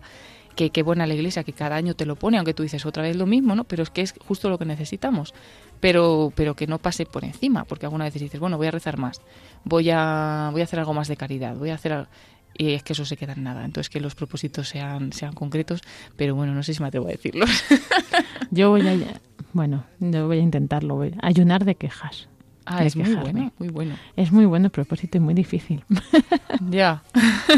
que 0.55 0.70
qué 0.70 0.82
buena 0.82 1.05
la 1.08 1.14
iglesia 1.14 1.43
que 1.43 1.51
cada 1.51 1.76
año 1.76 1.93
te 1.93 2.05
lo 2.05 2.16
pone, 2.16 2.38
aunque 2.38 2.53
tú 2.53 2.64
dices 2.64 2.86
otra 2.86 3.03
vez 3.03 3.18
lo 3.18 3.26
mismo, 3.26 3.53
¿no? 3.53 3.66
Pero 3.66 3.84
es 3.84 3.89
que 3.89 4.01
es 4.01 4.14
justo 4.26 4.49
lo 4.49 4.58
que 4.58 4.64
necesitamos. 4.64 5.34
Pero, 5.82 6.32
pero 6.34 6.55
que 6.55 6.68
no 6.68 6.80
pase 6.80 7.05
por 7.05 7.26
encima, 7.26 7.66
porque 7.66 7.86
alguna 7.86 8.05
vez 8.05 8.14
dices, 8.14 8.39
bueno, 8.39 8.55
voy 8.55 8.68
a 8.68 8.72
rezar 8.72 8.97
más, 8.97 9.20
voy 9.66 9.89
a, 9.89 10.51
voy 10.53 10.62
a 10.62 10.64
hacer 10.64 10.80
algo 10.80 10.93
más 10.93 11.10
de 11.10 11.18
caridad, 11.18 11.58
voy 11.58 11.72
a 11.72 11.76
hacer 11.76 12.08
y 12.58 12.74
es 12.74 12.84
que 12.84 12.93
eso 12.93 13.05
se 13.05 13.18
queda 13.18 13.34
en 13.34 13.43
nada. 13.43 13.66
Entonces 13.66 13.89
que 13.89 13.99
los 13.99 14.16
propósitos 14.16 14.70
sean, 14.70 15.12
sean 15.14 15.34
concretos, 15.34 15.82
pero 16.16 16.34
bueno, 16.34 16.53
no 16.53 16.64
sé 16.64 16.74
si 16.74 16.82
me 16.82 16.88
atrevo 16.88 17.08
a 17.08 17.12
decirlos. 17.12 17.49
yo 18.51 18.72
voy 18.72 18.88
a, 18.88 18.95
bueno, 19.58 19.86
yo 19.99 20.28
voy 20.28 20.38
a 20.38 20.41
intentarlo, 20.41 20.95
voy 20.95 21.16
a 21.20 21.28
ayunar 21.28 21.66
de 21.66 21.74
quejas. 21.74 22.30
Ah, 22.70 22.84
es 22.84 22.97
muy 22.97 23.15
bueno, 23.15 23.51
muy 23.59 23.70
bueno. 23.70 23.95
Es 24.18 24.32
muy 24.32 24.45
bueno 24.45 24.65
el 24.65 24.72
propósito 24.72 25.18
y 25.18 25.22
muy 25.22 25.34
difícil. 25.34 25.84
ya, 26.70 27.01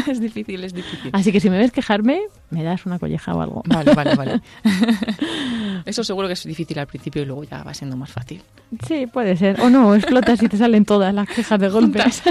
es 0.06 0.20
difícil, 0.20 0.62
es 0.62 0.72
difícil. 0.72 1.10
Así 1.12 1.32
que 1.32 1.40
si 1.40 1.50
me 1.50 1.58
ves 1.58 1.72
quejarme, 1.72 2.20
me 2.50 2.62
das 2.62 2.86
una 2.86 2.98
colleja 2.98 3.34
o 3.34 3.40
algo. 3.40 3.62
Vale, 3.66 3.92
vale, 3.94 4.14
vale. 4.14 4.40
Eso 5.84 6.04
seguro 6.04 6.28
que 6.28 6.34
es 6.34 6.44
difícil 6.44 6.78
al 6.78 6.86
principio 6.86 7.22
y 7.22 7.24
luego 7.26 7.42
ya 7.42 7.64
va 7.64 7.74
siendo 7.74 7.96
más 7.96 8.10
fácil. 8.10 8.40
Sí, 8.86 9.06
puede 9.06 9.36
ser. 9.36 9.60
O 9.60 9.68
no, 9.68 9.94
explotas 9.96 10.42
y 10.42 10.48
te 10.48 10.56
salen 10.56 10.84
todas 10.84 11.12
las 11.12 11.28
quejas 11.28 11.58
de 11.58 11.68
golpes. 11.70 12.22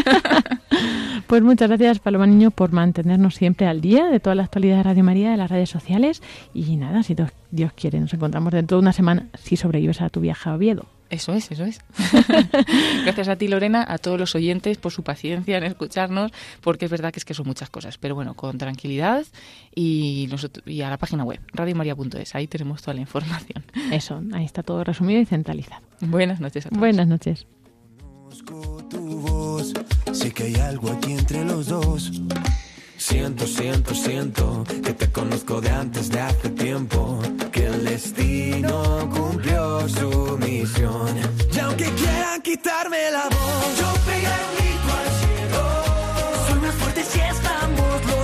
pues 1.27 1.41
muchas 1.41 1.67
gracias, 1.67 1.99
Paloma 1.99 2.27
Niño, 2.27 2.51
por 2.51 2.71
mantenernos 2.71 3.35
siempre 3.35 3.67
al 3.67 3.81
día 3.81 4.05
de 4.05 4.21
toda 4.21 4.35
la 4.35 4.43
actualidad 4.43 4.77
de 4.77 4.83
Radio 4.83 5.03
María, 5.03 5.31
de 5.31 5.37
las 5.37 5.51
redes 5.51 5.69
sociales. 5.69 6.21
Y 6.53 6.77
nada, 6.77 7.03
si 7.03 7.15
Dios 7.51 7.73
quiere, 7.73 7.99
nos 7.99 8.13
encontramos 8.13 8.53
dentro 8.53 8.77
de 8.77 8.83
una 8.83 8.93
semana 8.93 9.27
si 9.37 9.57
sobrevives 9.57 10.01
a 10.01 10.09
tu 10.09 10.21
viaje 10.21 10.49
a 10.49 10.55
Oviedo. 10.55 10.85
Eso 11.09 11.33
es, 11.33 11.51
eso 11.51 11.63
es. 11.65 11.79
Gracias 13.03 13.27
a 13.27 13.35
ti, 13.35 13.47
Lorena, 13.47 13.85
a 13.87 13.97
todos 13.97 14.19
los 14.19 14.35
oyentes 14.35 14.77
por 14.77 14.91
su 14.91 15.03
paciencia 15.03 15.57
en 15.57 15.63
escucharnos, 15.63 16.31
porque 16.61 16.85
es 16.85 16.91
verdad 16.91 17.11
que 17.11 17.19
es 17.19 17.25
que 17.25 17.33
son 17.33 17.47
muchas 17.47 17.69
cosas. 17.69 17.97
Pero 17.97 18.13
bueno, 18.13 18.35
con 18.35 18.57
tranquilidad 18.57 19.25
y, 19.73 20.27
nosotros, 20.29 20.65
y 20.67 20.81
a 20.81 20.89
la 20.89 20.97
página 20.97 21.23
web, 21.23 21.39
radiomaria.es, 21.53 22.35
ahí 22.35 22.47
tenemos 22.47 22.81
toda 22.81 22.93
la 22.93 23.01
información. 23.01 23.63
Eso, 23.91 24.21
ahí 24.33 24.45
está 24.45 24.61
todo 24.61 24.83
resumido 24.83 25.19
y 25.19 25.25
centralizado. 25.25 25.81
Buenas 26.01 26.39
noches 26.39 26.67
a 26.67 26.69
todos. 26.69 26.79
Buenas 26.79 27.07
noches. 27.07 27.47
sé 30.11 30.31
que 30.31 30.43
hay 30.43 30.55
algo 30.55 30.91
aquí 30.91 31.13
entre 31.13 31.43
los 31.43 31.67
dos. 31.67 32.21
Siento, 32.99 33.47
siento, 33.47 33.95
siento 33.95 34.63
que 34.83 34.93
te 34.93 35.09
conozco 35.09 35.61
de 35.61 35.69
antes 35.69 36.09
de 36.09 36.19
hace 36.19 36.49
tiempo. 36.49 37.17
Que 37.49 37.67
el 37.67 37.85
destino 37.85 39.09
cumplió 39.09 39.87
su 39.87 40.37
misión. 40.37 41.07
Y 41.53 41.59
aunque 41.59 41.85
quieran 41.91 42.41
quitarme 42.41 43.09
la 43.09 43.23
voz, 43.23 43.79
yo 43.79 43.93
pegaré 44.05 44.43
un 44.43 44.55
grito 44.57 44.89
al 44.99 45.09
cielo. 45.21 45.61
Soy 46.45 46.59
más 46.59 46.75
fuerte 46.75 47.03
si 47.05 47.19
estamos 47.21 48.05
los 48.05 48.18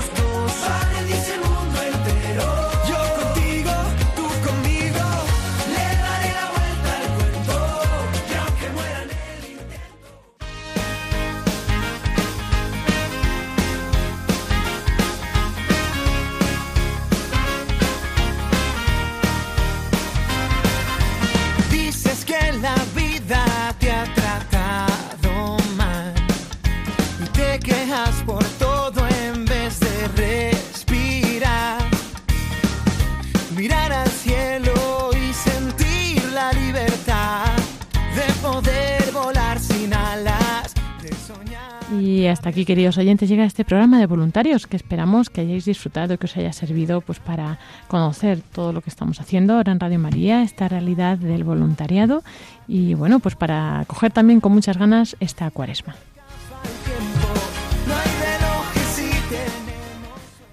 Y 42.15 42.27
hasta 42.27 42.47
aquí, 42.47 42.63
queridos 42.63 42.97
oyentes, 42.97 43.27
llega 43.27 43.43
este 43.43 43.65
programa 43.65 43.99
de 43.99 44.05
voluntarios 44.05 44.67
que 44.67 44.77
esperamos 44.77 45.29
que 45.29 45.41
hayáis 45.41 45.65
disfrutado 45.65 46.17
que 46.17 46.27
os 46.27 46.37
haya 46.37 46.53
servido 46.53 47.01
pues 47.01 47.19
para 47.19 47.59
conocer 47.89 48.39
todo 48.53 48.71
lo 48.71 48.79
que 48.79 48.89
estamos 48.89 49.19
haciendo 49.19 49.55
ahora 49.55 49.73
en 49.73 49.81
Radio 49.81 49.99
María, 49.99 50.41
esta 50.41 50.69
realidad 50.69 51.17
del 51.17 51.43
voluntariado 51.43 52.23
y 52.69 52.93
bueno, 52.93 53.19
pues 53.19 53.35
para 53.35 53.83
coger 53.87 54.13
también 54.13 54.39
con 54.39 54.53
muchas 54.53 54.77
ganas 54.77 55.17
esta 55.19 55.51
cuaresma. 55.51 55.97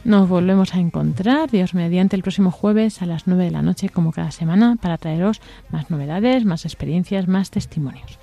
Nos 0.02 0.28
volvemos 0.28 0.74
a 0.74 0.80
encontrar, 0.80 1.48
Dios 1.48 1.74
mediante, 1.74 2.16
el 2.16 2.22
próximo 2.22 2.50
jueves 2.50 3.02
a 3.02 3.06
las 3.06 3.28
9 3.28 3.44
de 3.44 3.50
la 3.52 3.62
noche, 3.62 3.88
como 3.88 4.10
cada 4.10 4.32
semana, 4.32 4.76
para 4.82 4.98
traeros 4.98 5.40
más 5.70 5.90
novedades, 5.90 6.44
más 6.44 6.64
experiencias, 6.64 7.28
más 7.28 7.52
testimonios. 7.52 8.18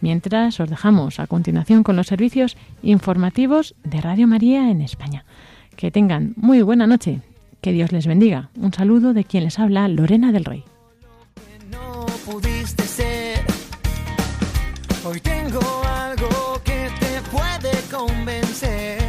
Mientras 0.00 0.60
os 0.60 0.70
dejamos 0.70 1.20
a 1.20 1.26
continuación 1.26 1.82
con 1.82 1.96
los 1.96 2.06
servicios 2.06 2.56
informativos 2.82 3.74
de 3.84 4.00
Radio 4.00 4.26
María 4.26 4.70
en 4.70 4.80
España. 4.80 5.24
Que 5.76 5.90
tengan 5.90 6.34
muy 6.36 6.62
buena 6.62 6.86
noche. 6.86 7.20
Que 7.60 7.72
Dios 7.72 7.92
les 7.92 8.06
bendiga. 8.06 8.50
Un 8.56 8.72
saludo 8.72 9.14
de 9.14 9.24
quien 9.24 9.44
les 9.44 9.58
habla, 9.58 9.88
Lorena 9.88 10.32
del 10.32 10.44
Rey. 10.44 10.64
Hoy 15.04 15.20
tengo 15.20 15.82
algo 15.84 16.60
que 16.64 16.88
te 17.00 17.20
puede 17.30 17.72
convencer. 17.90 19.08